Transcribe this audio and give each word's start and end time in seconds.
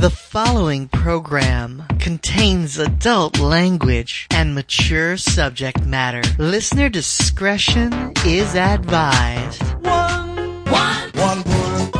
The 0.00 0.08
following 0.08 0.88
program 0.88 1.84
contains 1.98 2.78
adult 2.78 3.38
language 3.38 4.26
and 4.30 4.54
mature 4.54 5.18
subject 5.18 5.84
matter. 5.84 6.22
Listener 6.38 6.88
discretion 6.88 8.14
is 8.24 8.54
advised. 8.54 9.62
One, 9.84 10.64
one, 10.64 11.10
one, 11.12 11.42
one, 11.42 11.90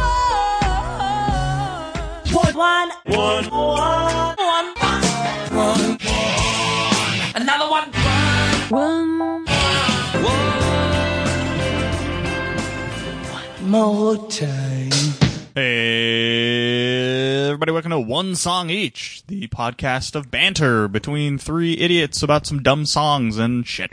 one, 2.54 2.90
one, 3.04 3.50
one, 3.58 4.74
one, 4.78 5.04
one, 5.52 5.98
another 7.34 7.68
one, 7.68 7.92
one, 8.70 9.44
more 13.60 14.16
time. 14.30 14.90
Hey, 15.54 16.79
everybody, 17.60 17.72
welcome 17.74 17.90
to 17.90 18.00
One 18.00 18.36
Song 18.36 18.70
Each, 18.70 19.22
the 19.26 19.46
podcast 19.48 20.14
of 20.14 20.30
banter 20.30 20.88
between 20.88 21.36
three 21.36 21.74
idiots 21.76 22.22
about 22.22 22.46
some 22.46 22.62
dumb 22.62 22.86
songs 22.86 23.36
and 23.36 23.66
shit. 23.66 23.90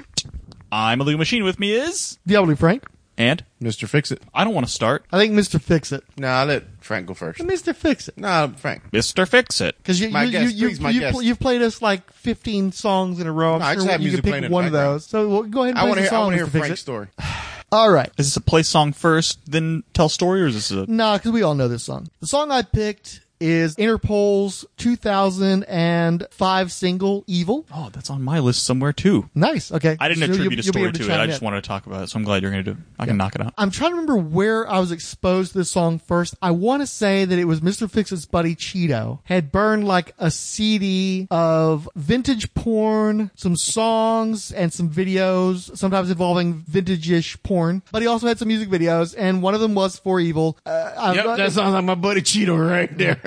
I'm 0.72 1.02
a 1.02 1.04
Lou 1.04 1.18
Machine. 1.18 1.44
With 1.44 1.60
me 1.60 1.74
is 1.74 2.18
Diablo 2.26 2.56
Frank. 2.56 2.86
and 3.18 3.44
Mr. 3.62 3.86
Fix 3.86 4.10
It. 4.10 4.22
I 4.34 4.46
don't 4.46 4.54
want 4.54 4.66
to 4.68 4.72
start. 4.72 5.04
I 5.12 5.18
think 5.18 5.34
Mr. 5.34 5.60
Fix 5.62 5.92
It. 5.92 6.06
Nah, 6.16 6.44
let 6.44 6.64
Frank 6.80 7.08
go 7.08 7.14
first. 7.14 7.42
Mr. 7.42 7.76
Fix 7.76 8.08
It. 8.08 8.18
Nah, 8.18 8.48
Frank. 8.56 8.84
Mister 8.94 9.26
Fix 9.26 9.60
It. 9.60 9.76
Because 9.80 10.00
you, 10.00 10.12
My 10.12 10.24
you, 10.24 10.32
guest, 10.32 10.56
you, 10.56 10.68
please, 10.70 10.78
you, 10.80 10.84
my 10.86 10.90
you, 10.92 11.00
guest. 11.02 11.12
pl- 11.16 11.22
you've 11.24 11.40
played 11.42 11.62
us 11.62 11.82
like 11.82 12.10
15 12.14 12.72
songs 12.72 13.20
in 13.20 13.28
a 13.28 13.34
row. 13.34 13.56
I'm 13.56 13.60
No, 13.60 13.66
I 13.66 13.74
sure 13.74 13.82
just 13.82 13.92
have 13.92 14.00
you 14.00 14.06
music 14.06 14.24
can 14.24 14.30
playing 14.32 14.42
pick 14.44 14.46
in 14.46 14.52
the 14.52 14.56
one 14.56 14.66
of 14.68 14.72
background. 14.72 14.96
those. 14.96 15.06
So 15.08 15.28
well, 15.28 15.44
go 15.44 15.64
ahead 15.64 15.72
and 15.72 15.80
I 15.80 15.82
play 15.82 15.90
want 15.90 15.96
the 15.98 16.04
to 16.04 16.04
hear, 16.04 16.08
I 16.08 16.10
song, 16.12 16.24
want 16.28 16.34
to 16.34 16.38
hear 16.38 16.46
Mr. 16.46 16.52
Fix 16.52 16.66
Frank's 16.68 16.80
It. 16.80 16.84
story. 16.84 17.08
All 17.74 17.92
right. 17.92 18.10
Is 18.18 18.28
this 18.28 18.38
a 18.38 18.42
play 18.42 18.64
song 18.64 18.94
first, 18.94 19.40
then 19.52 19.84
tell 19.94 20.08
story, 20.08 20.42
or 20.42 20.46
is 20.48 20.54
this 20.54 20.72
a? 20.72 20.90
Nah, 20.90 21.18
because 21.18 21.34
we 21.34 21.44
all 21.44 21.54
know 21.54 21.68
this 21.68 21.84
song. 21.84 22.08
The 22.22 22.28
song 22.28 22.50
I 22.50 22.62
picked 22.62 23.20
is 23.40 23.76
Interpol's 23.76 24.66
2005 24.78 26.72
single, 26.72 27.24
Evil. 27.28 27.66
Oh, 27.74 27.90
that's 27.92 28.10
on 28.10 28.22
my 28.24 28.40
list 28.40 28.64
somewhere 28.64 28.94
too. 28.94 29.30
Nice. 29.36 29.72
Okay. 29.72 29.96
I 30.00 30.08
didn't 30.08 30.20
So 30.26 30.32
attribute 30.34 30.52
you'll- 30.54 30.60
a 30.60 30.64
story 30.64 30.86
able 30.86 30.94
to 31.00 31.04
it. 31.12 31.12
I 31.20 31.28
just 31.28 31.42
wanted 31.42 31.64
to 31.64 31.68
talk 31.68 31.86
about 31.86 32.04
it, 32.04 32.10
so 32.10 32.18
I'm 32.18 32.24
glad 32.26 32.42
you're 32.42 32.52
going 32.52 32.64
to 32.64 32.74
do. 32.74 32.80
it. 32.80 32.86
I 33.00 33.06
can 33.06 33.18
knock 33.18 33.36
it 33.36 33.42
out. 33.42 33.54
I'm 33.58 33.72
trying 33.72 33.92
to 33.92 33.96
remember 33.96 34.18
where 34.18 34.70
I 34.70 34.80
was 34.80 34.92
exposed 34.92 35.52
to 35.54 35.60
this 35.60 35.70
song 35.72 36.00
first. 36.00 36.36
I 36.42 36.52
want 36.52 36.82
to 36.82 36.88
say 36.88 37.26
that 37.26 37.38
it 37.38 37.46
was 37.46 37.62
Mr. 37.62 37.90
Fixit's 37.90 38.26
buddy 38.26 38.56
Cheeto 38.56 39.20
had 39.26 39.52
burned 39.52 39.86
like 39.88 40.14
a 40.18 40.32
CD 40.32 41.28
of 41.32 41.88
vintage 41.96 42.54
porn, 42.54 43.32
some 43.36 43.56
songs, 43.56 44.52
and 44.52 44.72
some 44.74 44.90
videos, 44.90 45.76
sometimes 45.78 46.10
involving 46.10 46.54
vintage-ish 46.68 47.42
porn. 47.44 47.84
But 47.92 48.02
he 48.02 48.08
also 48.08 48.28
had 48.28 48.40
some 48.40 48.48
music 48.48 48.70
videos, 48.70 49.14
and 49.18 49.42
one 49.42 49.54
of 49.54 49.62
them 49.62 49.76
was 49.76 49.98
For 50.00 50.20
Evil. 50.20 50.58
Uh, 50.66 51.14
Yep, 51.16 51.26
not- 51.26 51.38
that 51.38 51.52
sounds 51.52 51.74
like 51.74 51.84
my 51.86 51.96
buddy 51.96 52.22
Cheeto 52.22 52.58
right 52.70 52.96
there. 52.98 53.27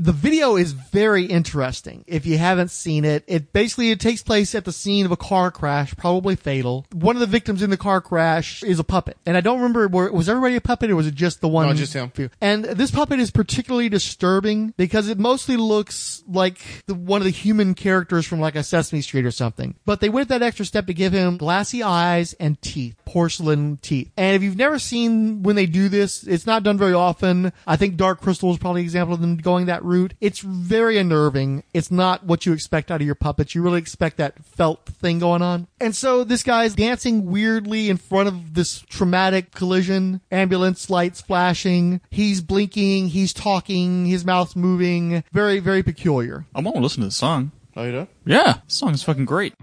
the 0.00 0.12
video 0.12 0.56
is 0.56 0.72
very 0.72 1.26
interesting. 1.26 2.04
If 2.06 2.24
you 2.24 2.38
haven't 2.38 2.70
seen 2.70 3.04
it, 3.04 3.22
it 3.26 3.52
basically 3.52 3.90
it 3.90 4.00
takes 4.00 4.22
place 4.22 4.54
at 4.54 4.64
the 4.64 4.72
scene 4.72 5.04
of 5.04 5.12
a 5.12 5.16
car 5.16 5.50
crash, 5.50 5.94
probably 5.94 6.36
fatal. 6.36 6.86
One 6.92 7.16
of 7.16 7.20
the 7.20 7.26
victims 7.26 7.62
in 7.62 7.68
the 7.68 7.76
car 7.76 8.00
crash 8.00 8.62
is 8.62 8.78
a 8.78 8.84
puppet, 8.84 9.18
and 9.26 9.36
I 9.36 9.42
don't 9.42 9.58
remember 9.58 9.88
were, 9.88 10.10
was 10.10 10.28
everybody 10.28 10.56
a 10.56 10.60
puppet 10.60 10.90
or 10.90 10.96
was 10.96 11.06
it 11.06 11.14
just 11.14 11.42
the 11.42 11.48
one? 11.48 11.66
No, 11.66 11.74
just 11.74 11.92
him. 11.92 12.10
And 12.40 12.64
this 12.64 12.90
puppet 12.90 13.20
is 13.20 13.30
particularly 13.30 13.90
disturbing 13.90 14.72
because 14.78 15.08
it 15.08 15.18
mostly 15.18 15.58
looks 15.58 16.24
like 16.26 16.58
the, 16.86 16.94
one 16.94 17.20
of 17.20 17.26
the 17.26 17.30
human 17.30 17.74
characters 17.74 18.26
from 18.26 18.40
like 18.40 18.56
a 18.56 18.62
Sesame 18.62 19.02
Street 19.02 19.26
or 19.26 19.30
something. 19.30 19.74
But 19.84 20.00
they 20.00 20.08
went 20.08 20.30
that 20.30 20.42
extra 20.42 20.64
step 20.64 20.86
to 20.86 20.94
give 20.94 21.12
him 21.12 21.36
glassy 21.36 21.82
eyes 21.82 22.32
and 22.34 22.60
teeth, 22.62 22.96
porcelain 23.04 23.78
teeth. 23.82 24.10
And 24.16 24.34
if 24.34 24.42
you've 24.42 24.56
never 24.56 24.78
seen 24.78 25.42
when 25.42 25.56
they 25.56 25.66
do 25.66 25.90
this, 25.90 26.22
it's 26.22 26.46
not 26.46 26.62
done 26.62 26.78
very 26.78 26.94
often. 26.94 27.52
I 27.66 27.76
think 27.76 27.96
Dark 27.96 28.22
Crystal 28.22 28.50
is 28.50 28.58
probably 28.58 28.80
an 28.80 28.86
example 28.86 29.14
of 29.14 29.20
them 29.20 29.36
going 29.36 29.66
that 29.66 29.84
route. 29.84 29.89
It's 30.20 30.40
very 30.40 30.98
unnerving. 30.98 31.64
It's 31.74 31.90
not 31.90 32.24
what 32.24 32.46
you 32.46 32.52
expect 32.52 32.90
out 32.90 33.00
of 33.00 33.06
your 33.06 33.14
puppets. 33.14 33.54
You 33.54 33.62
really 33.62 33.78
expect 33.78 34.16
that 34.18 34.44
felt 34.44 34.86
thing 34.86 35.18
going 35.18 35.42
on. 35.42 35.66
And 35.80 35.94
so 35.94 36.24
this 36.24 36.42
guy's 36.42 36.74
dancing 36.74 37.26
weirdly 37.26 37.88
in 37.90 37.96
front 37.96 38.28
of 38.28 38.54
this 38.54 38.80
traumatic 38.88 39.52
collision, 39.52 40.20
ambulance 40.30 40.90
lights 40.90 41.20
flashing. 41.20 42.00
He's 42.10 42.40
blinking, 42.40 43.08
he's 43.08 43.32
talking, 43.32 44.06
his 44.06 44.24
mouth's 44.24 44.56
moving. 44.56 45.24
Very, 45.32 45.58
very 45.58 45.82
peculiar. 45.82 46.44
I 46.54 46.60
want 46.60 46.76
to 46.76 46.82
listen 46.82 47.00
to 47.00 47.06
the 47.06 47.12
song. 47.12 47.52
oh, 47.76 47.84
you 47.84 47.92
know? 47.92 48.08
Yeah, 48.24 48.54
the 48.66 48.72
song 48.72 48.94
is 48.94 49.02
fucking 49.02 49.24
great. 49.24 49.54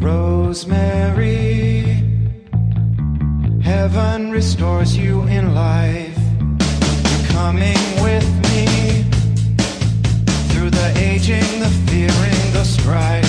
Rosemary, 0.00 1.43
heaven 3.64 4.30
restores 4.30 4.94
you 4.96 5.22
in 5.22 5.54
life. 5.54 6.18
You're 7.08 7.28
coming 7.32 7.80
with 8.06 8.28
me 8.50 8.66
through 10.50 10.70
the 10.70 10.92
aging, 10.96 11.48
the 11.64 11.72
fearing, 11.88 12.44
the 12.52 12.64
strife. 12.64 13.24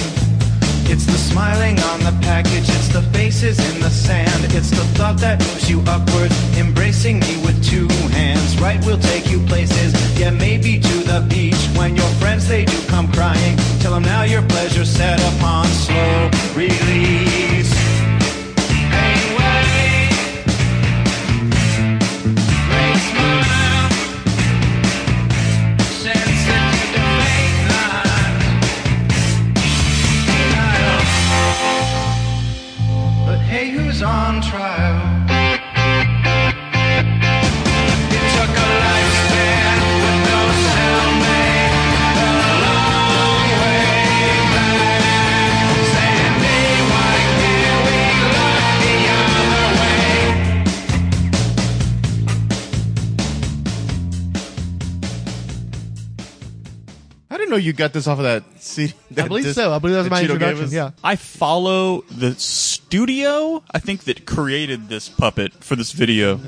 It's 0.92 1.06
the 1.06 1.18
smiling 1.18 1.80
on 1.92 2.02
the 2.02 2.16
package, 2.22 2.68
it's 2.70 2.90
the 2.90 3.02
faces 3.14 3.58
in 3.60 3.82
the 3.82 3.90
sand, 3.90 4.54
it's 4.54 4.70
the 4.70 4.86
thought 4.98 5.18
that 5.20 5.40
moves 5.40 5.70
you 5.70 5.82
upward, 5.88 6.32
embracing 6.58 7.20
me 7.22 7.38
with 7.46 7.58
two 7.64 7.88
hands. 8.12 8.60
Right, 8.60 8.80
we'll 8.86 9.00
take 9.00 9.32
you 9.32 9.40
places, 9.48 9.94
yeah, 10.20 10.32
maybe 10.32 10.80
to 10.80 10.98
the 11.12 11.26
beach. 11.30 11.64
When 11.78 11.96
your 11.96 12.12
friends 12.20 12.48
they 12.48 12.66
do 12.66 12.78
come 12.88 13.12
crying, 13.12 13.58
tell 13.80 13.94
them 13.94 14.04
now 14.04 14.24
your 14.24 14.44
pleasure 14.44 14.86
set 14.86 15.20
upon 15.34 15.66
slow 15.68 16.30
release. 16.56 17.55
Know 57.56 57.60
you 57.62 57.74
got 57.74 57.94
this 57.94 58.08
off 58.08 58.18
of 58.20 58.24
that 58.26 58.44
CD. 58.60 58.94
I 59.18 59.28
believe 59.28 59.54
so. 59.54 59.72
I 59.74 59.80
believe 59.80 59.96
that 59.96 60.02
was 60.04 60.10
my 60.10 60.24
Cheeto 60.24 60.28
gave 60.28 60.34
introduction. 60.34 60.66
us. 60.66 60.74
Yeah. 60.74 60.92
I 61.04 61.16
follow 61.16 62.02
the 62.12 62.36
studio, 62.36 63.64
I 63.72 63.80
think, 63.80 64.04
that 64.06 64.26
created 64.26 64.90
this 64.90 65.10
puppet 65.10 65.54
for 65.64 65.76
this 65.76 65.92
video. 65.92 66.40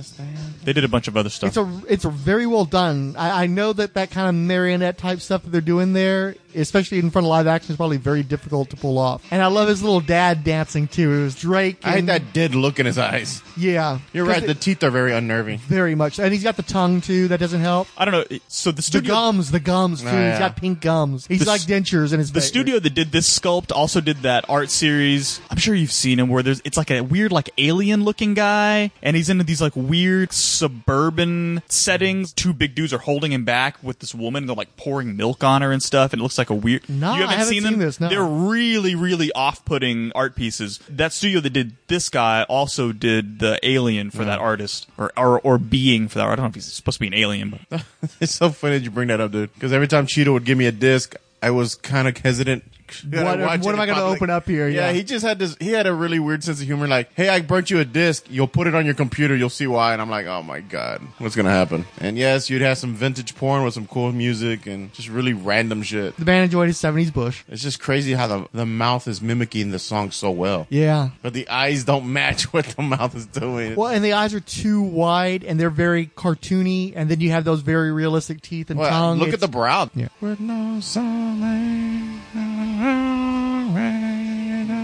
They 0.64 0.74
did 0.74 0.84
a 0.84 0.88
bunch 0.88 1.08
of 1.08 1.16
other 1.18 1.30
stuff. 1.30 1.50
It's 1.50 1.58
a 1.58 1.82
it's 1.88 2.06
a 2.06 2.10
very 2.10 2.46
well 2.46 2.66
done. 2.66 3.16
I, 3.18 3.44
I 3.44 3.48
know 3.48 3.74
that 3.74 3.94
that 3.94 4.12
kind 4.12 4.28
of 4.28 4.36
marionette 4.36 4.98
type 4.98 5.22
stuff 5.22 5.44
that 5.44 5.50
they're 5.52 5.62
doing 5.62 5.94
there, 5.94 6.36
especially 6.56 7.00
in 7.00 7.10
front 7.10 7.26
of 7.26 7.30
live 7.30 7.48
action, 7.48 7.72
is 7.72 7.78
probably 7.78 7.98
very 7.98 8.24
difficult 8.24 8.70
to 8.72 8.76
pull 8.76 8.98
off. 8.98 9.24
And 9.32 9.42
I 9.42 9.48
love 9.48 9.70
his 9.70 9.82
little 9.82 10.02
dad 10.02 10.44
dancing 10.44 10.88
too. 10.88 11.12
It 11.14 11.24
was 11.24 11.36
Drake. 11.36 11.80
I 11.86 11.90
had 11.92 12.00
and- 12.00 12.10
that 12.10 12.34
dead 12.34 12.54
look 12.56 12.80
in 12.80 12.86
his 12.86 12.98
eyes. 12.98 13.42
Yeah, 13.56 14.00
You're 14.14 14.26
right. 14.26 14.44
it- 14.44 14.48
The 14.48 14.54
teeth 14.56 14.84
are 14.84 14.92
very 14.92 15.14
unnerving. 15.14 15.60
very 15.60 15.96
much, 15.96 16.20
and 16.20 16.32
he's 16.34 16.44
got 16.44 16.58
the 16.58 16.64
tongue 16.64 17.02
too. 17.02 17.30
That 17.30 17.40
doesn't 17.40 17.62
help. 17.62 17.88
I 17.98 18.06
don't 18.06 18.14
know. 18.32 18.38
So 18.50 18.72
the 18.72 18.78
The 18.78 18.82
studio, 18.82 19.14
gums, 19.14 19.52
the 19.52 19.60
gums 19.60 20.02
too. 20.02 20.08
Oh, 20.08 20.12
He's 20.12 20.20
yeah. 20.20 20.40
got 20.40 20.56
pink 20.58 20.82
gums. 20.82 20.97
He's 21.06 21.40
The 21.40 21.46
like 21.46 21.62
dentures 21.62 22.14
in 22.14 22.20
his 22.20 22.32
the 22.32 22.40
face. 22.42 22.48
studio 22.48 22.80
that 22.80 22.94
did 22.94 23.12
this 23.12 23.28
sculpt 23.40 23.72
also 23.76 24.02
did 24.02 24.18
that 24.18 24.46
art 24.50 24.70
series. 24.70 25.40
I'm 25.50 25.58
sure 25.58 25.76
you've 25.76 25.92
seen 25.92 26.20
him 26.20 26.30
where 26.30 26.44
there's 26.44 26.62
it's 26.66 26.78
like 26.78 26.92
a 26.92 27.02
weird 27.02 27.32
like 27.32 27.50
alien 27.58 28.04
looking 28.04 28.34
guy, 28.34 28.92
and 29.02 29.16
he's 29.16 29.30
into 29.30 29.44
these 29.44 29.62
like 29.62 29.76
weird 29.76 30.32
suburban 30.34 31.62
settings. 31.68 32.34
Two 32.34 32.54
big 32.54 32.76
dudes 32.76 32.94
are 32.94 33.00
holding 33.00 33.32
him 33.32 33.46
back 33.46 33.82
with 33.84 34.00
this 34.00 34.14
woman. 34.16 34.46
They're 34.46 34.56
like 34.56 34.76
pouring 34.78 35.16
milk 35.16 35.44
on 35.44 35.62
her 35.62 35.72
and 35.72 35.82
stuff, 35.82 36.14
and 36.14 36.22
it 36.22 36.24
looks 36.24 36.38
like 36.38 36.50
a 36.50 36.56
weird. 36.56 36.88
No, 36.90 37.16
you 37.16 37.24
I 37.24 37.34
haven't 37.34 37.46
seen 37.48 37.64
seen 37.64 37.72
them. 37.72 37.80
this, 37.80 38.00
no. 38.00 38.10
They're 38.10 38.24
really, 38.24 38.96
really 38.96 39.32
off-putting 39.34 40.12
art 40.14 40.36
pieces. 40.36 40.80
That 40.90 41.14
studio 41.14 41.40
that 41.42 41.52
did 41.52 41.76
this 41.88 42.10
guy 42.10 42.44
also 42.44 42.92
did 42.92 43.40
the 43.40 43.60
alien 43.64 44.12
for 44.12 44.24
mm. 44.24 44.28
that 44.28 44.40
artist, 44.40 44.88
or, 44.98 45.12
or 45.18 45.40
or 45.42 45.58
being 45.58 46.08
for 46.08 46.20
that. 46.20 46.28
I 46.28 46.36
don't 46.36 46.44
know 46.44 46.50
if 46.50 46.56
he's 46.56 46.72
supposed 46.72 46.98
to 46.98 47.02
be 47.02 47.08
an 47.08 47.14
alien, 47.14 47.50
but 47.70 47.84
It's 48.20 48.34
so 48.34 48.50
funny 48.50 48.78
that 48.78 48.84
you 48.84 48.92
bring 48.92 49.08
that 49.10 49.22
up, 49.22 49.32
dude. 49.32 49.54
Because 49.54 49.74
every 49.74 49.88
time 49.88 50.06
Cheeto 50.08 50.34
would 50.34 50.46
give 50.46 50.58
me 50.58 50.66
a 50.66 50.72
disc, 50.80 51.16
I 51.42 51.52
was 51.52 51.76
kind 51.76 52.08
of 52.08 52.18
hesitant 52.18 52.64
What- 53.10 53.40
what 53.62 53.74
am 53.74 53.80
I 53.80 53.86
gonna 53.86 54.04
open 54.04 54.30
up 54.30 54.48
here? 54.48 54.68
Yeah, 54.68 54.88
Yeah. 54.88 54.94
he 54.94 55.04
just 55.04 55.26
had 55.26 55.40
this. 55.40 55.56
He 55.60 55.72
had 55.72 55.88
a 55.88 55.94
really 55.94 56.20
weird 56.20 56.44
sense 56.44 56.60
of 56.62 56.66
humor. 56.68 56.88
Like, 56.88 57.10
hey, 57.16 57.30
I 57.30 57.42
burnt 57.42 57.70
you 57.70 57.80
a 57.80 57.86
disc. 57.86 58.26
You'll 58.30 58.48
put 58.48 58.68
it 58.68 58.76
on 58.76 58.86
your 58.86 58.94
computer. 58.96 59.36
You'll 59.36 59.50
see 59.50 59.68
why. 59.68 59.94
And 59.94 60.02
I'm 60.02 60.10
like, 60.10 60.26
oh 60.28 60.42
my 60.44 60.60
god, 60.62 61.02
what's 61.20 61.36
gonna 61.36 61.50
happen? 61.52 61.86
And 62.00 62.18
yes, 62.18 62.50
you'd 62.50 62.62
have 62.62 62.78
some 62.78 62.94
vintage 62.96 63.36
porn 63.36 63.64
with 63.64 63.74
some 63.74 63.88
cool 63.88 64.12
music 64.12 64.66
and 64.66 64.94
just 64.94 65.10
really 65.10 65.34
random 65.34 65.84
shit. 65.84 66.16
The 66.18 66.26
band 66.26 66.46
enjoyed 66.46 66.68
his 66.68 66.78
70s 66.78 67.12
Bush. 67.14 67.44
It's 67.50 67.62
just 67.62 67.80
crazy 67.80 68.14
how 68.14 68.28
the 68.28 68.48
the 68.54 68.66
mouth 68.66 69.08
is 69.08 69.22
mimicking 69.22 69.72
the 69.72 69.80
song 69.80 70.12
so 70.12 70.32
well. 70.32 70.68
Yeah. 70.70 71.10
But 71.22 71.34
the 71.34 71.48
eyes 71.50 71.84
don't 71.84 72.12
match 72.12 72.44
what 72.54 72.66
the 72.66 72.82
mouth 72.82 73.16
is 73.16 73.26
doing. 73.26 73.76
Well, 73.76 73.90
and 73.92 74.04
the 74.04 74.14
eyes 74.14 74.34
are 74.34 74.40
too 74.40 74.82
wide 74.82 75.44
and 75.44 75.60
they're 75.60 75.70
very 75.70 76.08
cartoony, 76.16 76.94
and 76.96 77.10
then 77.10 77.20
you 77.22 77.32
have 77.32 77.44
those 77.44 77.62
very 77.62 77.92
realistic 77.92 78.42
teeth 78.42 78.70
and 78.70 78.80
Well, 78.80 78.90
tongue. 78.90 79.20
look 79.20 79.34
at 79.34 79.40
the 79.40 79.48
brow. 79.48 79.90
Yeah. 79.96 80.08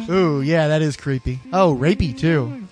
Ooh, 0.10 0.42
yeah, 0.42 0.68
that 0.70 0.82
is 0.82 0.98
creepy. 0.98 1.40
Oh, 1.52 1.76
rapey 1.76 2.18
too. 2.18 2.66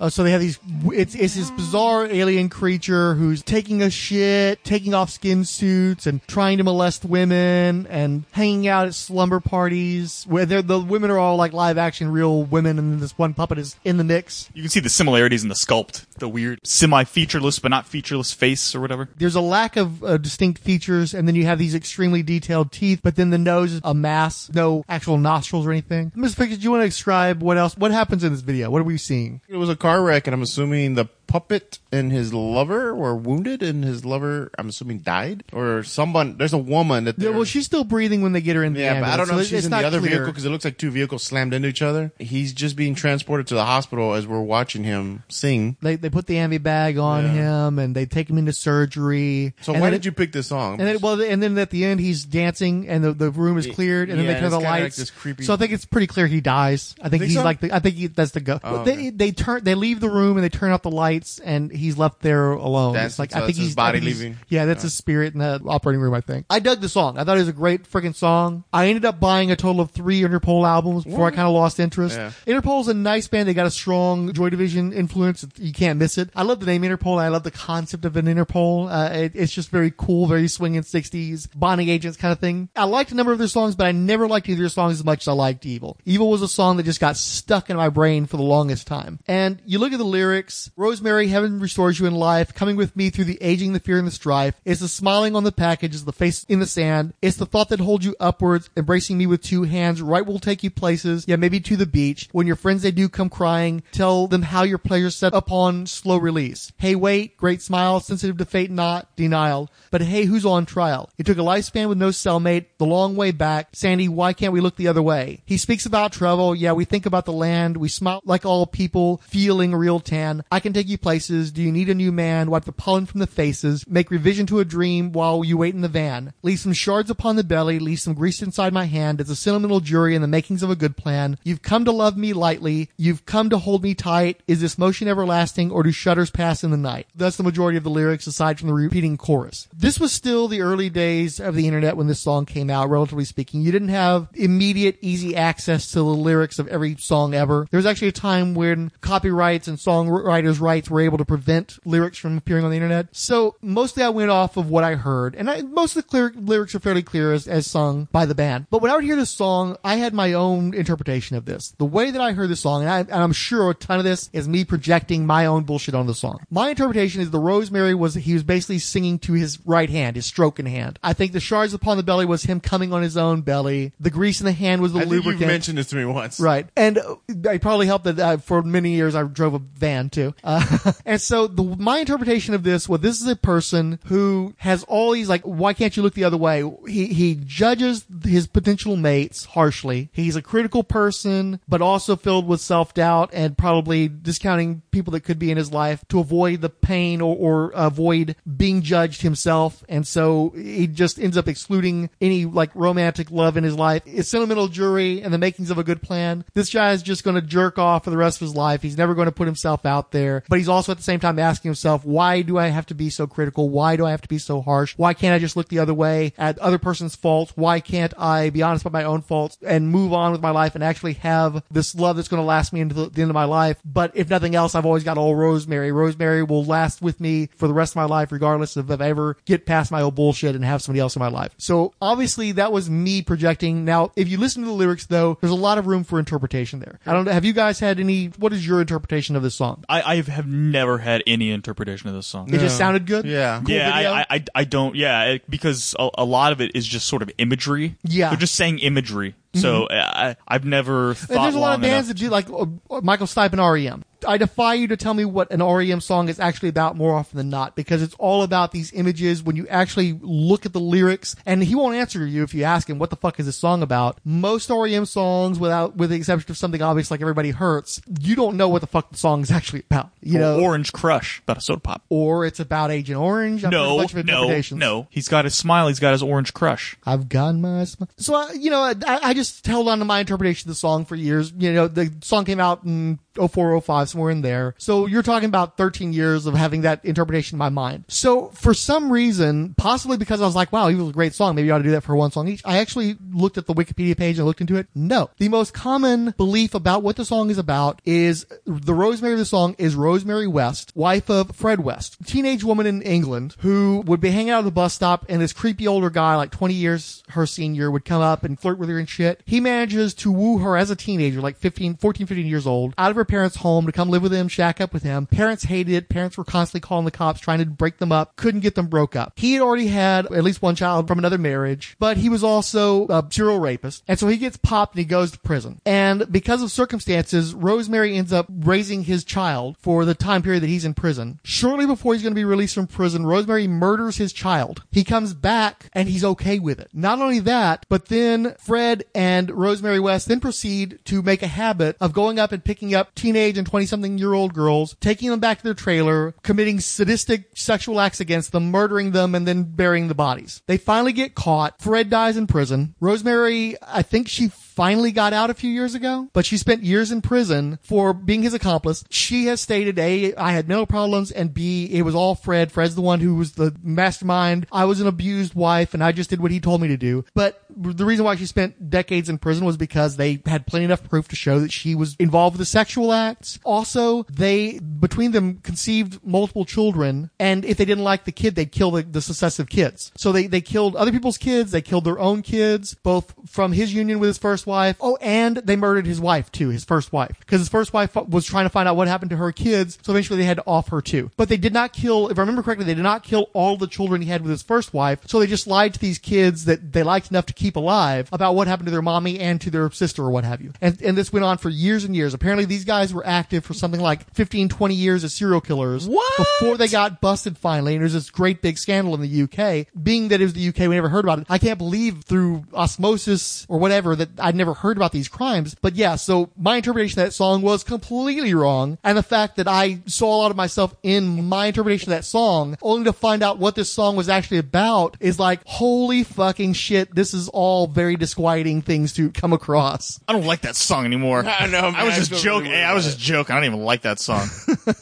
Oh, 0.00 0.08
so 0.08 0.22
they 0.22 0.32
have 0.32 0.40
these. 0.40 0.58
It's 0.86 1.14
it's 1.14 1.34
this 1.34 1.50
bizarre 1.50 2.06
alien 2.06 2.48
creature 2.48 3.14
who's 3.14 3.42
taking 3.42 3.82
a 3.82 3.90
shit, 3.90 4.62
taking 4.64 4.94
off 4.94 5.10
skin 5.10 5.44
suits, 5.44 6.06
and 6.06 6.26
trying 6.26 6.58
to 6.58 6.64
molest 6.64 7.04
women, 7.04 7.86
and 7.88 8.24
hanging 8.32 8.68
out 8.68 8.86
at 8.86 8.94
slumber 8.94 9.40
parties 9.40 10.24
where 10.28 10.46
they're, 10.46 10.62
the 10.62 10.80
women 10.80 11.10
are 11.10 11.18
all 11.18 11.36
like 11.36 11.52
live 11.52 11.78
action 11.78 12.10
real 12.10 12.44
women, 12.44 12.78
and 12.78 13.00
this 13.00 13.16
one 13.18 13.34
puppet 13.34 13.58
is 13.58 13.76
in 13.84 13.96
the 13.96 14.04
mix. 14.04 14.50
You 14.54 14.62
can 14.62 14.70
see 14.70 14.80
the 14.80 14.88
similarities 14.88 15.42
in 15.42 15.48
the 15.48 15.54
sculpt, 15.54 16.06
the 16.18 16.28
weird 16.28 16.60
semi-featureless 16.64 17.58
but 17.58 17.70
not 17.70 17.86
featureless 17.86 18.32
face 18.32 18.74
or 18.74 18.80
whatever. 18.80 19.08
There's 19.16 19.34
a 19.34 19.40
lack 19.40 19.76
of 19.76 20.02
uh, 20.04 20.16
distinct 20.18 20.60
features, 20.60 21.14
and 21.14 21.26
then 21.28 21.34
you 21.34 21.44
have 21.46 21.58
these 21.58 21.74
extremely 21.74 22.22
detailed 22.22 22.72
teeth, 22.72 23.00
but 23.02 23.16
then 23.16 23.30
the 23.30 23.38
nose 23.38 23.72
is 23.72 23.80
a 23.84 23.94
mass, 23.94 24.50
no 24.52 24.84
actual 24.88 25.18
nostrils 25.18 25.66
or 25.66 25.72
anything. 25.72 26.10
Mr. 26.16 26.36
Pickett, 26.36 26.58
do 26.58 26.64
you 26.64 26.70
want 26.70 26.82
to 26.82 26.88
describe 26.88 27.42
what 27.42 27.56
else? 27.56 27.76
What 27.76 27.90
happens 27.90 28.24
in 28.24 28.32
this 28.32 28.42
video? 28.42 28.70
What 28.70 28.80
are 28.80 28.84
we 28.84 28.98
seeing? 28.98 29.40
It 29.48 29.56
was 29.56 29.68
a 29.68 29.76
car 29.84 30.02
wreck, 30.02 30.26
and 30.26 30.32
I'm 30.32 30.40
assuming 30.40 30.94
the 30.94 31.04
puppet 31.26 31.78
and 31.92 32.10
his 32.12 32.32
lover 32.34 32.94
were 32.94 33.14
wounded, 33.16 33.62
and 33.62 33.84
his 33.84 34.04
lover, 34.04 34.50
I'm 34.58 34.68
assuming, 34.68 34.98
died, 34.98 35.44
or 35.52 35.82
someone. 35.84 36.36
There's 36.38 36.52
a 36.52 36.58
woman 36.58 37.04
that. 37.04 37.18
Yeah, 37.18 37.30
well, 37.30 37.44
she's 37.44 37.64
still 37.66 37.84
breathing 37.84 38.22
when 38.22 38.32
they 38.32 38.40
get 38.40 38.56
her 38.56 38.64
in 38.64 38.72
the 38.74 38.80
Yeah, 38.80 39.00
but 39.00 39.08
I 39.08 39.16
don't 39.16 39.20
ambulance, 39.22 39.28
know 39.28 39.34
so 39.36 39.40
if 39.40 39.46
she's 39.48 39.58
it's 39.58 39.64
in 39.66 39.70
the 39.72 39.86
other 39.86 39.98
clear. 40.00 40.10
vehicle 40.10 40.26
because 40.28 40.44
it 40.44 40.50
looks 40.50 40.64
like 40.64 40.78
two 40.78 40.90
vehicles 40.90 41.22
slammed 41.22 41.54
into 41.54 41.68
each 41.68 41.82
other. 41.82 42.12
He's 42.18 42.52
just 42.52 42.76
being 42.76 42.94
transported 42.94 43.46
to 43.48 43.54
the 43.54 43.64
hospital 43.64 44.14
as 44.14 44.26
we're 44.26 44.40
watching 44.40 44.84
him 44.84 45.22
sing. 45.28 45.76
They 45.82 45.96
they 45.96 46.10
put 46.10 46.26
the 46.26 46.34
Ambu 46.36 46.62
bag 46.62 46.98
on 46.98 47.24
Yeah. 47.24 47.66
him 47.68 47.78
and 47.78 47.94
they 47.94 48.06
take 48.06 48.28
him 48.28 48.38
into 48.38 48.52
surgery. 48.52 49.54
So 49.62 49.72
and 49.72 49.80
why 49.82 49.90
did 49.90 49.96
it- 49.96 50.04
you 50.04 50.12
pick 50.12 50.32
this 50.32 50.48
song? 50.48 50.78
And 50.80 50.88
then, 50.88 50.98
well, 51.00 51.20
and 51.20 51.42
then 51.42 51.56
at 51.58 51.70
the 51.70 51.84
end, 51.84 52.00
he's 52.00 52.24
dancing, 52.24 52.88
and 52.88 53.02
the, 53.04 53.12
the 53.12 53.30
room 53.30 53.58
is 53.58 53.66
cleared, 53.66 54.10
and 54.10 54.18
then 54.18 54.26
they 54.26 54.38
turn 54.38 54.50
the 54.50 54.58
like 54.58 54.82
lights. 54.82 54.96
this 54.96 55.10
creepy- 55.10 55.44
So 55.44 55.54
I 55.54 55.56
think 55.56 55.72
it's 55.72 55.84
pretty 55.84 56.06
clear 56.06 56.26
he 56.26 56.40
dies. 56.40 56.94
I 57.00 57.08
think, 57.08 57.22
Think 57.22 57.24
he's 57.30 57.34
so? 57.38 57.44
like 57.44 57.60
the. 57.60 57.72
I 57.72 57.78
think 57.78 57.96
he, 57.96 58.06
that's 58.08 58.32
the 58.32 58.40
go. 58.40 58.60
Oh, 58.62 58.84
they 58.84 58.92
okay. 58.92 59.10
they 59.10 59.30
turn 59.32 59.64
they 59.64 59.74
leave 59.74 60.00
the 60.00 60.10
room 60.10 60.36
and 60.36 60.44
they 60.44 60.48
turn 60.48 60.70
out 60.72 60.82
the 60.82 60.90
lights, 60.90 61.13
and 61.44 61.70
he's 61.70 61.96
left 61.98 62.20
there 62.20 62.52
alone. 62.52 62.94
Dancing, 62.94 63.06
it's 63.06 63.18
like 63.18 63.30
so 63.32 63.38
I 63.38 63.40
think 63.40 63.50
it's 63.50 63.58
his 63.58 63.66
he's 63.68 63.74
body 63.74 63.98
I 63.98 64.00
think 64.00 64.08
he's- 64.08 64.18
leaving? 64.20 64.38
Yeah, 64.48 64.64
that's 64.66 64.82
his 64.82 64.94
spirit 64.94 65.34
in 65.34 65.40
the 65.40 65.60
operating 65.66 66.00
room. 66.00 66.14
I 66.14 66.20
think 66.20 66.46
I 66.50 66.58
dug 66.58 66.80
the 66.80 66.88
song. 66.88 67.18
I 67.18 67.24
thought 67.24 67.36
it 67.36 67.40
was 67.40 67.48
a 67.48 67.52
great 67.52 67.90
freaking 67.90 68.14
song. 68.14 68.64
I 68.72 68.88
ended 68.88 69.04
up 69.04 69.20
buying 69.20 69.50
a 69.50 69.56
total 69.56 69.80
of 69.80 69.90
three 69.90 70.20
Interpol 70.20 70.66
albums 70.66 71.04
before 71.04 71.26
I 71.26 71.30
kind 71.30 71.46
of 71.48 71.54
lost 71.54 71.78
interest. 71.80 72.16
Yeah. 72.16 72.32
Interpol's 72.46 72.88
a 72.88 72.94
nice 72.94 73.28
band. 73.28 73.48
They 73.48 73.54
got 73.54 73.66
a 73.66 73.70
strong 73.70 74.32
Joy 74.32 74.50
Division 74.50 74.92
influence. 74.92 75.44
You 75.56 75.72
can't 75.72 75.98
miss 75.98 76.18
it. 76.18 76.30
I 76.34 76.42
love 76.42 76.60
the 76.60 76.66
name 76.66 76.82
Interpol. 76.82 77.18
I 77.20 77.28
love 77.28 77.42
the 77.42 77.50
concept 77.50 78.04
of 78.04 78.16
an 78.16 78.26
Interpol. 78.26 78.88
Uh, 78.90 79.12
it, 79.14 79.32
it's 79.34 79.52
just 79.52 79.70
very 79.70 79.92
cool, 79.96 80.26
very 80.26 80.48
swinging 80.48 80.82
60s, 80.82 81.48
bonding 81.54 81.88
agents 81.88 82.16
kind 82.16 82.32
of 82.32 82.38
thing. 82.38 82.68
I 82.76 82.84
liked 82.84 83.12
a 83.12 83.14
number 83.14 83.32
of 83.32 83.38
their 83.38 83.48
songs, 83.48 83.74
but 83.74 83.86
I 83.86 83.92
never 83.92 84.26
liked 84.28 84.48
either 84.48 84.54
of 84.56 84.60
their 84.60 84.68
songs 84.68 84.94
as 85.00 85.04
much 85.04 85.22
as 85.22 85.28
I 85.28 85.32
liked 85.32 85.66
Evil. 85.66 85.98
Evil 86.04 86.30
was 86.30 86.42
a 86.42 86.48
song 86.48 86.76
that 86.76 86.82
just 86.84 87.00
got 87.00 87.16
stuck 87.16 87.70
in 87.70 87.76
my 87.76 87.88
brain 87.88 88.26
for 88.26 88.36
the 88.36 88.42
longest 88.42 88.86
time. 88.86 89.18
And 89.26 89.60
you 89.64 89.78
look 89.78 89.92
at 89.92 89.98
the 89.98 90.04
lyrics, 90.04 90.70
Rosemary, 90.76 91.03
heaven 91.04 91.60
restores 91.60 92.00
you 92.00 92.06
in 92.06 92.14
life, 92.14 92.54
coming 92.54 92.76
with 92.76 92.96
me 92.96 93.10
through 93.10 93.24
the 93.24 93.42
aging, 93.42 93.72
the 93.72 93.80
fear, 93.80 93.98
and 93.98 94.06
the 94.06 94.12
strife. 94.12 94.54
It's 94.64 94.80
the 94.80 94.88
smiling 94.88 95.36
on 95.36 95.44
the 95.44 95.52
package, 95.52 95.94
it's 95.94 96.04
the 96.04 96.12
face 96.12 96.44
in 96.48 96.60
the 96.60 96.66
sand. 96.66 97.14
It's 97.20 97.36
the 97.36 97.46
thought 97.46 97.68
that 97.68 97.80
holds 97.80 98.04
you 98.04 98.16
upwards, 98.18 98.70
embracing 98.76 99.18
me 99.18 99.26
with 99.26 99.42
two 99.42 99.64
hands. 99.64 100.02
Right 100.02 100.24
will 100.24 100.38
take 100.38 100.62
you 100.62 100.70
places, 100.70 101.24
yeah, 101.28 101.36
maybe 101.36 101.60
to 101.60 101.76
the 101.76 101.86
beach. 101.86 102.28
When 102.32 102.46
your 102.46 102.56
friends 102.56 102.82
they 102.82 102.90
do 102.90 103.08
come 103.08 103.30
crying, 103.30 103.82
tell 103.92 104.26
them 104.26 104.42
how 104.42 104.62
your 104.62 104.78
pleasure 104.78 105.10
set 105.10 105.34
upon 105.34 105.86
slow 105.86 106.16
release. 106.16 106.72
Hey, 106.78 106.94
wait, 106.94 107.36
great 107.36 107.62
smile, 107.62 108.00
sensitive 108.00 108.38
to 108.38 108.44
fate, 108.44 108.70
not 108.70 109.14
denial. 109.16 109.70
But 109.90 110.02
hey, 110.02 110.24
who's 110.24 110.46
on 110.46 110.66
trial? 110.66 111.10
It 111.18 111.26
took 111.26 111.38
a 111.38 111.42
lifespan 111.42 111.88
with 111.88 111.98
no 111.98 112.08
cellmate, 112.08 112.66
the 112.78 112.86
long 112.86 113.16
way 113.16 113.30
back. 113.30 113.68
Sandy, 113.72 114.08
why 114.08 114.32
can't 114.32 114.52
we 114.52 114.60
look 114.60 114.76
the 114.76 114.88
other 114.88 115.02
way? 115.02 115.42
He 115.44 115.56
speaks 115.56 115.86
about 115.86 116.12
travel. 116.12 116.54
Yeah, 116.54 116.72
we 116.72 116.84
think 116.84 117.06
about 117.06 117.24
the 117.24 117.32
land. 117.32 117.76
We 117.76 117.88
smile 117.88 118.22
like 118.24 118.44
all 118.46 118.66
people, 118.66 119.20
feeling 119.28 119.74
real 119.74 120.00
tan. 120.00 120.44
I 120.50 120.60
can 120.60 120.72
take 120.72 120.88
you 120.88 120.93
places. 120.96 121.52
Do 121.52 121.62
you 121.62 121.72
need 121.72 121.88
a 121.88 121.94
new 121.94 122.12
man? 122.12 122.50
Wipe 122.50 122.64
the 122.64 122.72
pollen 122.72 123.06
from 123.06 123.20
the 123.20 123.26
faces. 123.26 123.84
Make 123.88 124.10
revision 124.10 124.46
to 124.46 124.60
a 124.60 124.64
dream 124.64 125.12
while 125.12 125.44
you 125.44 125.56
wait 125.56 125.74
in 125.74 125.80
the 125.80 125.88
van. 125.88 126.32
Leave 126.42 126.60
some 126.60 126.72
shards 126.72 127.10
upon 127.10 127.36
the 127.36 127.44
belly. 127.44 127.78
Leave 127.78 128.00
some 128.00 128.14
grease 128.14 128.42
inside 128.42 128.72
my 128.72 128.84
hand. 128.84 129.20
It's 129.20 129.30
a 129.30 129.36
sentimental 129.36 129.80
jury 129.80 130.14
in 130.14 130.22
the 130.22 130.28
makings 130.28 130.62
of 130.62 130.70
a 130.70 130.76
good 130.76 130.96
plan. 130.96 131.38
You've 131.44 131.62
come 131.62 131.84
to 131.84 131.92
love 131.92 132.16
me 132.16 132.32
lightly. 132.32 132.90
You've 132.96 133.26
come 133.26 133.50
to 133.50 133.58
hold 133.58 133.82
me 133.82 133.94
tight. 133.94 134.42
Is 134.46 134.60
this 134.60 134.78
motion 134.78 135.08
everlasting 135.08 135.70
or 135.70 135.82
do 135.82 135.92
shudders 135.92 136.30
pass 136.30 136.64
in 136.64 136.70
the 136.70 136.76
night? 136.76 137.06
That's 137.14 137.36
the 137.36 137.42
majority 137.42 137.78
of 137.78 137.84
the 137.84 137.90
lyrics 137.90 138.26
aside 138.26 138.58
from 138.58 138.68
the 138.68 138.74
repeating 138.74 139.16
chorus. 139.16 139.68
This 139.76 140.00
was 140.00 140.12
still 140.12 140.48
the 140.48 140.60
early 140.60 140.90
days 140.90 141.40
of 141.40 141.54
the 141.54 141.66
internet 141.66 141.96
when 141.96 142.06
this 142.06 142.20
song 142.20 142.46
came 142.46 142.70
out, 142.70 142.90
relatively 142.90 143.24
speaking. 143.24 143.62
You 143.62 143.72
didn't 143.72 143.88
have 143.88 144.28
immediate, 144.34 144.98
easy 145.00 145.36
access 145.36 145.90
to 145.92 145.98
the 145.98 146.04
lyrics 146.04 146.58
of 146.58 146.68
every 146.68 146.96
song 146.96 147.34
ever. 147.34 147.66
There 147.70 147.78
was 147.78 147.86
actually 147.86 148.08
a 148.08 148.12
time 148.12 148.54
when 148.54 148.92
copyrights 149.00 149.68
and 149.68 149.78
songwriters' 149.78 150.60
rights 150.60 150.83
were 150.90 151.00
able 151.00 151.18
to 151.18 151.24
prevent 151.24 151.78
lyrics 151.84 152.18
from 152.18 152.36
appearing 152.36 152.64
on 152.64 152.70
the 152.70 152.76
internet. 152.76 153.08
So 153.12 153.56
mostly 153.62 154.02
I 154.02 154.08
went 154.08 154.30
off 154.30 154.56
of 154.56 154.70
what 154.70 154.84
I 154.84 154.94
heard, 154.94 155.34
and 155.34 155.50
I, 155.50 155.62
most 155.62 155.96
of 155.96 156.02
the 156.02 156.08
clear, 156.08 156.32
lyrics 156.36 156.74
are 156.74 156.80
fairly 156.80 157.02
clear 157.02 157.32
as, 157.32 157.46
as 157.46 157.66
sung 157.66 158.08
by 158.12 158.26
the 158.26 158.34
band. 158.34 158.66
But 158.70 158.82
when 158.82 158.90
I 158.90 158.94
would 158.94 159.04
hear 159.04 159.16
this 159.16 159.30
song, 159.30 159.76
I 159.84 159.96
had 159.96 160.14
my 160.14 160.32
own 160.32 160.74
interpretation 160.74 161.36
of 161.36 161.44
this. 161.44 161.74
The 161.78 161.84
way 161.84 162.10
that 162.10 162.20
I 162.20 162.32
heard 162.32 162.48
the 162.48 162.56
song, 162.56 162.82
and, 162.82 162.90
I, 162.90 163.00
and 163.00 163.12
I'm 163.12 163.32
sure 163.32 163.70
a 163.70 163.74
ton 163.74 163.98
of 163.98 164.04
this 164.04 164.30
is 164.32 164.48
me 164.48 164.64
projecting 164.64 165.26
my 165.26 165.46
own 165.46 165.64
bullshit 165.64 165.94
on 165.94 166.06
the 166.06 166.14
song. 166.14 166.40
My 166.50 166.70
interpretation 166.70 167.20
is 167.20 167.30
the 167.30 167.38
Rosemary 167.38 167.94
was 167.94 168.14
he 168.14 168.34
was 168.34 168.42
basically 168.42 168.78
singing 168.78 169.18
to 169.20 169.32
his 169.32 169.58
right 169.66 169.90
hand, 169.90 170.16
his 170.16 170.26
stroking 170.26 170.66
hand. 170.66 170.98
I 171.02 171.12
think 171.12 171.32
the 171.32 171.40
shards 171.40 171.74
upon 171.74 171.96
the 171.96 172.02
belly 172.02 172.26
was 172.26 172.44
him 172.44 172.60
coming 172.60 172.92
on 172.92 173.02
his 173.02 173.16
own 173.16 173.42
belly. 173.42 173.92
The 174.00 174.10
grease 174.10 174.40
in 174.40 174.46
the 174.46 174.52
hand 174.52 174.82
was 174.82 174.92
the 174.92 175.00
I 175.00 175.04
lubricant. 175.04 175.40
you've 175.40 175.48
mentioned 175.48 175.78
this 175.78 175.88
to 175.88 175.96
me 175.96 176.04
once. 176.04 176.40
Right. 176.40 176.66
And 176.76 176.98
uh, 176.98 177.16
I 177.48 177.58
probably 177.58 177.86
helped 177.86 178.04
that 178.04 178.18
uh, 178.18 178.36
for 178.38 178.62
many 178.62 178.90
years 178.90 179.14
I 179.14 179.22
drove 179.24 179.54
a 179.54 179.58
van 179.58 180.10
too. 180.10 180.34
Uh, 180.42 180.73
and 181.04 181.20
so 181.20 181.46
the, 181.46 181.62
my 181.62 181.98
interpretation 181.98 182.54
of 182.54 182.62
this, 182.62 182.88
well, 182.88 182.98
this 182.98 183.20
is 183.20 183.26
a 183.26 183.36
person 183.36 183.98
who 184.06 184.54
has 184.58 184.84
all 184.84 185.12
these 185.12 185.28
like, 185.28 185.42
why 185.42 185.72
can't 185.72 185.96
you 185.96 186.02
look 186.02 186.14
the 186.14 186.24
other 186.24 186.36
way? 186.36 186.62
He, 186.86 187.06
he 187.06 187.34
judges 187.34 188.04
his 188.24 188.46
potential 188.46 188.96
mates 188.96 189.44
harshly. 189.44 190.10
He's 190.12 190.36
a 190.36 190.42
critical 190.42 190.84
person, 190.84 191.60
but 191.68 191.82
also 191.82 192.16
filled 192.16 192.46
with 192.46 192.60
self-doubt 192.60 193.30
and 193.32 193.56
probably 193.56 194.08
discounting 194.08 194.82
people 194.90 195.12
that 195.12 195.20
could 195.20 195.38
be 195.38 195.50
in 195.50 195.56
his 195.56 195.72
life 195.72 196.04
to 196.08 196.20
avoid 196.20 196.60
the 196.60 196.70
pain 196.70 197.20
or, 197.20 197.36
or 197.36 197.72
avoid 197.74 198.36
being 198.56 198.82
judged 198.82 199.22
himself. 199.22 199.84
And 199.88 200.06
so 200.06 200.50
he 200.56 200.86
just 200.86 201.18
ends 201.18 201.36
up 201.36 201.48
excluding 201.48 202.10
any 202.20 202.44
like 202.44 202.70
romantic 202.74 203.30
love 203.30 203.56
in 203.56 203.64
his 203.64 203.76
life. 203.76 204.02
It's 204.06 204.28
sentimental 204.28 204.68
jury 204.68 205.22
and 205.22 205.32
the 205.32 205.38
makings 205.38 205.70
of 205.70 205.78
a 205.78 205.84
good 205.84 206.02
plan. 206.02 206.44
This 206.54 206.72
guy 206.72 206.92
is 206.92 207.02
just 207.02 207.24
going 207.24 207.36
to 207.36 207.42
jerk 207.42 207.78
off 207.78 208.04
for 208.04 208.10
the 208.10 208.16
rest 208.16 208.38
of 208.38 208.46
his 208.46 208.54
life. 208.54 208.82
He's 208.82 208.98
never 208.98 209.14
going 209.14 209.26
to 209.26 209.32
put 209.32 209.46
himself 209.46 209.84
out 209.86 210.12
there, 210.12 210.42
but 210.48 210.58
he's 210.64 210.68
also 210.70 210.92
at 210.92 210.98
the 210.98 211.04
same 211.04 211.20
time 211.20 211.38
asking 211.38 211.68
himself, 211.68 212.04
why 212.06 212.40
do 212.40 212.56
I 212.56 212.68
have 212.68 212.86
to 212.86 212.94
be 212.94 213.10
so 213.10 213.26
critical? 213.26 213.68
Why 213.68 213.96
do 213.96 214.06
I 214.06 214.12
have 214.12 214.22
to 214.22 214.28
be 214.28 214.38
so 214.38 214.62
harsh? 214.62 214.94
Why 214.96 215.12
can't 215.12 215.34
I 215.34 215.38
just 215.38 215.56
look 215.56 215.68
the 215.68 215.78
other 215.78 215.92
way 215.92 216.32
at 216.38 216.58
other 216.58 216.78
person's 216.78 217.14
faults? 217.14 217.52
Why 217.54 217.80
can't 217.80 218.14
I 218.18 218.48
be 218.48 218.62
honest 218.62 218.82
about 218.82 218.98
my 218.98 219.04
own 219.04 219.20
faults 219.20 219.58
and 219.60 219.90
move 219.90 220.14
on 220.14 220.32
with 220.32 220.40
my 220.40 220.50
life 220.50 220.74
and 220.74 220.82
actually 220.82 221.14
have 221.14 221.62
this 221.70 221.94
love 221.94 222.16
that's 222.16 222.28
going 222.28 222.40
to 222.40 222.46
last 222.46 222.72
me 222.72 222.80
into 222.80 222.94
the, 222.94 223.10
the 223.10 223.20
end 223.20 223.30
of 223.30 223.34
my 223.34 223.44
life? 223.44 223.78
But 223.84 224.12
if 224.14 224.30
nothing 224.30 224.54
else, 224.54 224.74
I've 224.74 224.86
always 224.86 225.04
got 225.04 225.18
old 225.18 225.36
Rosemary. 225.36 225.92
Rosemary 225.92 226.42
will 226.42 226.64
last 226.64 227.02
with 227.02 227.20
me 227.20 227.50
for 227.56 227.68
the 227.68 227.74
rest 227.74 227.92
of 227.92 227.96
my 227.96 228.04
life, 228.04 228.32
regardless 228.32 228.76
of 228.76 228.90
if 228.90 229.00
I 229.00 229.10
ever 229.10 229.36
get 229.44 229.66
past 229.66 229.92
my 229.92 230.00
old 230.00 230.14
bullshit 230.14 230.54
and 230.54 230.64
have 230.64 230.80
somebody 230.80 231.00
else 231.00 231.14
in 231.14 231.20
my 231.20 231.28
life. 231.28 231.54
So 231.58 231.92
obviously 232.00 232.52
that 232.52 232.72
was 232.72 232.88
me 232.88 233.20
projecting. 233.20 233.84
Now, 233.84 234.12
if 234.16 234.28
you 234.28 234.38
listen 234.38 234.62
to 234.62 234.68
the 234.68 234.74
lyrics 234.74 235.06
though, 235.06 235.36
there's 235.40 235.52
a 235.52 235.56
lot 235.56 235.76
of 235.76 235.86
room 235.86 236.04
for 236.04 236.18
interpretation 236.18 236.80
there. 236.80 236.98
I 237.04 237.12
don't 237.12 237.26
know. 237.26 237.32
Have 237.32 237.44
you 237.44 237.52
guys 237.52 237.80
had 237.80 238.00
any, 238.00 238.26
what 238.38 238.54
is 238.54 238.66
your 238.66 238.80
interpretation 238.80 239.36
of 239.36 239.42
this 239.42 239.54
song? 239.54 239.84
I, 239.88 240.02
I 240.02 240.22
have 240.22 240.46
never 240.54 240.98
had 240.98 241.22
any 241.26 241.50
interpretation 241.50 242.08
of 242.08 242.14
this 242.14 242.26
song. 242.26 242.52
It 242.52 242.58
just 242.58 242.78
sounded 242.78 243.06
good? 243.06 243.24
Yeah. 243.24 243.60
Cool 243.64 243.74
yeah, 243.74 243.94
video? 243.94 244.10
I, 244.10 244.20
I, 244.20 244.26
I, 244.30 244.44
I 244.54 244.64
don't. 244.64 244.94
Yeah, 244.94 245.24
it, 245.24 245.50
because 245.50 245.94
a, 245.98 246.08
a 246.18 246.24
lot 246.24 246.52
of 246.52 246.60
it 246.60 246.72
is 246.74 246.86
just 246.86 247.06
sort 247.06 247.22
of 247.22 247.30
imagery. 247.38 247.96
Yeah. 248.02 248.30
they're 248.30 248.38
just 248.38 248.54
saying 248.54 248.78
imagery. 248.78 249.34
So 249.54 249.82
mm-hmm. 249.82 249.94
uh, 249.94 250.28
I, 250.30 250.36
I've 250.46 250.64
never 250.64 251.14
thought 251.14 251.36
And 251.36 251.44
there's 251.44 251.54
a 251.54 251.58
lot 251.58 251.74
of 251.74 251.80
bands 251.80 252.08
enough- 252.08 252.18
that 252.18 252.24
do 252.24 252.30
like 252.30 252.50
uh, 252.50 252.66
uh, 252.94 253.00
Michael 253.02 253.26
Stipe 253.26 253.52
and 253.52 253.60
REM. 253.60 254.04
I 254.26 254.38
defy 254.38 254.74
you 254.74 254.88
to 254.88 254.96
tell 254.96 255.14
me 255.14 255.24
what 255.24 255.50
an 255.52 255.62
REM 255.62 256.00
song 256.00 256.28
is 256.28 256.40
actually 256.40 256.68
about 256.68 256.96
more 256.96 257.14
often 257.14 257.36
than 257.36 257.50
not 257.50 257.76
because 257.76 258.02
it's 258.02 258.14
all 258.14 258.42
about 258.42 258.72
these 258.72 258.92
images 258.92 259.42
when 259.42 259.56
you 259.56 259.66
actually 259.68 260.18
look 260.20 260.66
at 260.66 260.72
the 260.72 260.80
lyrics 260.80 261.36
and 261.46 261.62
he 261.62 261.74
won't 261.74 261.94
answer 261.94 262.26
you 262.26 262.42
if 262.42 262.54
you 262.54 262.64
ask 262.64 262.88
him 262.88 262.98
what 262.98 263.10
the 263.10 263.16
fuck 263.16 263.38
is 263.38 263.46
this 263.46 263.56
song 263.56 263.82
about. 263.82 264.18
Most 264.24 264.70
REM 264.70 265.06
songs 265.06 265.58
without 265.58 265.96
with 265.96 266.10
the 266.10 266.16
exception 266.16 266.50
of 266.50 266.56
something 266.56 266.82
obvious 266.82 267.10
like 267.10 267.20
Everybody 267.20 267.50
Hurts, 267.50 268.00
you 268.20 268.34
don't 268.34 268.56
know 268.56 268.68
what 268.68 268.80
the 268.80 268.86
fuck 268.86 269.10
the 269.10 269.16
song 269.16 269.42
is 269.42 269.50
actually 269.50 269.80
about. 269.90 270.10
You 270.20 270.38
know, 270.38 270.60
Orange 270.60 270.92
Crush 270.92 271.40
about 271.40 271.58
a 271.58 271.60
soda 271.60 271.80
pop. 271.80 272.02
or 272.08 272.46
it's 272.46 272.60
about 272.60 272.90
Agent 272.90 273.18
Orange. 273.18 273.64
I've 273.64 273.72
No, 273.72 273.98
bunch 273.98 274.14
of 274.14 274.24
no, 274.24 274.60
no. 274.72 275.06
He's 275.10 275.28
got 275.28 275.44
his 275.44 275.54
smile. 275.54 275.88
He's 275.88 276.00
got 276.00 276.12
his 276.12 276.22
orange 276.22 276.54
crush. 276.54 276.96
I've 277.04 277.28
got 277.28 277.54
my 277.56 277.84
sm- 277.84 278.04
so 278.16 278.34
I, 278.34 278.52
you 278.52 278.70
know 278.70 278.82
I, 278.82 278.94
I 279.06 279.34
just 279.34 279.43
held 279.64 279.88
on 279.88 279.98
to 279.98 280.04
my 280.04 280.20
interpretation 280.20 280.68
of 280.68 280.74
the 280.74 280.78
song 280.78 281.04
for 281.04 281.14
years. 281.14 281.52
You 281.56 281.72
know 281.72 281.88
the 281.88 282.12
song 282.22 282.44
came 282.44 282.60
out 282.60 282.84
in 282.84 283.18
04, 283.36 283.80
05, 283.80 284.08
somewhere 284.08 284.30
in 284.30 284.42
there. 284.42 284.74
So 284.78 285.06
you're 285.06 285.22
talking 285.22 285.48
about 285.48 285.76
13 285.76 286.12
years 286.12 286.46
of 286.46 286.54
having 286.54 286.82
that 286.82 287.04
interpretation 287.04 287.56
in 287.56 287.58
my 287.58 287.68
mind. 287.68 288.04
So 288.08 288.48
for 288.48 288.74
some 288.74 289.12
reason, 289.12 289.74
possibly 289.76 290.16
because 290.16 290.40
I 290.40 290.46
was 290.46 290.54
like, 290.54 290.72
wow, 290.72 290.88
he 290.88 290.96
was 290.96 291.08
a 291.08 291.12
great 291.12 291.34
song. 291.34 291.54
Maybe 291.54 291.70
I 291.70 291.74
ought 291.74 291.78
to 291.78 291.84
do 291.84 291.90
that 291.92 292.02
for 292.02 292.16
one 292.16 292.30
song 292.30 292.48
each. 292.48 292.62
I 292.64 292.78
actually 292.78 293.16
looked 293.32 293.58
at 293.58 293.66
the 293.66 293.74
Wikipedia 293.74 294.16
page 294.16 294.38
and 294.38 294.46
looked 294.46 294.60
into 294.60 294.76
it. 294.76 294.88
No, 294.94 295.30
the 295.38 295.48
most 295.48 295.74
common 295.74 296.34
belief 296.36 296.74
about 296.74 297.02
what 297.02 297.16
the 297.16 297.24
song 297.24 297.50
is 297.50 297.58
about 297.58 298.00
is 298.04 298.46
the 298.66 298.94
Rosemary 298.94 299.34
of 299.34 299.38
the 299.38 299.44
song 299.44 299.74
is 299.78 299.94
Rosemary 299.94 300.46
West, 300.46 300.92
wife 300.94 301.28
of 301.30 301.54
Fred 301.54 301.80
West, 301.80 302.16
teenage 302.26 302.64
woman 302.64 302.86
in 302.86 303.02
England 303.02 303.56
who 303.60 304.02
would 304.06 304.20
be 304.20 304.30
hanging 304.30 304.50
out 304.50 304.60
at 304.60 304.64
the 304.64 304.70
bus 304.70 304.94
stop 304.94 305.24
and 305.28 305.40
this 305.40 305.52
creepy 305.52 305.86
older 305.86 306.10
guy, 306.10 306.36
like 306.36 306.50
20 306.50 306.74
years 306.74 307.22
her 307.30 307.46
senior, 307.46 307.90
would 307.90 308.04
come 308.04 308.22
up 308.22 308.44
and 308.44 308.58
flirt 308.58 308.78
with 308.78 308.88
her 308.88 308.98
and 308.98 309.08
shit. 309.08 309.42
He 309.44 309.60
manages 309.60 310.14
to 310.14 310.30
woo 310.30 310.58
her 310.58 310.76
as 310.76 310.90
a 310.90 310.96
teenager, 310.96 311.40
like 311.40 311.56
15, 311.56 311.96
14, 311.96 312.26
15 312.26 312.46
years 312.46 312.66
old, 312.66 312.94
out 312.98 313.10
of 313.10 313.16
her 313.16 313.23
parents' 313.24 313.56
home 313.56 313.86
to 313.86 313.92
come 313.92 314.10
live 314.10 314.22
with 314.22 314.32
him, 314.32 314.48
shack 314.48 314.80
up 314.80 314.92
with 314.92 315.02
him. 315.02 315.26
Parents 315.26 315.64
hated 315.64 315.92
it. 315.92 316.08
Parents 316.08 316.36
were 316.36 316.44
constantly 316.44 316.86
calling 316.86 317.04
the 317.04 317.10
cops, 317.10 317.40
trying 317.40 317.58
to 317.58 317.66
break 317.66 317.98
them 317.98 318.12
up, 318.12 318.36
couldn't 318.36 318.60
get 318.60 318.74
them 318.74 318.86
broke 318.86 319.16
up. 319.16 319.32
He 319.36 319.54
had 319.54 319.62
already 319.62 319.88
had 319.88 320.26
at 320.26 320.44
least 320.44 320.62
one 320.62 320.74
child 320.74 321.08
from 321.08 321.18
another 321.18 321.38
marriage, 321.38 321.96
but 321.98 322.16
he 322.16 322.28
was 322.28 322.44
also 322.44 323.06
a 323.08 323.26
serial 323.30 323.60
rapist. 323.60 324.04
And 324.08 324.18
so 324.18 324.28
he 324.28 324.36
gets 324.36 324.56
popped 324.56 324.94
and 324.94 325.00
he 325.00 325.04
goes 325.04 325.30
to 325.32 325.38
prison. 325.38 325.80
And 325.84 326.30
because 326.30 326.62
of 326.62 326.70
circumstances, 326.70 327.54
Rosemary 327.54 328.16
ends 328.16 328.32
up 328.32 328.46
raising 328.48 329.04
his 329.04 329.24
child 329.24 329.76
for 329.78 330.04
the 330.04 330.14
time 330.14 330.42
period 330.42 330.62
that 330.62 330.68
he's 330.68 330.84
in 330.84 330.94
prison. 330.94 331.40
Shortly 331.42 331.86
before 331.86 332.14
he's 332.14 332.22
going 332.22 332.34
to 332.34 332.40
be 332.40 332.44
released 332.44 332.74
from 332.74 332.86
prison, 332.86 333.26
Rosemary 333.26 333.68
murders 333.68 334.16
his 334.16 334.32
child. 334.32 334.82
He 334.90 335.04
comes 335.04 335.34
back 335.34 335.88
and 335.92 336.08
he's 336.08 336.24
okay 336.24 336.58
with 336.58 336.80
it. 336.80 336.88
Not 336.92 337.20
only 337.20 337.40
that, 337.40 337.86
but 337.88 338.06
then 338.06 338.54
Fred 338.58 339.04
and 339.14 339.50
Rosemary 339.50 340.00
West 340.00 340.28
then 340.28 340.40
proceed 340.40 340.98
to 341.04 341.22
make 341.22 341.42
a 341.42 341.48
habit 341.48 341.96
of 342.00 342.12
going 342.12 342.38
up 342.38 342.52
and 342.52 342.64
picking 342.64 342.94
up 342.94 343.13
teenage 343.14 343.58
and 343.58 343.66
20 343.66 343.86
something 343.86 344.18
year 344.18 344.32
old 344.32 344.54
girls, 344.54 344.96
taking 345.00 345.30
them 345.30 345.40
back 345.40 345.58
to 345.58 345.64
their 345.64 345.74
trailer, 345.74 346.32
committing 346.42 346.80
sadistic 346.80 347.50
sexual 347.54 348.00
acts 348.00 348.20
against 348.20 348.52
them, 348.52 348.70
murdering 348.70 349.12
them, 349.12 349.34
and 349.34 349.46
then 349.46 349.64
burying 349.64 350.08
the 350.08 350.14
bodies. 350.14 350.62
They 350.66 350.76
finally 350.76 351.12
get 351.12 351.34
caught. 351.34 351.80
Fred 351.80 352.10
dies 352.10 352.36
in 352.36 352.46
prison. 352.46 352.94
Rosemary, 353.00 353.76
I 353.82 354.02
think 354.02 354.28
she 354.28 354.48
finally 354.74 355.12
got 355.12 355.32
out 355.32 355.50
a 355.50 355.54
few 355.54 355.70
years 355.70 355.94
ago, 355.94 356.28
but 356.32 356.44
she 356.44 356.56
spent 356.56 356.82
years 356.82 357.12
in 357.12 357.22
prison 357.22 357.78
for 357.82 358.12
being 358.12 358.42
his 358.42 358.54
accomplice. 358.54 359.04
She 359.08 359.46
has 359.46 359.60
stated 359.60 359.98
A, 359.98 360.34
I 360.34 360.52
had 360.52 360.68
mental 360.68 360.86
problems, 360.86 361.30
and 361.30 361.54
B, 361.54 361.86
it 361.90 362.02
was 362.02 362.14
all 362.14 362.34
Fred. 362.34 362.72
Fred's 362.72 362.94
the 362.94 363.00
one 363.00 363.20
who 363.20 363.34
was 363.34 363.52
the 363.52 363.74
mastermind. 363.82 364.66
I 364.72 364.84
was 364.84 365.00
an 365.00 365.06
abused 365.06 365.54
wife 365.54 365.94
and 365.94 366.02
I 366.02 366.12
just 366.12 366.30
did 366.30 366.40
what 366.40 366.50
he 366.50 366.60
told 366.60 366.80
me 366.80 366.88
to 366.88 366.96
do. 366.96 367.24
But 367.34 367.64
the 367.76 368.04
reason 368.04 368.24
why 368.24 368.36
she 368.36 368.46
spent 368.46 368.90
decades 368.90 369.28
in 369.28 369.38
prison 369.38 369.64
was 369.64 369.76
because 369.76 370.16
they 370.16 370.42
had 370.46 370.66
plenty 370.66 370.84
enough 370.84 371.08
proof 371.08 371.28
to 371.28 371.36
show 371.36 371.60
that 371.60 371.72
she 371.72 371.94
was 371.94 372.16
involved 372.18 372.54
with 372.54 372.60
the 372.60 372.66
sexual 372.66 373.12
acts. 373.12 373.58
Also, 373.64 374.24
they, 374.24 374.78
between 374.78 375.32
them, 375.32 375.58
conceived 375.62 376.24
multiple 376.24 376.64
children, 376.64 377.30
and 377.38 377.64
if 377.64 377.76
they 377.76 377.84
didn't 377.84 378.04
like 378.04 378.24
the 378.24 378.32
kid, 378.32 378.54
they'd 378.54 378.72
kill 378.72 378.90
the, 378.90 379.02
the 379.02 379.20
successive 379.20 379.68
kids. 379.68 380.12
So 380.16 380.32
they, 380.32 380.46
they 380.46 380.60
killed 380.60 380.96
other 380.96 381.12
people's 381.12 381.38
kids, 381.38 381.70
they 381.72 381.82
killed 381.82 382.04
their 382.04 382.18
own 382.18 382.42
kids, 382.42 382.94
both 382.94 383.34
from 383.48 383.72
his 383.72 383.94
union 383.94 384.18
with 384.18 384.28
his 384.28 384.38
first 384.38 384.63
wife. 384.66 384.96
Oh, 385.00 385.16
and 385.20 385.56
they 385.58 385.76
murdered 385.76 386.06
his 386.06 386.20
wife 386.20 386.50
too, 386.52 386.68
his 386.68 386.84
first 386.84 387.12
wife. 387.12 387.38
Because 387.40 387.60
his 387.60 387.68
first 387.68 387.92
wife 387.92 388.14
was 388.14 388.46
trying 388.46 388.64
to 388.66 388.70
find 388.70 388.88
out 388.88 388.96
what 388.96 389.08
happened 389.08 389.30
to 389.30 389.36
her 389.36 389.52
kids, 389.52 389.98
so 390.02 390.12
eventually 390.12 390.38
they 390.38 390.44
had 390.44 390.58
to 390.58 390.66
off 390.66 390.88
her 390.88 391.00
too. 391.00 391.30
But 391.36 391.48
they 391.48 391.56
did 391.56 391.72
not 391.72 391.92
kill, 391.92 392.28
if 392.28 392.38
I 392.38 392.42
remember 392.42 392.62
correctly, 392.62 392.86
they 392.86 392.94
did 392.94 393.02
not 393.02 393.22
kill 393.22 393.48
all 393.52 393.76
the 393.76 393.86
children 393.86 394.22
he 394.22 394.28
had 394.28 394.42
with 394.42 394.50
his 394.50 394.62
first 394.62 394.92
wife, 394.94 395.20
so 395.26 395.38
they 395.38 395.46
just 395.46 395.66
lied 395.66 395.94
to 395.94 396.00
these 396.00 396.18
kids 396.18 396.64
that 396.64 396.92
they 396.92 397.02
liked 397.02 397.30
enough 397.30 397.46
to 397.46 397.52
keep 397.52 397.76
alive 397.76 398.28
about 398.32 398.54
what 398.54 398.66
happened 398.66 398.86
to 398.86 398.92
their 398.92 399.02
mommy 399.02 399.38
and 399.38 399.60
to 399.60 399.70
their 399.70 399.90
sister 399.90 400.22
or 400.22 400.30
what 400.30 400.44
have 400.44 400.60
you. 400.60 400.72
And, 400.80 401.00
and 401.02 401.16
this 401.16 401.32
went 401.32 401.44
on 401.44 401.58
for 401.58 401.68
years 401.68 402.04
and 402.04 402.14
years. 402.14 402.34
Apparently 402.34 402.64
these 402.64 402.84
guys 402.84 403.12
were 403.12 403.26
active 403.26 403.64
for 403.64 403.74
something 403.74 404.00
like 404.00 404.32
15, 404.34 404.68
20 404.68 404.94
years 404.94 405.24
as 405.24 405.34
serial 405.34 405.60
killers. 405.60 406.08
What? 406.08 406.36
Before 406.36 406.76
they 406.76 406.88
got 406.88 407.20
busted 407.20 407.58
finally, 407.58 407.94
and 407.94 408.02
there's 408.02 408.12
this 408.12 408.30
great 408.30 408.62
big 408.62 408.78
scandal 408.78 409.14
in 409.14 409.20
the 409.20 409.42
UK. 409.42 409.86
Being 410.00 410.28
that 410.28 410.40
it 410.40 410.44
was 410.44 410.54
the 410.54 410.68
UK, 410.68 410.78
we 410.80 410.94
never 410.94 411.08
heard 411.08 411.24
about 411.24 411.40
it. 411.40 411.46
I 411.48 411.58
can't 411.58 411.78
believe 411.78 412.24
through 412.24 412.64
osmosis 412.72 413.66
or 413.68 413.78
whatever 413.78 414.16
that 414.16 414.28
I'd 414.54 414.58
never 414.58 414.74
heard 414.74 414.96
about 414.96 415.10
these 415.10 415.26
crimes. 415.26 415.74
But 415.74 415.96
yeah, 415.96 416.14
so 416.14 416.48
my 416.56 416.76
interpretation 416.76 417.18
of 417.18 417.26
that 417.26 417.32
song 417.32 417.60
was 417.60 417.82
completely 417.82 418.54
wrong. 418.54 418.98
And 419.02 419.18
the 419.18 419.22
fact 419.24 419.56
that 419.56 419.66
I 419.66 419.98
saw 420.06 420.36
a 420.36 420.38
lot 420.38 420.52
of 420.52 420.56
myself 420.56 420.94
in 421.02 421.48
my 421.48 421.66
interpretation 421.66 422.12
of 422.12 422.18
that 422.18 422.24
song, 422.24 422.78
only 422.80 423.04
to 423.06 423.12
find 423.12 423.42
out 423.42 423.58
what 423.58 423.74
this 423.74 423.90
song 423.90 424.14
was 424.14 424.28
actually 424.28 424.58
about 424.58 425.16
is 425.18 425.40
like, 425.40 425.60
holy 425.66 426.22
fucking 426.22 426.74
shit, 426.74 427.12
this 427.12 427.34
is 427.34 427.48
all 427.48 427.88
very 427.88 428.14
disquieting 428.14 428.80
things 428.80 429.12
to 429.14 429.32
come 429.32 429.52
across. 429.52 430.20
I 430.28 430.32
don't 430.32 430.46
like 430.46 430.60
that 430.60 430.76
song 430.76 431.04
anymore. 431.04 431.44
I 431.46 431.66
know, 431.66 431.90
man. 431.90 431.96
I 431.96 432.04
was 432.04 432.14
just 432.14 432.30
feel 432.30 432.38
joking. 432.38 432.70
really 432.70 432.76
Hey, 432.76 432.84
I 432.84 432.94
was 432.94 433.06
just 433.06 433.18
joking. 433.18 433.56
I 433.56 433.58
don't 433.58 433.66
even 433.66 433.84
like 433.84 434.02
that 434.02 434.20
song. 434.20 434.46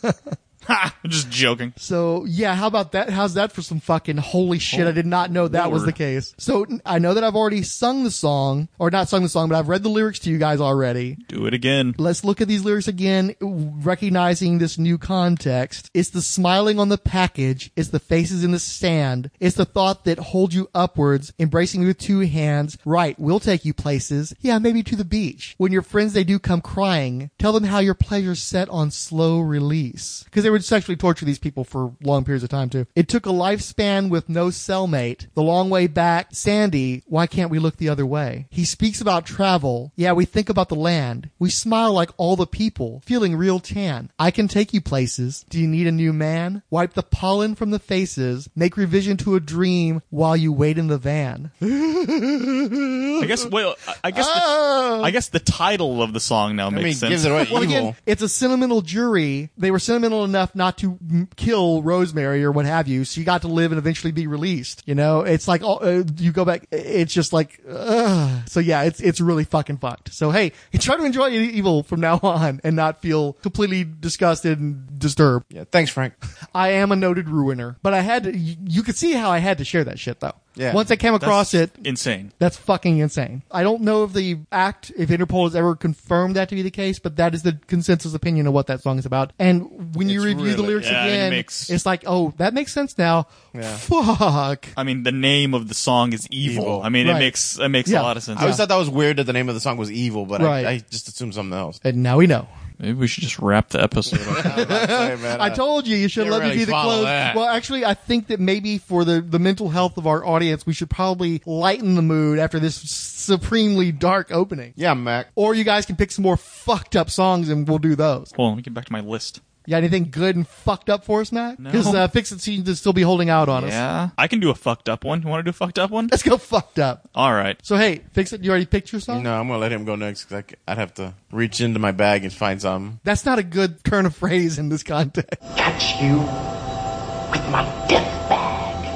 ha! 0.65 0.95
I'm 1.03 1.11
just 1.11 1.31
joking. 1.31 1.73
So 1.77 2.25
yeah, 2.27 2.55
how 2.55 2.67
about 2.67 2.93
that? 2.93 3.11
How's 3.11 3.35
that 3.35 3.53
for 3.53 3.63
some 3.63 3.81
fucking 3.81 4.19
holy 4.19 4.59
shit? 4.59 4.87
I 4.87 4.93
did 4.93 5.07
not 5.07 5.31
know 5.31 5.49
that 5.49 5.71
was 5.71 5.83
Lord. 5.83 5.95
the 5.95 5.99
case. 5.99 6.35
So 6.39 6.67
I 6.85 6.99
know 6.99 7.15
that 7.15 7.25
I've 7.25 7.37
already 7.37 7.63
sung 7.63 8.05
the 8.05 8.11
song, 8.11 8.69
or 8.79 8.91
not 8.91 9.09
sung 9.09 9.23
the 9.23 9.29
song, 9.29 9.49
but 9.49 9.59
I've 9.59 9.69
read 9.69 9.83
the 9.83 9.89
lyrics 9.89 10.19
to 10.21 10.31
you 10.31 10.39
guys 10.39 10.61
already. 10.61 11.17
Do 11.29 11.47
it 11.47 11.55
again. 11.55 11.95
Let's 11.99 12.25
look 12.25 12.41
at 12.41 12.49
these 12.49 12.65
lyrics 12.65 12.89
again, 12.89 13.35
recognizing 13.41 14.59
this 14.59 14.79
new 14.79 14.99
context. 14.99 15.91
It's 15.95 16.11
the 16.11 16.23
smiling 16.23 16.79
on 16.79 16.89
the 16.89 16.99
package. 16.99 17.71
It's 17.77 17.89
the 17.89 17.99
faces 18.01 18.45
in 18.45 18.53
the 18.53 18.59
sand. 18.59 19.31
It's 19.41 19.57
the 19.57 19.65
thought 19.65 20.05
that 20.05 20.19
holds 20.19 20.55
you 20.55 20.69
upwards, 20.75 21.33
embracing 21.39 21.81
me 21.81 21.87
with 21.89 21.99
two 21.99 22.21
hands. 22.21 22.79
Right, 22.85 23.19
we'll 23.19 23.41
take 23.41 23.65
you 23.65 23.75
places. 23.75 24.35
Yeah, 24.41 24.59
maybe 24.59 24.83
to 24.85 24.97
the 24.97 25.05
beach. 25.05 25.55
When 25.59 25.73
your 25.73 25.83
friends, 25.83 26.13
they 26.13 26.25
do 26.25 26.39
come 26.39 26.61
crying, 26.61 27.31
tell 27.39 27.53
them 27.53 27.65
how 27.65 27.79
your 27.79 27.95
pleasure's 27.95 28.43
set 28.43 28.69
on 28.69 28.91
slow 28.91 29.41
release. 29.41 30.23
Because 30.25 30.45
they 30.45 30.51
would 30.53 30.65
sexually 30.65 30.97
torture 30.97 31.25
these 31.25 31.39
people 31.39 31.65
for 31.65 31.95
long 32.03 32.25
periods 32.25 32.45
of 32.45 32.51
time 32.51 32.71
too. 32.71 32.87
It 32.95 33.09
took 33.09 33.27
a 33.27 33.31
lifespan 33.31 34.09
with 34.11 34.29
no 34.29 34.49
cellmate. 34.49 35.27
The 35.35 35.43
long 35.43 35.71
way 35.71 35.87
back. 35.87 36.29
Sandy, 36.33 37.03
why 37.07 37.27
can't 37.27 37.51
we 37.51 37.59
look 37.59 37.77
the 37.77 37.89
other 37.89 38.07
way? 38.07 38.47
He 38.51 38.65
speaks 38.65 39.01
about 39.01 39.27
travel. 39.27 39.93
Yeah, 39.97 40.13
we 40.13 40.25
think 40.25 40.49
about 40.49 40.69
the 40.69 40.75
land. 40.77 41.31
We 41.39 41.51
smile 41.51 41.93
like 41.93 42.11
all 42.17 42.37
the 42.37 42.47
people, 42.47 43.03
feeling 43.05 43.37
real 43.37 43.59
tan. 43.61 44.11
I 44.19 44.31
can 44.31 44.49
take 44.49 44.73
you 44.73 44.81
places. 44.81 45.45
Do 45.49 45.59
you 45.59 45.67
need 45.67 45.87
a 45.87 45.93
new 45.93 46.13
man? 46.13 46.63
Wipe 46.71 46.95
the 46.95 47.03
pollen 47.03 47.55
from 47.55 47.71
the 47.71 47.79
faces. 47.79 48.49
Make 48.55 48.77
revision 48.77 49.17
to 49.19 49.35
a 49.35 49.41
dream 49.41 50.03
while 50.11 50.37
you 50.37 50.53
wait 50.53 50.79
in 50.79 50.87
the 50.89 50.99
van. 50.99 51.51
I 51.63 53.25
guess. 53.27 53.47
Well, 53.47 53.75
I- 53.87 53.95
I 54.05 54.11
guess. 54.11 54.27
The, 54.27 54.41
Oh. 54.45 55.01
I 55.05 55.11
guess 55.11 55.29
the 55.29 55.39
title 55.39 56.03
of 56.03 56.13
the 56.13 56.21
song 56.21 56.57
now 56.57 56.67
I 56.67 56.71
makes 56.71 56.85
mean, 56.85 56.95
sense. 56.95 57.11
gives 57.11 57.25
it 57.25 57.31
away. 57.33 57.47
Well, 57.53 57.63
evil. 57.63 57.77
again, 57.77 57.97
it's 58.07 58.23
a 58.23 58.29
sentimental 58.29 58.83
jury. 58.83 59.51
They 59.57 59.71
were 59.71 59.79
sentimental 59.79 60.25
enough 60.25 60.42
not 60.55 60.79
to 60.79 60.99
m- 61.11 61.29
kill 61.37 61.83
Rosemary 61.83 62.45
or 62.45 62.53
what 62.53 62.67
have 62.67 62.89
you. 62.89 63.05
She 63.05 63.25
got 63.25 63.43
to 63.43 63.49
live 63.49 63.73
and 63.73 63.79
eventually 63.79 64.13
be 64.13 64.27
released. 64.27 64.83
You 64.87 64.95
know, 64.95 65.21
it's 65.21 65.49
like 65.49 65.63
oh, 65.63 65.77
uh, 65.77 66.05
you 66.19 66.33
go 66.33 66.45
back. 66.45 66.67
It's 66.71 67.13
just 67.13 67.33
like, 67.33 67.61
ugh. 67.69 68.49
so 68.49 68.61
yeah, 68.61 68.83
it's 68.83 69.01
it's 69.01 69.21
really 69.21 69.45
fucking 69.45 69.79
fucked. 69.79 70.13
So 70.13 70.31
hey, 70.31 70.53
try 70.79 70.97
to 70.97 71.05
enjoy 71.05 71.31
evil 71.31 71.83
from 71.83 72.01
now 72.01 72.19
on 72.23 72.61
and 72.65 72.77
not 72.77 73.01
feel 73.01 73.35
completely 73.35 73.85
disgusted 73.85 74.59
and 74.59 74.99
disturbed. 74.99 75.47
yeah, 75.51 75.65
thanks, 75.71 75.91
Frank. 75.91 76.15
I 76.55 76.71
am 76.71 76.93
a 76.93 76.97
noted 76.97 77.29
ruiner, 77.29 77.77
but 77.83 77.95
I 77.95 78.01
had 78.01 78.25
to. 78.25 78.37
You, 78.37 78.57
you 78.67 78.83
could 78.83 78.97
see 78.97 79.13
how 79.13 79.31
I 79.31 79.39
had 79.39 79.59
to 79.59 79.65
share 79.65 79.85
that 79.85 79.99
shit 79.99 80.21
though. 80.21 80.35
Yeah. 80.55 80.75
Once 80.75 80.91
I 80.91 80.97
came 80.97 81.15
across 81.15 81.53
That's 81.53 81.73
it, 81.79 81.87
insane. 81.87 82.33
that's 82.39 82.57
fucking 82.59 82.99
insane. 82.99 83.43
I 83.51 83.63
don't 83.63 83.81
know 83.83 84.05
if 84.05 84.13
the 84.13 84.39
act, 84.53 84.93
if 84.99 85.09
Interpol 85.09 85.45
has 85.45 85.57
ever 85.57 85.75
confirmed 85.75 86.37
that 86.37 86.49
to 86.51 86.55
be 86.55 86.61
the 86.63 86.71
case, 86.71 86.99
but 86.99 87.17
that 87.17 87.35
is 87.35 87.43
the 87.43 87.59
consensus 87.69 88.13
opinion 88.15 88.47
of 88.47 88.53
what 88.53 88.67
that 88.67 88.83
song 88.83 88.99
is 88.99 89.07
about. 89.07 89.33
And 89.39 89.95
when 89.97 90.09
you 90.11 90.19
It's 90.21 90.27
review 90.27 90.51
the 90.51 90.57
really- 90.63 90.67
lyrics 90.69 90.91
yeah, 90.91 91.05
it 91.05 91.09
again, 91.09 91.31
makes- 91.31 91.71
it's 91.71 91.87
like, 91.87 92.05
oh, 92.07 92.35
that 92.37 92.53
makes 92.53 92.73
sense 92.73 92.99
now. 92.99 93.29
Yeah. 93.55 93.77
Fuck. 93.77 94.69
I 94.77 94.83
mean, 94.85 95.03
the 95.05 95.13
name 95.13 95.55
of 95.55 95.69
the 95.69 95.75
song 95.75 96.13
is 96.13 96.27
evil. 96.31 96.65
Evil. 96.65 96.83
I 96.83 96.89
mean, 96.91 97.07
Right. 97.09 97.17
it 97.17 97.19
makes 97.19 97.59
it 97.59 97.69
makes 97.69 97.89
Yeah. 97.91 98.01
a 98.01 98.03
lot 98.03 98.17
of 98.17 98.23
sense. 98.23 98.39
I 98.39 98.43
always 98.43 98.57
thought 98.57 98.69
that 98.69 98.77
was 98.77 98.91
weird 98.91 99.17
that 99.19 99.25
the 99.25 99.33
name 99.33 99.49
of 99.49 99.55
the 99.55 99.61
song 99.61 99.77
was 99.79 99.91
evil, 99.91 100.27
but 100.27 100.43
Right. 100.43 100.67
I, 100.67 100.71
I 100.73 100.79
just 100.91 101.09
assumed 101.09 101.35
something 101.35 101.57
else. 101.59 101.81
And 101.85 102.03
now 102.03 102.19
we 102.19 102.27
know. 102.27 102.47
Maybe 102.83 102.95
we 102.95 103.07
should 103.07 103.23
just 103.23 103.39
wrap 103.39 103.69
the 103.69 103.81
episode 103.81 104.27
up. 104.27 104.45
I 105.41 105.51
told 105.51 105.87
you 105.87 105.97
you 105.97 106.09
should 106.09 106.25
can't 106.25 106.33
let 106.33 106.43
me 106.43 106.49
really 106.49 106.59
be 106.59 106.65
the 106.65 106.73
follow 106.73 106.95
close. 106.95 107.05
that. 107.05 107.37
Well, 107.37 107.47
actually, 107.47 107.85
I 107.85 107.95
think 107.95 108.27
that 108.27 108.41
maybe 108.41 108.79
for 108.79 109.05
the, 109.05 109.21
the 109.21 109.39
mental 109.39 109.69
health 109.69 109.99
of 109.99 110.09
our 110.09 110.27
audience, 110.27 110.67
we 110.67 110.73
should 110.73 110.91
probably 110.91 111.41
lighten 111.47 111.95
the 111.95 112.03
mood 112.03 112.41
after 112.41 112.59
this 112.59 112.75
supremely 112.75 113.93
dark 113.93 114.33
opening. 114.33 114.73
Yeah, 114.75 114.95
Mac. 114.95 115.29
Or 115.37 115.55
you 115.55 115.63
guys 115.63 115.87
can 115.87 115.95
pick 115.95 116.11
some 116.11 116.25
more 116.25 116.37
fucked 116.37 116.97
up 116.97 117.09
songs 117.09 117.51
and 117.51 117.69
we'll 117.69 117.79
do 117.79 117.95
those. 117.95 118.33
Hold 118.35 118.47
on, 118.47 118.53
let 118.55 118.57
me 118.57 118.63
get 118.63 118.75
back 118.75 118.87
to 118.87 118.93
my 118.93 119.01
list. 119.01 119.41
You 119.67 119.71
got 119.71 119.77
anything 119.79 120.09
good 120.11 120.35
and 120.35 120.47
fucked 120.47 120.91
up 120.91 121.05
for 121.05 121.21
us, 121.21 121.31
Matt? 121.31 121.61
No. 121.61 121.71
Because 121.71 121.95
uh, 121.95 122.09
Fix 122.09 122.33
It 122.33 122.41
seems 122.41 122.65
to 122.65 122.75
still 122.75 122.93
be 122.93 123.03
holding 123.03 123.31
out 123.31 123.49
on 123.49 123.65
us. 123.65 123.71
Yeah, 123.71 124.11
I 124.19 124.27
can 124.27 124.41
do 124.41 124.51
a 124.51 124.55
fucked 124.55 124.89
up 124.89 125.05
one. 125.05 125.23
You 125.23 125.29
want 125.29 125.41
to 125.41 125.45
do 125.45 125.51
a 125.51 125.53
fucked 125.53 125.79
up 125.79 125.91
one? 125.91 126.09
Let's 126.11 126.25
go 126.25 126.37
fucked 126.37 126.81
up. 126.81 127.09
All 127.15 127.33
right. 127.33 127.57
So 127.63 127.77
hey, 127.77 128.01
Fix 128.13 128.33
It, 128.33 128.43
you 128.43 128.51
already 128.51 128.67
picked 128.67 128.91
your 128.93 129.01
song? 129.01 129.23
No, 129.23 129.39
I'm 129.39 129.47
gonna 129.47 129.61
let 129.61 129.71
him 129.73 129.85
go 129.85 129.95
next 129.95 130.25
because 130.25 130.57
I'd 130.67 130.79
have 130.79 130.95
to 130.95 131.15
reach 131.31 131.61
into 131.61 131.79
my 131.79 131.93
bag 131.93 132.25
and 132.25 132.33
find 132.33 132.61
something. 132.61 132.99
That's 133.05 133.25
not 133.25 133.39
a 133.39 133.43
good 133.45 133.85
turn 133.85 134.05
of 134.07 134.17
phrase 134.17 134.59
in 134.59 134.69
this 134.69 134.83
context. 134.83 135.41
Catch 135.57 136.03
you 136.03 136.17
with 136.19 137.51
my 137.51 137.63
death 137.89 138.29
bag. 138.29 138.87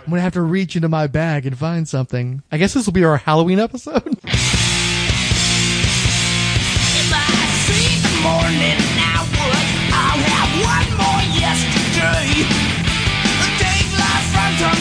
I'm 0.00 0.10
gonna 0.10 0.22
have 0.22 0.34
to 0.34 0.42
reach 0.42 0.76
into 0.76 0.88
my 0.88 1.08
bag 1.08 1.46
and 1.46 1.58
find 1.58 1.88
something. 1.88 2.44
I 2.52 2.58
guess 2.58 2.74
this 2.74 2.86
will 2.86 2.92
be 2.92 3.04
our 3.04 3.16
Halloween 3.16 3.58
episode. 3.58 4.06
If 4.06 4.24
I 7.12 7.26
see 7.66 8.00
the 8.02 8.20
morning, 8.22 8.95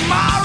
tomorrow, 0.05 0.44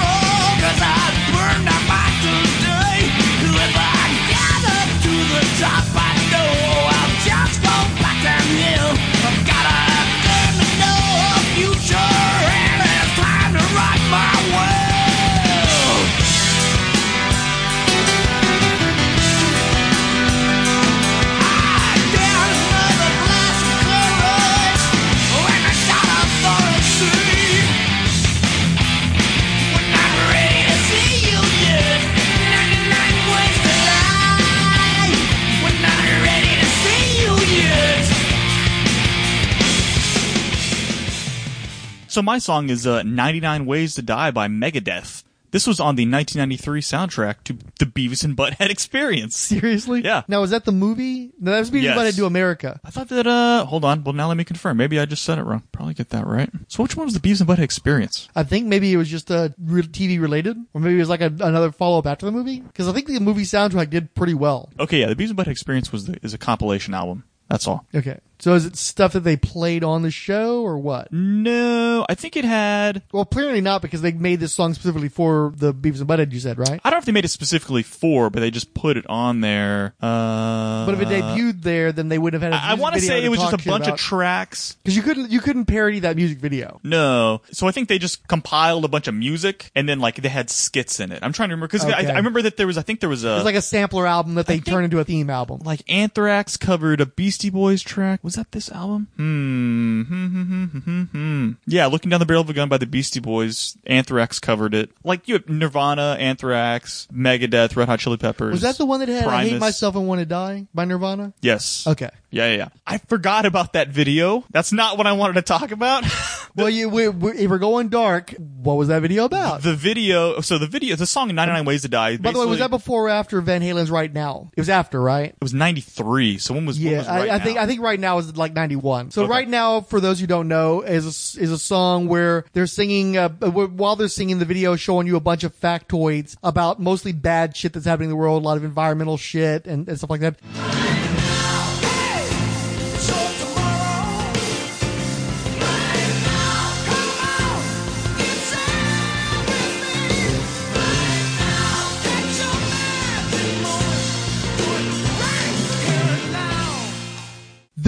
So 42.11 42.21
my 42.21 42.39
song 42.39 42.69
is 42.69 42.85
uh, 42.85 43.03
99 43.03 43.65
Ways 43.65 43.95
to 43.95 44.01
Die 44.01 44.31
by 44.31 44.49
Megadeth. 44.49 45.23
This 45.51 45.65
was 45.65 45.79
on 45.79 45.95
the 45.95 46.03
1993 46.05 46.81
soundtrack 46.81 47.43
to 47.45 47.53
the 47.79 47.85
Beavis 47.85 48.25
and 48.25 48.35
Butthead 48.35 48.69
Experience. 48.69 49.37
Seriously? 49.37 50.01
Yeah. 50.03 50.23
Now 50.27 50.43
is 50.43 50.49
that 50.49 50.65
the 50.65 50.73
movie? 50.73 51.31
No, 51.39 51.51
that 51.51 51.59
was 51.59 51.69
being 51.71 51.85
Yes. 51.85 51.93
invited 51.93 52.15
to 52.17 52.25
America. 52.25 52.81
I 52.83 52.89
thought 52.89 53.07
that, 53.07 53.27
uh, 53.27 53.63
hold 53.63 53.85
on. 53.85 54.03
Well, 54.03 54.11
now 54.11 54.27
let 54.27 54.35
me 54.35 54.43
confirm. 54.43 54.75
Maybe 54.75 54.99
I 54.99 55.05
just 55.05 55.23
said 55.23 55.39
it 55.39 55.43
wrong. 55.43 55.63
Probably 55.71 55.93
get 55.93 56.09
that 56.09 56.27
right. 56.27 56.49
So 56.67 56.83
which 56.83 56.97
one 56.97 57.05
was 57.05 57.13
the 57.13 57.21
Beavis 57.21 57.39
and 57.39 57.49
Butthead 57.49 57.59
Experience? 57.59 58.27
I 58.35 58.43
think 58.43 58.67
maybe 58.67 58.91
it 58.91 58.97
was 58.97 59.07
just 59.07 59.31
uh, 59.31 59.47
re- 59.57 59.81
TV 59.83 60.19
related, 60.19 60.57
or 60.73 60.81
maybe 60.81 60.95
it 60.95 60.99
was 60.99 61.09
like 61.09 61.21
a, 61.21 61.27
another 61.39 61.71
follow 61.71 61.97
up 61.99 62.07
after 62.07 62.25
the 62.25 62.33
movie. 62.33 62.59
Because 62.59 62.89
I 62.89 62.91
think 62.91 63.07
the 63.07 63.21
movie 63.21 63.43
soundtrack 63.43 63.89
did 63.89 64.13
pretty 64.15 64.33
well. 64.33 64.69
Okay, 64.81 64.99
yeah, 64.99 65.07
the 65.07 65.15
Beavis 65.15 65.29
and 65.29 65.37
Butthead 65.39 65.47
Experience 65.47 65.93
was 65.93 66.07
the, 66.07 66.19
is 66.23 66.33
a 66.33 66.37
compilation 66.37 66.93
album. 66.93 67.23
That's 67.49 67.67
all. 67.67 67.85
Okay, 67.95 68.19
so 68.41 68.53
is 68.55 68.65
it 68.65 68.75
stuff 68.75 69.13
that 69.13 69.21
they 69.21 69.37
played 69.37 69.83
on 69.83 70.01
the 70.01 70.11
show 70.11 70.61
or 70.63 70.77
what? 70.77 71.11
No, 71.13 72.05
I 72.09 72.15
think 72.15 72.35
it 72.35 72.43
had. 72.43 73.01
Well, 73.13 73.23
clearly 73.25 73.61
not 73.61 73.81
because 73.81 74.01
they 74.01 74.11
made 74.11 74.39
this 74.39 74.51
song 74.53 74.73
specifically 74.73 75.09
for 75.09 75.53
the 75.55 75.73
Beavis 75.73 75.99
and 76.01 76.09
Butthead. 76.09 76.31
You 76.33 76.39
said 76.39 76.57
right? 76.57 76.81
I 76.83 76.89
don't 76.89 76.97
know 76.97 76.99
if 76.99 77.05
they 77.05 77.11
made 77.11 77.25
it 77.25 77.29
specifically 77.29 77.83
for, 77.83 78.29
but 78.29 78.39
they 78.39 78.51
just 78.51 78.73
put 78.73 78.97
it 78.97 79.05
on 79.07 79.41
there. 79.41 79.93
Uh, 80.01 80.85
But 80.85 80.95
if 80.95 81.01
it 81.01 81.07
debuted 81.07 81.61
there, 81.61 81.91
then 81.91 82.09
they 82.09 82.17
would 82.17 82.33
have 82.33 82.41
had. 82.41 82.53
a 82.53 82.55
I, 82.61 82.73
want 82.73 82.95
to 82.95 83.01
say 83.01 83.23
it 83.23 83.29
was 83.29 83.39
just 83.39 83.53
a 83.53 83.69
bunch 83.69 83.87
of 83.87 83.97
tracks. 83.97 84.75
because 84.83 84.95
you 84.95 85.03
couldn't 85.03 85.29
you 85.31 85.39
couldn't 85.39 85.65
parody 85.65 85.99
that 85.99 86.15
music 86.15 86.39
video. 86.39 86.79
No, 86.83 87.41
so 87.51 87.67
I 87.67 87.71
think 87.71 87.87
they 87.87 87.99
just 87.99 88.27
compiled 88.27 88.85
a 88.85 88.87
bunch 88.87 89.07
of 89.07 89.13
music 89.13 89.71
and 89.75 89.87
then 89.87 89.99
like 89.99 90.15
they 90.15 90.29
had 90.29 90.49
skits 90.49 90.99
in 90.99 91.11
it. 91.11 91.19
I'm 91.21 91.33
trying 91.33 91.49
to 91.49 91.53
remember 91.55 91.67
because 91.67 91.85
Okay. 91.85 92.07
I, 92.07 92.13
I 92.13 92.17
remember 92.17 92.41
that 92.43 92.57
there 92.57 92.67
was. 92.67 92.77
I 92.77 92.81
think 92.81 92.99
there 92.99 93.09
was 93.09 93.23
a 93.23 93.35
It's 93.37 93.45
like 93.45 93.55
a 93.55 93.61
sampler 93.61 94.07
album 94.07 94.35
that 94.35 94.47
they 94.47 94.59
turned 94.59 94.85
into 94.85 94.99
a 94.99 95.03
theme 95.03 95.29
album. 95.29 95.61
like 95.63 95.81
Anthrax 95.89 96.57
covered 96.57 97.01
a 97.01 97.05
Beastie 97.05 97.49
Boys 97.49 97.81
track. 97.81 98.23
Was 98.23 98.30
that 98.35 98.51
this 98.51 98.71
album? 98.71 99.07
Hmm. 99.17 100.01
Hmm, 100.03 100.27
hmm, 100.27 100.43
hmm, 100.43 100.65
hmm, 100.65 100.77
hmm, 100.79 101.03
hmm. 101.03 101.51
Yeah, 101.65 101.85
looking 101.87 102.09
down 102.09 102.19
the 102.19 102.25
barrel 102.25 102.41
of 102.41 102.49
a 102.49 102.53
gun 102.53 102.69
by 102.69 102.77
the 102.77 102.85
Beastie 102.85 103.19
Boys. 103.19 103.77
Anthrax 103.85 104.39
covered 104.39 104.73
it. 104.73 104.91
Like 105.03 105.27
you 105.27 105.35
have 105.35 105.47
Nirvana, 105.49 106.17
Anthrax, 106.19 107.07
Megadeth, 107.13 107.75
Red 107.75 107.87
Hot 107.87 107.99
Chili 107.99 108.17
Peppers. 108.17 108.51
Was 108.51 108.61
that 108.61 108.77
the 108.77 108.85
one 108.85 108.99
that 108.99 109.09
had 109.09 109.27
"I 109.27 109.45
Hate 109.45 109.59
Myself 109.59 109.95
and 109.95 110.07
Want 110.07 110.19
to 110.19 110.25
Die" 110.25 110.67
by 110.73 110.85
Nirvana? 110.85 111.33
Yes. 111.41 111.85
Okay. 111.87 112.09
Yeah, 112.33 112.49
yeah, 112.51 112.55
yeah. 112.57 112.67
I 112.87 112.97
forgot 112.97 113.45
about 113.45 113.73
that 113.73 113.89
video. 113.89 114.45
That's 114.51 114.71
not 114.71 114.97
what 114.97 115.05
I 115.05 115.11
wanted 115.11 115.33
to 115.33 115.41
talk 115.41 115.71
about. 115.71 116.03
Well, 116.53 116.69
you 116.69 116.89
we, 116.89 117.07
we, 117.07 117.31
if 117.31 117.49
we're 117.49 117.59
going 117.59 117.87
dark, 117.87 118.31
what 118.37 118.73
was 118.73 118.89
that 118.89 119.01
video 119.01 119.23
about? 119.23 119.63
the 119.63 119.73
video. 119.73 120.41
So 120.41 120.57
the 120.57 120.67
video, 120.67 120.97
the 120.97 121.05
song 121.05 121.33
"99 121.33 121.63
Ways 121.63 121.83
to 121.83 121.87
Die." 121.87 122.17
By 122.17 122.33
the 122.33 122.39
way, 122.39 122.45
was 122.45 122.59
that 122.59 122.69
before 122.69 123.05
or 123.05 123.09
after 123.09 123.39
Van 123.39 123.61
Halen's 123.61 123.89
"Right 123.89 124.11
Now"? 124.11 124.51
It 124.57 124.59
was 124.59 124.67
after, 124.69 125.01
right? 125.01 125.29
It 125.29 125.37
was 125.41 125.53
93. 125.53 126.39
So 126.39 126.53
when 126.53 126.65
was, 126.65 126.77
when 126.77 126.89
Yeah, 126.91 126.97
was 126.97 127.07
right 127.07 127.29
I, 127.29 127.35
I 127.35 127.37
now? 127.37 127.43
think 127.45 127.57
I 127.57 127.67
think 127.67 127.81
right 127.81 127.99
now 127.99 128.17
is 128.27 128.37
like 128.37 128.53
ninety 128.53 128.75
one. 128.75 129.11
So 129.11 129.23
Okay. 129.23 129.31
right 129.31 129.47
now, 129.47 129.81
for 129.81 129.99
those 129.99 130.19
who 130.19 130.27
don't 130.27 130.47
know, 130.47 130.81
is 130.81 131.05
a, 131.05 131.41
is 131.41 131.51
a 131.51 131.57
song 131.57 132.07
where 132.07 132.45
they're 132.53 132.67
singing 132.67 133.17
uh, 133.17 133.29
while 133.29 133.95
they're 133.95 134.07
singing 134.07 134.39
the 134.39 134.45
video, 134.45 134.75
showing 134.75 135.07
you 135.07 135.15
a 135.15 135.19
bunch 135.21 135.43
of 135.43 135.55
factoids 135.59 136.35
about 136.43 136.79
mostly 136.79 137.11
bad 137.11 137.55
shit 137.55 137.73
that's 137.73 137.85
happening 137.85 138.09
in 138.09 138.11
the 138.11 138.15
world, 138.15 138.43
a 138.43 138.45
lot 138.45 138.57
of 138.57 138.63
environmental 138.63 139.17
shit 139.17 139.65
and, 139.67 139.87
and 139.87 139.97
stuff 139.97 140.09
like 140.09 140.21
that. 140.21 141.00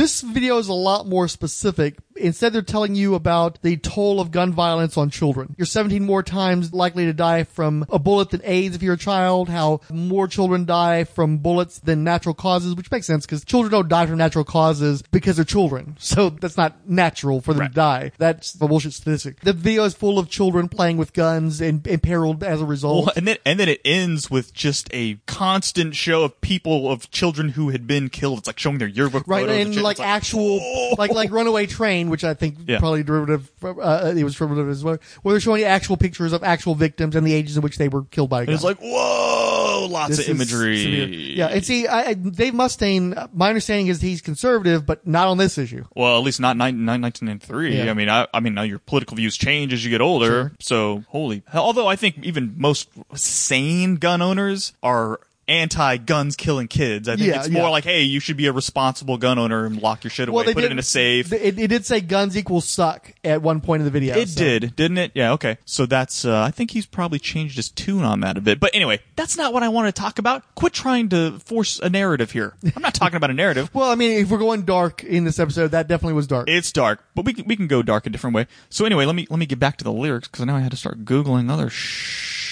This 0.04 0.20
video 0.20 0.58
is 0.58 0.68
a 0.68 0.74
lot 0.74 1.08
more 1.08 1.30
specific. 1.30 1.96
Instead, 2.24 2.54
they're 2.54 2.62
telling 2.62 2.96
you 2.96 3.16
about 3.16 3.62
the 3.62 3.78
toll 3.78 4.20
of 4.20 4.32
gun 4.32 4.52
violence 4.52 4.98
on 4.98 5.10
children. 5.10 5.54
You're 5.58 5.66
17 5.66 6.04
more 6.06 6.24
times 6.24 6.74
likely 6.74 7.06
to 7.06 7.14
die 7.14 7.44
from 7.44 7.86
a 7.90 8.00
bullet 8.00 8.30
than 8.32 8.42
AIDS 8.44 8.76
if 8.76 8.82
you're 8.82 8.94
a 8.94 8.98
child, 8.98 9.50
how 9.50 9.82
more 9.92 10.28
children 10.28 10.66
die 10.66 11.04
from 11.04 11.38
bullets 11.38 11.80
than 11.80 12.04
natural 12.04 12.34
causes, 12.34 12.76
which 12.76 12.90
makes 12.92 13.06
sense 13.08 13.26
because 13.26 13.44
children 13.44 13.72
don't 13.72 13.88
die 13.90 14.06
from 14.06 14.18
natural 14.18 14.44
causes 14.46 15.04
because 15.12 15.36
they're 15.36 15.46
children. 15.46 15.98
So 16.14 16.30
that's 16.30 16.58
not 16.58 16.88
natural 16.88 17.42
for 17.42 17.54
them 17.54 17.62
Right. 17.62 17.70
to 17.72 17.76
die. 17.76 18.12
That's 18.18 18.56
a 18.62 18.68
bullshit 18.68 18.94
statistic. 18.94 19.40
The 19.42 19.52
video 19.54 19.84
is 19.84 19.94
full 19.96 20.20
of 20.20 20.30
children 20.30 20.70
playing 20.70 20.98
with 20.98 21.12
guns 21.14 21.60
and 21.60 21.86
imperiled 21.88 22.44
as 22.44 22.62
a 22.62 22.66
result. 22.66 23.06
Well, 23.08 23.14
and 23.16 23.28
then 23.28 23.38
and 23.46 23.60
then 23.60 23.68
it 23.68 23.82
ends 23.84 24.30
with 24.30 24.54
just 24.54 24.90
a 24.94 25.18
constant 25.26 25.96
show 25.96 26.24
of 26.24 26.40
people 26.42 26.90
of 26.92 27.10
children 27.12 27.50
who 27.50 27.70
had 27.70 27.88
been 27.88 28.10
killed. 28.10 28.38
It's 28.40 28.48
like 28.48 28.60
showing 28.60 28.78
their 28.78 28.88
yearbook 28.88 29.24
Right, 29.28 29.50
and 29.50 29.74
shit. 29.74 29.82
like 29.84 30.00
actual, 30.00 30.60
like 30.98 31.12
like 31.12 31.32
oh! 31.32 31.36
Runaway 31.36 31.66
Train, 31.66 32.10
which 32.14 32.24
I 32.24 32.36
think 32.36 32.58
Yeah. 32.68 32.78
probably 32.78 33.02
derivative, 33.02 33.52
from, 33.58 33.80
uh, 33.82 34.14
it 34.16 34.24
was 34.24 34.36
derivative 34.36 34.70
as 34.70 34.84
well, 34.84 34.98
where 35.24 35.34
they're 35.34 35.40
showing 35.40 35.64
actual 35.64 35.98
pictures 35.98 36.32
of 36.32 36.44
actual 36.44 36.76
victims 36.76 37.16
and 37.16 37.26
the 37.26 37.34
ages 37.34 37.58
in 37.58 37.64
which 37.64 37.80
they 37.80 37.88
were 37.90 38.04
killed 38.04 38.30
by 38.30 38.44
a 38.44 38.46
gun. 38.46 38.54
it's 38.54 38.64
like 38.64 38.78
whoa, 38.80 39.88
lots 39.90 40.16
This 40.18 40.28
of 40.30 40.36
imagery. 40.36 40.78
severe. 40.78 41.08
Yeah, 41.08 41.48
and 41.48 41.66
see, 41.66 41.88
I, 41.88 42.10
I, 42.10 42.14
Dave 42.14 42.54
Mustaine, 42.54 43.30
my 43.34 43.50
understanding 43.50 43.88
is 43.88 44.00
he's 44.00 44.22
conservative, 44.22 44.86
but 44.86 45.08
not 45.08 45.28
on 45.28 45.40
this 45.40 45.58
issue. 45.58 45.86
Well, 45.96 46.16
at 46.20 46.24
least 46.24 46.40
not 46.40 46.56
nine, 46.56 46.86
nine, 46.86 47.02
1993. 47.02 47.78
Yeah. 47.84 47.90
I 47.90 47.94
mean, 47.96 48.10
I, 48.10 48.28
I 48.32 48.40
mean, 48.40 48.54
now 48.54 48.62
your 48.62 48.78
political 48.78 49.18
views 49.18 49.36
change 49.36 49.74
as 49.74 49.84
you 49.84 49.90
get 49.90 50.02
older. 50.02 50.26
Sure. 50.28 50.52
So, 50.60 51.04
holy. 51.08 51.42
Although 51.52 51.88
I 51.88 51.96
think 51.96 52.20
even 52.24 52.54
most 52.58 52.90
sane 53.16 53.96
gun 53.96 54.22
owners 54.22 54.74
are 54.84 55.20
anti-guns 55.48 56.36
killing 56.36 56.68
kids. 56.68 57.10
I 57.10 57.16
think 57.16 57.28
Yeah, 57.28 57.40
it's 57.40 57.50
more 57.50 57.64
yeah. 57.64 57.70
like, 57.70 57.84
hey, 57.84 58.02
you 58.04 58.20
should 58.20 58.38
be 58.38 58.48
a 58.48 58.54
responsible 58.54 59.18
gun 59.18 59.38
owner 59.38 59.66
and 59.66 59.82
lock 59.82 60.04
your 60.04 60.12
shit 60.12 60.30
away, 60.30 60.36
Well, 60.36 60.46
they 60.46 60.54
put 60.54 60.62
did, 60.62 60.68
it 60.68 60.72
in 60.74 60.80
a 60.80 60.84
safe. 60.84 61.32
It, 61.34 61.60
it 61.60 61.68
did 61.68 61.86
say 61.86 62.02
guns 62.02 62.38
equal 62.38 62.62
suck 62.62 63.12
at 63.24 63.42
one 63.42 63.62
point 63.62 63.82
in 63.82 63.86
the 63.86 63.92
video. 63.92 64.16
It 64.18 64.30
so- 64.30 64.40
did, 64.44 64.76
didn't 64.76 64.98
it? 64.98 65.12
Yeah, 65.14 65.34
okay. 65.34 65.58
So 65.66 65.86
that's, 65.86 66.26
uh, 66.26 66.42
I 66.42 66.52
think 66.52 66.72
he's 66.72 66.86
probably 66.86 67.20
changed 67.20 67.56
his 67.58 67.70
tune 67.70 68.04
on 68.04 68.22
that 68.22 68.38
a 68.38 68.42
bit. 68.42 68.60
But 68.60 68.72
anyway, 68.74 69.00
that's 69.16 69.38
not 69.38 69.54
what 69.54 69.64
I 69.64 69.70
want 69.70 69.94
to 69.94 70.02
talk 70.02 70.20
about. 70.20 70.44
Quit 70.56 70.74
trying 70.74 71.10
to 71.10 71.40
force 71.40 71.80
a 71.80 71.90
narrative 71.90 72.32
here. 72.32 72.54
I'm 72.76 72.82
not 72.82 72.94
talking 72.94 73.18
about 73.18 73.30
a 73.30 73.34
narrative. 73.34 73.70
Well, 73.74 73.90
I 73.90 73.96
mean, 73.96 74.12
if 74.12 74.30
we're 74.30 74.38
going 74.38 74.64
dark 74.64 75.04
in 75.04 75.24
this 75.24 75.40
episode, 75.40 75.72
that 75.72 75.88
definitely 75.88 76.14
was 76.14 76.28
dark. 76.28 76.48
It's 76.48 76.72
dark, 76.72 77.04
but 77.16 77.26
we 77.26 77.34
can, 77.34 77.46
we 77.48 77.56
can 77.56 77.66
go 77.68 77.82
dark 77.82 78.06
a 78.06 78.10
different 78.10 78.36
way. 78.36 78.46
So 78.70 78.86
anyway, 78.86 79.06
let 79.06 79.16
me 79.16 79.26
let 79.32 79.40
me 79.40 79.46
get 79.48 79.60
back 79.60 79.78
to 79.78 79.84
the 79.84 79.92
lyrics 79.92 80.28
because 80.28 80.46
now 80.46 80.56
I 80.56 80.60
had 80.60 80.72
to 80.72 80.78
start 80.78 81.04
googling 81.04 81.50
other 81.50 81.70
sh. 81.72 82.43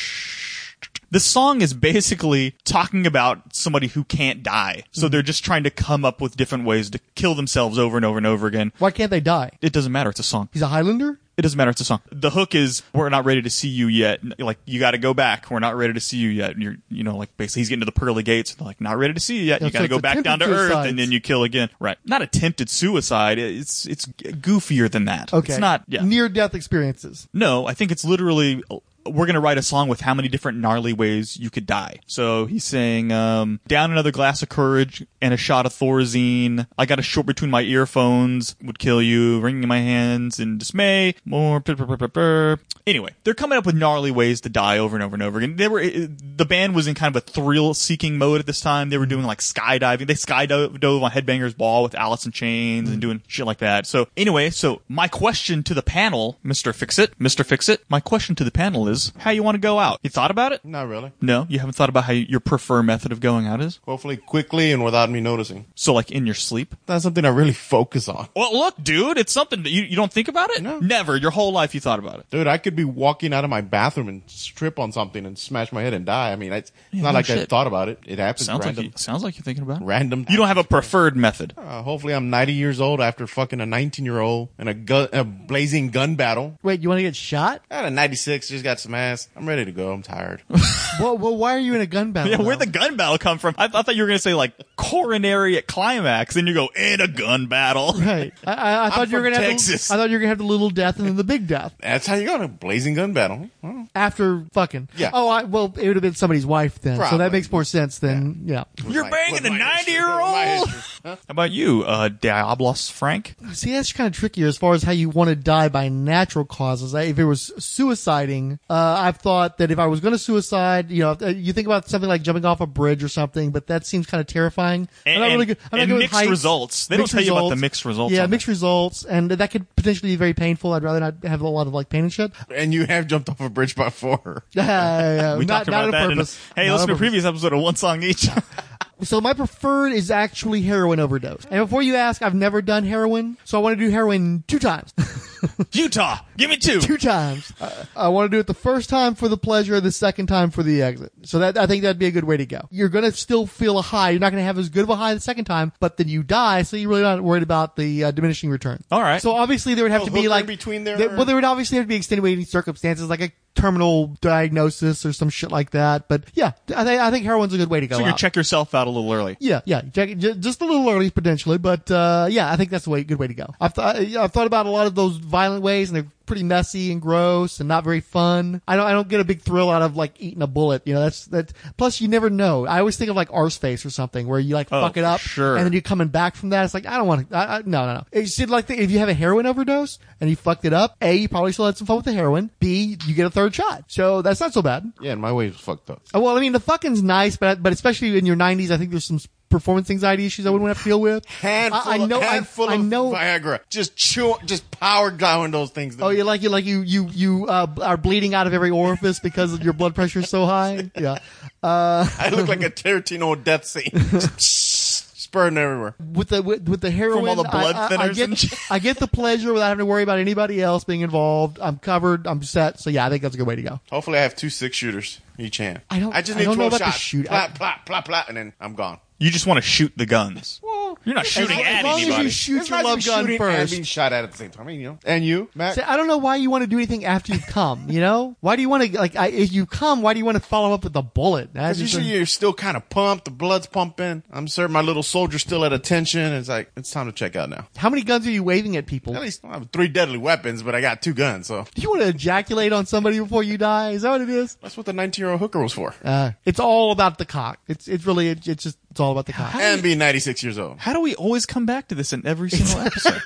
The 1.12 1.20
song 1.20 1.62
is 1.62 1.74
basically 1.74 2.56
talking 2.64 3.06
about 3.06 3.54
somebody 3.54 3.88
who 3.88 4.06
can't 4.06 4.42
die. 4.42 4.84
So 4.92 5.02
mm-hmm. 5.02 5.12
they're 5.12 5.22
just 5.22 5.44
trying 5.44 5.64
to 5.66 5.70
come 5.70 6.06
up 6.06 6.22
with 6.22 6.38
different 6.38 6.64
ways 6.64 6.90
to 6.92 7.00
kill 7.16 7.36
themselves 7.36 7.78
over 7.78 7.98
and 7.98 8.06
over 8.06 8.18
and 8.18 8.26
over 8.26 8.48
again. 8.48 8.72
Why 8.80 8.92
can't 8.92 9.12
they 9.12 9.20
die? 9.20 9.52
It 9.62 9.74
doesn't 9.74 9.92
matter. 9.92 10.10
It's 10.10 10.22
a 10.22 10.24
song. 10.24 10.48
He's 10.54 10.62
a 10.62 10.68
Highlander? 10.68 11.20
It 11.38 11.44
doesn't 11.44 11.58
matter. 11.58 11.72
It's 11.72 11.82
a 11.82 11.86
song. 11.86 12.02
The 12.12 12.30
hook 12.30 12.56
is, 12.56 12.84
we're 12.94 13.10
not 13.10 13.26
ready 13.26 13.42
to 13.42 13.50
see 13.50 13.70
you 13.70 13.88
yet. 13.88 14.20
Like, 14.40 14.60
you 14.66 14.80
got 14.80 14.92
to 14.92 14.98
go 14.98 15.14
back. 15.14 15.50
We're 15.50 15.60
not 15.60 15.76
ready 15.76 15.94
to 15.94 16.00
see 16.00 16.18
you 16.18 16.30
yet. 16.30 16.52
And 16.52 16.62
you're, 16.62 16.76
you 16.90 17.04
know, 17.04 17.18
like, 17.18 17.36
basically 17.36 17.62
he's 17.62 17.70
getting 17.70 17.80
to 17.82 17.86
the 17.86 17.92
pearly 17.92 18.22
gates. 18.22 18.54
They're 18.54 18.66
like, 18.66 18.80
not 18.80 18.98
ready 18.98 19.14
to 19.14 19.20
see 19.20 19.38
you 19.38 19.44
yet. 19.44 19.62
Yeah, 19.62 19.68
you 19.68 19.72
so 19.72 19.74
got 19.74 19.80
to 19.80 19.86
it's 19.86 19.94
go 19.94 20.00
back 20.00 20.24
down 20.24 20.40
to 20.40 20.46
attempted 20.46 20.56
earth 20.56 20.68
suicides. 20.68 20.90
and 20.90 21.00
then 21.00 21.12
you 21.12 21.20
kill 21.20 21.44
again. 21.44 21.70
Right. 21.80 21.98
Not 22.06 22.22
attempted 22.22 22.70
suicide. 22.70 23.40
It's, 23.40 23.86
it's 23.88 24.06
goofier 24.06 24.92
than 24.92 25.06
that. 25.06 25.34
Okay. 25.34 25.54
It's 25.54 25.60
not, 25.60 25.84
yeah. 25.88 26.04
Near 26.04 26.30
death 26.30 26.54
experiences. 26.54 27.28
No, 27.34 27.66
I 27.66 27.74
think 27.74 27.92
it's 27.92 28.06
literally 28.06 28.64
we're 29.06 29.26
gonna 29.26 29.40
write 29.40 29.58
a 29.58 29.64
song 29.64 29.88
with 29.88 30.02
how 30.02 30.14
many 30.14 30.28
different 30.28 30.58
gnarly 30.58 30.94
ways 30.94 31.38
you 31.38 31.50
could 31.50 31.66
die. 31.66 32.00
So 32.06 32.46
he's 32.46 32.66
saying, 32.66 33.12
um, 33.12 33.60
down 33.68 33.92
another 33.92 34.12
glass 34.12 34.42
of 34.42 34.50
courage 34.50 35.06
and 35.22 35.34
a 35.34 35.38
shot 35.38 35.66
of 35.66 35.74
Thorazine. 35.74 36.68
I 36.78 36.86
got 36.86 37.00
a 37.00 37.04
short 37.04 37.26
between 37.26 37.52
my 37.52 37.62
earphones 37.62 38.56
would 38.62 38.80
kill 38.80 39.02
you. 39.02 39.40
Wringing 39.40 39.68
my 39.68 39.80
hands 39.80 40.40
in 40.40 40.58
dismay. 40.58 41.16
More. 41.26 41.60
brr, 41.60 41.76
brr, 41.76 42.08
brr. 42.08 42.60
Anyway, 42.88 43.10
they're 43.24 43.34
coming 43.34 43.58
up 43.58 43.66
with 43.66 43.76
gnarly 43.76 44.12
ways 44.12 44.42
to 44.42 44.50
die 44.50 44.78
over 44.78 44.96
and 44.96 45.04
over 45.04 45.16
and 45.16 45.24
over 45.24 45.38
again. 45.38 45.56
They 45.56 45.68
were 45.68 45.82
the 45.82 46.46
band 46.46 46.74
was 46.74 46.88
in 46.88 46.96
kind 46.96 47.16
of 47.16 47.24
a 47.24 47.26
thrill-seeking 47.26 48.18
mode 48.18 48.40
at 48.40 48.46
this 48.48 48.60
time. 48.60 48.90
They 48.90 48.98
were 48.98 49.06
doing 49.06 49.26
like 49.26 49.40
skydiving. 49.40 50.08
They 50.08 50.16
skydove 50.16 51.04
on 51.04 51.12
Headbangers 51.12 51.56
Ball 51.56 51.84
with 51.84 51.96
Alice 51.96 52.26
in 52.26 52.32
Chains 52.32 52.90
and 52.90 53.00
doing 53.00 53.22
shit 53.28 53.46
like 53.46 53.60
that. 53.60 53.86
So 53.86 54.08
anyway, 54.18 54.50
so 54.50 54.82
my 54.88 55.08
question 55.08 55.64
to 55.64 55.74
the 55.74 55.84
panel, 55.84 56.40
Mister 56.44 56.74
Fix 56.74 56.98
It, 56.98 57.14
Mister 57.20 57.44
Fix 57.44 57.70
It, 57.70 57.84
my 57.88 58.00
question 58.00 58.36
to 58.36 58.44
the 58.44 58.52
panel 58.52 58.88
is 58.88 58.91
how 59.18 59.32
you 59.32 59.44
want 59.44 59.56
to 59.56 59.60
go 59.60 59.80
out. 59.80 60.00
You 60.04 60.10
thought 60.10 60.32
about 60.32 60.52
it? 60.52 60.64
Not 60.66 60.88
really. 60.88 61.12
No, 61.22 61.46
you 61.50 61.60
haven't 61.60 61.74
thought 61.76 61.90
about 61.90 62.06
how 62.06 62.14
your 62.14 62.40
preferred 62.40 62.84
method 62.84 63.12
of 63.12 63.20
going 63.20 63.48
out 63.48 63.62
is. 63.62 63.80
Hopefully 63.86 64.18
quickly 64.18 64.72
and 64.72 64.84
without 64.84 65.10
me 65.10 65.20
noticing. 65.22 65.66
So 65.76 65.94
like 65.94 66.12
in 66.12 66.26
your 66.26 66.36
sleep. 66.36 66.76
That's 66.86 67.04
something 67.04 67.26
I 67.26 67.30
really 67.30 67.54
focus 67.72 68.08
on. 68.10 68.28
Well, 68.36 68.54
look, 68.54 68.76
dude, 68.84 69.18
it's 69.18 69.32
something 69.34 69.64
that 69.64 69.70
you 69.70 69.84
you 69.84 69.96
don't 69.96 70.12
think 70.12 70.28
about 70.28 70.50
it. 70.52 70.62
No. 70.62 70.80
Never. 70.80 71.16
Your 71.18 71.32
whole 71.32 71.52
life 71.52 71.74
you 71.76 71.82
thought 71.82 72.00
about 72.00 72.20
it. 72.20 72.30
Dude, 72.30 72.48
I 72.48 72.58
could 72.58 72.76
be 72.76 72.84
walking 72.86 73.34
out 73.34 73.44
of 73.44 73.50
my 73.50 73.62
bathroom 73.62 74.08
and 74.10 74.22
trip 74.56 74.80
on 74.80 74.92
something 74.92 75.26
and 75.26 75.38
smash 75.38 75.72
my 75.72 75.82
head 75.82 75.94
and 75.94 76.06
die. 76.06 76.32
I 76.32 76.36
mean, 76.36 76.52
it's 76.54 76.72
Yeah, 76.92 77.04
not 77.04 77.12
no 77.12 77.16
like 77.20 77.30
I 77.30 77.36
shit. 77.36 77.50
thought 77.50 77.68
about 77.68 77.90
it. 77.90 78.00
It 78.06 78.20
happens 78.20 78.46
Sounds 78.46 78.66
random. 78.66 78.86
like 78.86 78.94
you, 78.94 78.98
sounds 78.98 79.24
like 79.24 79.38
you're 79.38 79.44
thinking 79.44 79.64
about 79.64 79.82
it. 79.82 79.86
random. 79.86 80.26
You 80.30 80.38
don't 80.38 80.48
have 80.48 80.58
a 80.58 80.64
preferred 80.64 81.16
method. 81.16 81.54
Uh, 81.58 81.82
hopefully, 81.82 82.14
I'm 82.14 82.30
90 82.30 82.54
years 82.54 82.82
old 82.82 83.00
after 83.02 83.28
fucking 83.28 83.62
a 83.62 83.66
19 83.66 84.06
year 84.06 84.20
old 84.20 84.50
in 84.60 84.68
a, 84.68 84.74
gun, 84.74 85.08
a 85.14 85.24
blazing 85.24 85.90
gun 85.92 86.16
battle. 86.16 86.58
Wait, 86.64 86.82
you 86.82 86.90
want 86.90 87.00
to 87.00 87.04
get 87.04 87.16
shot? 87.16 87.62
I 87.72 87.76
had 87.78 87.86
a 87.86 87.90
96, 87.92 88.50
just 88.50 88.64
got 88.64 88.80
some 88.82 88.94
ass. 88.94 89.30
I'm 89.36 89.48
ready 89.48 89.66
to 89.66 89.72
go. 89.72 89.92
I'm 89.92 90.02
tired. 90.04 90.42
well, 91.00 91.18
well, 91.18 91.36
why 91.36 91.56
are 91.56 91.60
you 91.60 91.74
in 91.76 91.82
a 91.82 91.86
gun 91.86 92.12
battle? 92.12 92.32
Yeah, 92.32 92.42
where'd 92.42 92.60
the 92.60 92.66
gun 92.66 92.98
battle 92.98 93.18
come 93.18 93.38
from? 93.38 93.56
I, 93.58 93.66
I 93.66 93.68
thought 93.82 93.96
you 93.96 94.04
were 94.04 94.08
gonna 94.08 94.20
say 94.20 94.34
like 94.34 94.54
coronary 94.76 95.58
at 95.58 95.68
climax, 95.68 96.36
and 96.36 96.48
you 96.48 96.54
go 96.54 96.70
in 96.76 97.02
a 97.02 97.08
gun 97.08 97.48
battle. 97.48 97.94
Right. 98.02 98.34
I, 98.46 98.54
I, 98.54 98.88
I 98.88 98.90
thought 98.90 99.10
you 99.10 99.18
were 99.18 99.24
gonna 99.24 99.36
Texas. 99.38 99.88
have. 99.88 99.88
The, 99.88 99.94
I 99.94 99.98
thought 100.04 100.10
you 100.10 100.16
were 100.16 100.20
gonna 100.22 100.30
have 100.30 100.38
the 100.40 100.44
little 100.44 100.70
death 100.70 100.98
and 100.98 101.08
then 101.08 101.16
the 101.16 101.24
big 101.24 101.48
death 101.48 101.74
That's 101.80 102.08
how 102.08 102.16
you 102.16 102.26
go 102.26 102.38
to 102.40 102.44
a 102.46 102.48
blazing 102.48 102.94
gun 102.96 103.14
battle. 103.14 103.50
Well, 103.62 103.88
after 103.96 104.46
fucking. 104.54 104.90
Yeah. 104.98 105.12
Oh, 105.14 105.30
I, 105.30 105.44
well, 105.44 105.74
it 105.78 105.88
would 105.88 105.96
have 105.96 106.02
been 106.02 106.16
somebody's 106.16 106.46
wife 106.46 106.80
then, 106.82 106.98
so 107.10 107.18
that 107.20 107.32
makes 107.32 107.52
more 107.52 107.64
sense 107.64 108.00
than 108.00 108.42
yeah. 108.46 108.64
You're 108.88 109.04
my- 109.04 109.10
banging 109.12 109.34
with 109.34 109.46
a 109.46 109.52
my 109.52 109.58
90 109.58 109.92
year 109.92 110.02
with 110.08 110.18
my 110.20 110.58
old. 110.58 110.70
history. 110.70 111.01
Huh? 111.04 111.16
How 111.16 111.32
about 111.32 111.52
you, 111.52 111.84
uh, 111.84 112.10
Diablos 112.10 112.90
Frank? 112.90 113.36
See, 113.54 113.72
that's 113.72 113.92
kind 113.94 114.08
of 114.08 114.14
trickier 114.14 114.48
as 114.48 114.58
far 114.58 114.74
as 114.74 114.84
how 114.84 114.92
you 114.92 115.10
want 115.10 115.30
to 115.30 115.36
die 115.36 115.70
by 115.70 115.90
natural 115.90 116.46
causes. 116.46 116.94
If 116.94 117.18
it 117.20 117.26
was 117.26 117.52
suiciding, 117.58 118.60
uh, 118.70 118.74
I've 119.00 119.18
thought 119.18 119.58
that 119.58 119.72
if 119.72 119.80
I 119.80 119.88
was 119.88 120.00
going 120.00 120.14
to 120.14 120.18
suicide, 120.20 120.92
you 120.92 121.02
know, 121.04 121.18
uh, 121.22 121.28
you 121.28 121.54
think 121.54 121.68
about 121.68 121.90
something 121.90 122.08
like 122.08 122.22
jumping 122.22 122.46
off 122.46 122.62
a 122.62 122.68
bridge 122.68 123.04
or 123.04 123.08
something, 123.08 123.52
but 123.52 123.68
that 123.68 123.86
seems 123.86 124.06
kind 124.08 124.22
of 124.22 124.28
terrifying. 124.28 124.88
I'm 125.06 125.12
And- 125.14 125.22
not 125.22 125.28
really 125.32 125.46
good. 125.48 125.58
I'm 125.72 125.78
not 125.78 125.84
and 125.84 125.92
good 125.92 126.00
mixed 126.00 126.14
heights. 126.16 126.30
results. 126.30 126.88
They 126.88 126.96
don't 126.98 127.04
Mixed 127.04 127.14
tell 127.14 127.24
you 127.24 127.36
about 127.36 127.50
the 127.50 127.56
mixed 127.56 127.86
results 127.86 128.14
Yeah, 128.14 128.24
on 128.24 128.30
mixed 128.30 128.48
results, 128.48 129.04
and 129.04 129.32
that 129.32 129.52
could 129.52 129.74
potentially 129.76 130.12
be 130.12 130.16
very 130.16 130.34
painful. 130.34 130.74
I'd 130.74 130.84
rather 130.84 131.00
not 131.00 131.24
have 131.24 131.42
a 131.42 131.48
lot 131.48 131.68
of 131.68 131.74
like 131.74 131.90
pain 131.90 132.04
and 132.04 132.14
shit. 132.14 132.32
And 132.54 132.74
you 132.74 132.86
have 132.86 133.08
jumped 133.08 133.30
off 133.30 133.40
a 133.42 133.50
bridge 133.50 133.76
before. 133.76 134.44
Yeah, 134.54 135.38
We 135.38 135.46
not, 135.46 135.66
talked 135.66 135.72
not 135.72 135.84
about 135.84 135.86
on 135.86 135.92
that. 135.92 136.12
In, 136.12 136.18
purpose. 136.18 136.40
hey, 136.56 136.68
Not 136.68 136.74
listen 136.74 136.88
to 136.90 136.94
a 136.94 136.98
previous 136.98 137.26
episode 137.26 137.54
of 137.54 137.60
One 137.62 137.76
Song 137.76 138.04
Each. 138.04 138.28
So 139.04 139.20
my 139.20 139.34
preferred 139.34 139.94
is 139.94 140.12
actually 140.12 140.62
heroin 140.62 141.00
overdose. 141.00 141.46
And 141.50 141.64
before 141.64 141.82
you 141.82 141.96
ask, 141.96 142.22
I've 142.22 142.36
never 142.36 142.62
done 142.62 142.84
heroin, 142.84 143.38
so 143.44 143.58
I 143.58 143.62
want 143.62 143.80
to 143.80 143.84
do 143.84 143.90
heroin 143.90 144.44
two 144.48 144.60
times. 144.60 144.94
Utah, 145.72 146.18
give 146.38 146.50
me 146.50 146.58
two. 146.58 146.80
two 146.82 146.98
times. 146.98 147.52
Uh, 147.60 147.86
I 147.96 148.10
want 148.10 148.30
to 148.32 148.36
do 148.36 148.40
it 148.40 148.48
the 148.48 148.54
first 148.54 148.90
time 148.90 149.16
for 149.16 149.28
the 149.28 149.38
pleasure, 149.38 149.80
the 149.80 149.92
second 149.92 150.28
time 150.28 150.52
for 150.52 150.64
the 150.64 150.82
exit. 150.82 151.12
So 151.24 151.40
that 151.40 151.58
I 151.58 151.68
think 151.68 151.84
that'd 151.84 152.00
be 152.00 152.06
a 152.08 152.12
good 152.12 152.24
way 152.24 152.38
to 152.38 152.46
go. 152.46 152.62
You're 152.72 152.90
gonna 152.90 153.12
still 153.12 153.46
feel 153.48 153.78
a 153.78 153.82
high. 153.82 154.12
You're 154.12 154.20
not 154.20 154.32
gonna 154.32 154.44
have 154.44 154.58
as 154.58 154.70
good 154.70 154.84
of 154.84 154.90
a 154.90 154.96
high 154.96 155.14
the 155.14 155.20
second 155.20 155.46
time, 155.46 155.72
but 155.80 155.98
then 155.98 156.08
you 156.08 156.24
die, 156.24 156.62
so 156.64 156.78
you're 156.78 156.90
really 156.90 157.02
not 157.02 157.22
worried 157.22 157.44
about 157.44 157.76
the 157.76 158.06
uh, 158.06 158.12
diminishing 158.12 158.50
return. 158.50 158.84
All 158.92 159.02
right. 159.02 159.22
So 159.22 159.32
obviously 159.32 159.74
there 159.74 159.84
would 159.86 159.92
have 159.92 160.02
No 160.02 160.08
to 160.08 160.12
be 160.12 160.28
like 160.28 160.42
in 160.42 160.48
between 160.48 160.84
there? 160.84 160.98
there- 160.98 161.10
well, 161.10 161.26
there 161.26 161.36
would 161.36 161.44
obviously 161.46 161.78
have 161.78 161.86
to 161.86 161.90
be 161.90 161.96
extenuating 161.96 162.46
circumstances, 162.46 163.10
like 163.10 163.22
a 163.22 163.32
terminal 163.54 164.16
diagnosis 164.22 165.06
or 165.06 165.12
some 165.12 165.30
shit 165.30 165.52
like 165.52 165.72
that. 165.72 166.08
But 166.08 166.24
yeah, 166.34 166.54
I 166.76 166.84
think 166.86 167.02
I 167.02 167.12
think 167.12 167.26
heroin's 167.26 167.54
a 167.54 167.58
good 167.58 167.70
way 167.70 167.82
to 167.82 167.88
go. 167.88 167.98
So 167.98 168.04
you 168.06 168.12
out. 168.12 168.18
check 168.18 168.36
yourself 168.36 168.74
out 168.74 168.88
a 168.88 168.90
little 168.90 169.12
early. 169.12 169.36
Yeah, 169.40 169.62
yeah, 169.66 169.82
check 169.94 170.10
it 170.10 170.20
ju- 170.20 170.36
just 170.36 170.62
a 170.62 170.66
little 170.66 170.90
early 170.90 171.10
potentially, 171.10 171.58
but 171.58 171.90
uh, 171.92 172.28
yeah, 172.30 172.52
I 172.52 172.56
think 172.56 172.70
that's 172.72 172.86
the 172.86 172.90
way 172.92 173.04
good 173.04 173.20
way 173.20 173.28
to 173.28 173.34
go. 173.34 173.48
I've 173.60 173.74
thought 173.74 173.98
I've 173.98 174.32
thought 174.32 174.48
about 174.48 174.66
a 174.66 174.70
lot 174.70 174.88
of 174.88 174.96
those 174.96 175.18
violent 175.32 175.64
ways, 175.64 175.90
and 175.90 175.96
they're 175.96 176.08
pretty 176.28 176.44
messy 176.44 176.92
and 176.94 177.02
gross 177.02 177.60
and 177.60 177.68
not 177.68 177.84
very 177.84 178.00
fun. 178.00 178.62
I 178.68 178.76
don't 178.78 178.86
I 178.86 178.92
don't 178.94 179.08
get 179.10 179.20
a 179.20 179.24
big 179.26 179.42
thrill 179.42 179.70
out 179.70 179.82
of 179.82 179.98
like 179.98 180.14
eating 180.22 180.42
a 180.42 180.48
bullet. 180.48 180.84
You 180.86 180.94
know, 180.94 181.02
that's 181.02 181.26
that. 181.28 181.52
Plus, 181.78 182.00
you 182.00 182.08
never 182.08 182.30
know. 182.30 182.66
I 182.68 182.80
always 182.80 182.96
think 182.98 183.10
of 183.10 183.16
like 183.16 183.30
Arseface 183.30 183.86
or 183.86 183.90
something 183.90 184.28
where 184.28 184.40
you 184.40 184.54
like 184.54 184.68
Oh, 184.72 184.82
fuck 184.82 184.98
it 184.98 185.04
up, 185.04 185.20
sure. 185.20 185.58
and 185.58 185.66
then 185.66 185.74
you're 185.74 185.82
coming 185.82 186.10
back 186.10 186.36
from 186.36 186.50
that. 186.50 186.64
It's 186.66 186.74
like 186.74 186.86
I 186.86 186.98
don't 186.98 187.08
want 187.08 187.30
to. 187.30 187.36
I, 187.36 187.58
I, 187.58 187.62
no, 187.66 187.86
no, 187.86 187.94
no. 187.96 188.04
It's 188.12 188.36
just 188.36 188.50
like 188.50 188.68
the, 188.68 188.80
if 188.80 188.92
you 188.92 189.00
have 189.00 189.10
a 189.10 189.14
heroin 189.14 189.46
overdose 189.46 189.98
and 190.20 190.30
you 190.30 190.36
fucked 190.36 190.66
it 190.66 190.74
up. 190.74 190.96
A, 191.02 191.16
you 191.16 191.28
probably 191.30 191.52
still 191.54 191.66
had 191.66 191.78
some 191.78 191.88
fun 191.88 191.96
with 191.98 192.06
the 192.06 192.14
heroin. 192.14 192.52
B, 192.60 192.98
you 193.06 193.14
get 193.16 193.26
a 193.26 193.32
third 193.32 193.56
shot, 193.56 193.86
so 193.88 194.22
that's 194.22 194.40
not 194.40 194.54
so 194.54 194.62
bad. 194.62 194.92
Yeah, 195.02 195.14
and 195.14 195.22
my 195.22 195.32
way 195.32 195.48
was 195.48 195.58
fucked 195.58 195.90
up. 195.90 196.02
Well, 196.14 196.38
I 196.38 196.40
mean, 196.42 196.52
the 196.54 196.60
fucking's 196.60 197.02
nice, 197.02 197.38
but 197.38 197.62
but 197.64 197.74
especially 197.74 198.18
in 198.18 198.26
your 198.26 198.36
90s, 198.36 198.72
I 198.72 198.78
think 198.78 198.92
there's 198.92 199.06
some 199.06 199.20
performance 199.52 199.90
anxiety 199.92 200.26
issues 200.26 200.46
I 200.46 200.50
wouldn't 200.50 200.68
have 200.70 200.80
to 200.80 200.84
deal 200.84 201.00
with. 201.02 201.26
Handful, 201.28 201.82
I, 201.86 201.96
I 201.96 201.98
know, 202.06 202.18
of, 202.18 202.24
I, 202.24 202.26
handful 202.34 202.70
I 202.70 202.76
of 202.76 202.86
know. 202.86 203.12
Viagra. 203.12 203.60
Just 203.70 203.96
chew, 203.96 204.36
just 204.46 204.70
power 204.72 205.12
down 205.12 205.52
those 205.52 205.70
things. 205.70 205.98
Oh, 206.02 206.10
you 206.10 206.24
like 206.24 206.42
you 206.42 206.50
like 206.50 206.66
you 206.66 206.82
you 206.82 207.08
you 207.12 207.46
uh, 207.48 207.68
are 207.82 207.98
bleeding 207.98 208.34
out 208.34 208.48
of 208.48 208.54
every 208.54 208.72
orifice 208.72 209.20
because 209.20 209.60
your 209.60 209.74
blood 209.74 209.94
pressure 209.94 210.20
is 210.20 210.30
so 210.30 210.46
high. 210.46 210.90
Yeah, 210.98 211.20
I 211.64 212.30
look 212.34 212.48
like 212.48 212.64
a 212.64 212.70
Tarantino 212.72 213.42
death 213.44 213.66
scene. 213.66 213.92
Spurting 214.38 215.58
everywhere. 215.58 215.96
with 216.14 216.30
the 216.30 216.42
with, 216.44 216.68
with 216.68 216.82
the 216.82 216.92
heroin, 216.92 217.20
From 217.22 217.30
all 217.30 217.36
the 217.44 217.50
blood 217.50 217.76
I, 217.76 217.84
I, 217.84 217.86
I 217.86 218.10
thinners 218.10 218.16
get. 218.50 218.60
I 218.72 218.80
get 218.80 218.98
the 218.98 219.08
pleasure 219.08 219.54
without 219.54 219.68
having 219.70 219.80
to 219.80 219.86
worry 219.86 220.04
about 220.04 220.20
anybody 220.20 220.62
else 220.62 220.84
being 220.84 221.02
involved. 221.02 221.58
I'm 221.62 221.78
covered. 221.78 222.28
I'm 222.28 222.44
set. 222.44 222.80
So 222.80 222.90
yeah, 222.90 223.06
I 223.06 223.10
think 223.10 223.22
that's 223.22 223.36
a 223.36 223.38
good 223.38 223.48
way 223.48 223.56
to 223.56 223.62
go. 223.62 223.80
Hopefully, 223.90 224.18
I 224.20 224.24
have 224.24 224.36
two 224.36 224.50
six 224.50 224.76
shooters 224.76 225.22
each 225.38 225.58
hand. 225.58 225.82
I 225.90 226.00
don't- 226.00 226.14
I 226.14 226.22
just 226.22 226.36
I 226.38 226.42
need 226.42 226.46
don't 226.48 226.58
know 226.58 226.68
about 226.68 226.80
the 226.80 226.86
shots. 226.86 226.98
shoot- 226.98 227.28
Plop, 227.28 227.52
I- 227.52 227.54
plop, 227.54 227.86
plop, 227.86 228.06
plop, 228.06 228.28
and 228.28 228.36
then 228.38 228.54
I'm 228.60 228.76
gone. 228.76 229.00
You 229.22 229.30
just 229.30 229.46
want 229.46 229.58
to 229.60 229.62
shoot 229.62 229.94
the 229.96 230.06
guns. 230.08 230.60
Well, 230.64 230.98
You're 231.06 231.14
not 231.16 231.26
shooting 231.28 231.60
as, 231.60 231.66
at 231.66 231.76
as 231.80 231.84
long 231.84 231.94
as 232.00 232.02
anybody. 232.06 232.24
you 232.24 232.30
shoot 232.32 232.58
It's 232.62 232.70
your 232.70 232.78
nice 232.80 232.86
love 232.86 232.98
be 233.00 233.04
gun 233.06 233.20
shooting 233.26 233.42
and 233.42 233.58
first. 233.60 233.72
being 233.72 233.84
shot 233.84 234.14
at 234.14 234.24
at 234.24 234.32
the 234.32 234.38
same 234.38 234.50
time. 234.50 234.64
I 234.66 234.68
mean, 234.68 234.80
you 234.82 234.88
know. 234.88 235.00
And 235.06 235.24
you, 235.24 235.48
Matt? 235.56 235.76
See, 235.76 235.82
I 235.82 235.96
don't 235.96 236.08
know 236.08 236.18
why 236.18 236.38
you 236.38 236.50
want 236.50 236.64
to 236.64 236.68
do 236.68 236.78
anything 236.78 237.06
after 237.06 237.32
you've 237.34 237.46
come. 237.46 237.86
You 237.90 238.00
know, 238.02 238.36
why 238.40 238.56
do 238.56 238.62
you 238.64 238.70
want 238.70 238.84
to 238.92 238.98
like? 238.98 239.16
I, 239.16 239.28
if 239.28 239.54
you 239.54 239.66
come, 239.68 240.02
why 240.02 240.14
do 240.14 240.20
you 240.20 240.26
want 240.26 240.38
to 240.38 240.44
follow 240.44 240.74
up 240.74 240.84
with 240.84 240.96
a 240.96 241.02
bullet? 241.04 241.54
That's 241.54 241.78
Because 241.78 241.92
just 241.92 241.94
usually 241.94 242.14
a- 242.14 242.18
you're 242.18 242.26
still 242.26 242.54
kind 242.54 242.76
of 242.76 242.90
pumped, 242.90 243.26
the 243.26 243.32
blood's 243.32 243.68
pumping. 243.68 244.24
I'm 244.32 244.48
certain 244.48 244.74
my 244.74 244.82
little 244.82 245.04
soldier's 245.04 245.42
still 245.42 245.64
at 245.66 245.72
attention. 245.74 246.34
It's 246.34 246.50
like 246.50 246.72
it's 246.76 246.90
time 246.90 247.06
to 247.06 247.12
check 247.12 247.36
out 247.36 247.50
now. 247.50 247.68
how 247.78 247.90
many 247.92 248.02
guns 248.04 248.26
are 248.26 248.32
you 248.32 248.44
waving 248.44 248.76
at 248.76 248.88
people? 248.88 249.16
At 249.16 249.22
least 249.22 249.46
I 249.46 249.54
have 249.54 249.70
three 249.72 249.88
deadly 249.88 250.18
weapons, 250.18 250.64
but 250.64 250.74
I 250.76 250.82
got 250.82 251.02
two 251.04 251.14
guns, 251.14 251.46
so 251.48 251.66
Do 251.76 251.82
you 251.84 251.90
want 251.92 252.02
to 252.02 252.08
ejaculate 252.10 252.74
on 252.74 252.86
somebody 252.88 253.20
before 253.20 253.44
you 253.44 253.58
die? 253.60 253.92
Is 253.92 254.02
that 254.02 254.10
what 254.10 254.22
it 254.22 254.30
is? 254.30 254.56
that's 254.64 254.78
what 254.78 254.88
the 254.88 254.94
19 254.94 255.22
year 255.24 255.32
old 255.32 255.40
hooker 255.42 255.60
was 255.62 255.74
for. 255.74 255.94
Uh, 256.04 256.32
it's 256.44 256.60
all 256.60 256.92
about 256.92 257.18
the 257.20 257.26
cock. 257.26 257.60
It's 257.68 257.88
it's 257.88 258.06
really 258.06 258.30
it, 258.30 258.48
it's 258.48 258.64
just 258.64 258.78
it's 258.92 259.00
all 259.00 259.12
about 259.12 259.26
the 259.26 259.34
cock. 259.34 259.56
And 259.56 259.82
being 259.82 259.98
96 259.98 260.44
years 260.44 260.58
old. 260.60 260.78
How 260.80 260.94
do 260.94 261.02
we 261.02 261.16
always 261.16 261.46
come 261.46 261.66
back 261.66 261.88
to 261.90 261.96
this 261.96 262.14
in 262.14 262.26
every 262.28 262.50
single 262.52 262.80
episode? 262.86 263.22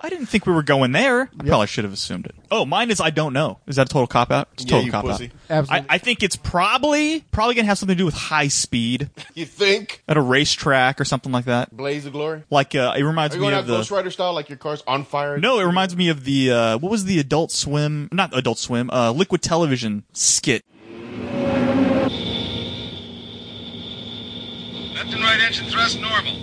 I 0.00 0.10
didn't 0.10 0.26
think 0.26 0.46
we 0.46 0.52
were 0.54 0.62
going 0.62 0.92
there. 0.92 1.22
I 1.38 1.44
probably 1.44 1.66
should 1.66 1.84
have 1.84 1.92
assumed 1.92 2.24
it. 2.26 2.34
Oh, 2.50 2.64
mine 2.64 2.90
is 2.90 3.00
I 3.00 3.10
don't 3.10 3.32
know. 3.34 3.58
Is 3.66 3.76
that 3.76 3.90
a 3.90 3.92
total 3.92 4.06
cop 4.06 4.30
out? 4.30 4.48
It's 4.54 4.62
a 4.62 4.66
Yeah, 4.66 4.70
total 4.70 4.86
you 4.86 4.92
cop 4.92 5.04
pussy. 5.04 5.24
out. 5.26 5.30
Absolutely. 5.50 5.90
I, 5.90 5.94
I 5.94 5.98
think 5.98 6.22
it's 6.22 6.36
probably 6.36 7.20
probably 7.32 7.56
gonna 7.56 7.66
have 7.66 7.76
something 7.78 7.94
to 7.96 7.98
do 8.00 8.06
with 8.06 8.14
high 8.14 8.48
speed 8.48 9.10
You 9.34 9.44
think? 9.44 10.02
at 10.08 10.16
a 10.16 10.20
racetrack 10.22 11.00
or 11.00 11.04
something 11.04 11.32
like 11.32 11.44
that. 11.46 11.76
Blaze 11.76 12.06
of 12.06 12.12
Glory? 12.12 12.44
Like 12.48 12.74
uh, 12.74 12.94
it 12.96 13.02
reminds 13.02 13.34
Are 13.34 13.38
you 13.38 13.42
me 13.42 13.50
going 13.50 13.58
of 13.58 13.64
out 13.64 13.66
the 13.66 13.76
Ghost 13.78 13.90
Rider 13.90 14.10
style, 14.10 14.32
like 14.32 14.48
your 14.48 14.56
car's 14.56 14.82
on 14.86 15.04
fire? 15.04 15.36
no, 15.38 15.58
it 15.58 15.64
reminds 15.64 15.94
me 15.94 16.08
of 16.08 16.24
the 16.24 16.52
uh, 16.52 16.78
what 16.78 16.90
was 16.90 17.04
the 17.04 17.18
Adult 17.18 17.50
Swim? 17.50 18.08
Not 18.12 18.34
Adult 18.36 18.58
Swim. 18.58 18.88
Uh, 18.90 19.10
Liquid 19.12 19.42
Television 19.42 20.04
skit. 20.14 20.64
Left 25.48 25.60
and 25.60 25.66
engine 25.66 25.78
thrust 25.78 26.00
normal. 26.02 26.42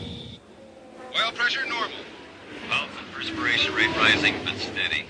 Oil 1.15 1.31
pressure 1.33 1.63
normal. 1.67 1.91
Pulse 2.71 2.89
and 2.97 3.11
perspiration 3.13 3.71
rate 3.75 3.95
rising 3.95 4.33
but 4.43 4.55
steady. 4.55 5.05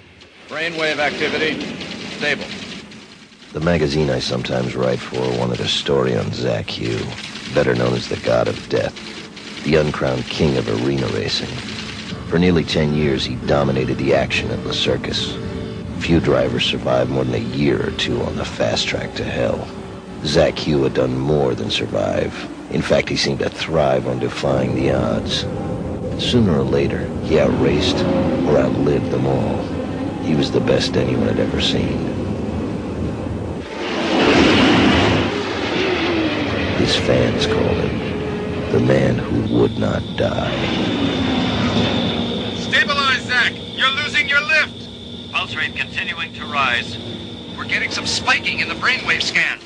Brainwave 0.49 0.99
activity 0.99 1.62
stable. 2.17 2.43
The 3.53 3.62
magazine 3.62 4.10
I 4.10 4.19
sometimes 4.19 4.75
write 4.75 4.99
for 4.99 5.21
wanted 5.39 5.62
a 5.62 5.67
story 5.69 6.13
on 6.13 6.34
Zach 6.34 6.69
Hugh, 6.69 6.99
better 7.53 7.73
known 7.73 7.93
as 7.93 8.10
the 8.10 8.17
God 8.17 8.49
of 8.49 8.67
Death, 8.67 9.63
the 9.63 9.75
uncrowned 9.77 10.25
king 10.25 10.58
of 10.58 10.67
arena 10.67 11.08
racing. 11.13 11.55
For 12.27 12.38
nearly 12.38 12.65
10 12.65 12.95
years, 12.95 13.23
he 13.23 13.36
dominated 13.47 13.97
the 13.97 14.13
action 14.13 14.51
at 14.51 14.62
the 14.65 14.73
circus. 14.73 15.38
Few 15.99 16.19
drivers 16.19 16.65
survived 16.65 17.12
more 17.12 17.23
than 17.23 17.36
a 17.36 17.55
year 17.55 17.88
or 17.88 17.91
two 17.91 18.21
on 18.23 18.36
the 18.36 18.43
fast 18.43 18.89
track 18.89 19.15
to 19.15 19.23
hell. 19.23 19.65
Zach 20.25 20.60
Hugh 20.60 20.84
had 20.84 20.95
done 20.95 21.17
more 21.17 21.55
than 21.55 21.69
survive. 21.69 22.34
In 22.75 22.81
fact, 22.81 23.07
he 23.07 23.15
seemed 23.15 23.39
to 23.39 23.49
thrive 23.49 24.05
on 24.05 24.19
defying 24.19 24.75
the 24.75 24.91
odds. 24.91 25.45
Sooner 26.21 26.59
or 26.59 26.63
later, 26.63 27.07
he 27.23 27.39
outraced 27.39 27.95
or 27.95 28.57
outlived 28.57 29.11
them 29.11 29.25
all. 29.25 29.63
He 30.23 30.35
was 30.35 30.51
the 30.51 30.59
best 30.59 30.97
anyone 30.97 31.25
had 31.25 31.39
ever 31.39 31.61
seen. 31.61 31.97
His 36.75 36.97
fans 36.97 37.47
called 37.47 37.77
him 37.77 38.71
the 38.73 38.81
man 38.81 39.19
who 39.19 39.57
would 39.57 39.77
not 39.77 40.03
die. 40.17 40.51
Stabilize, 42.57 43.21
Zach. 43.21 43.53
You're 43.73 43.89
losing 44.03 44.27
your 44.27 44.41
lift. 44.41 45.31
Pulse 45.31 45.55
rate 45.55 45.77
continuing 45.77 46.33
to 46.33 46.45
rise. 46.45 46.97
We're 47.57 47.69
getting 47.69 47.91
some 47.91 48.05
spiking 48.05 48.59
in 48.59 48.67
the 48.67 48.75
brainwave 48.75 49.21
scan. 49.21 49.59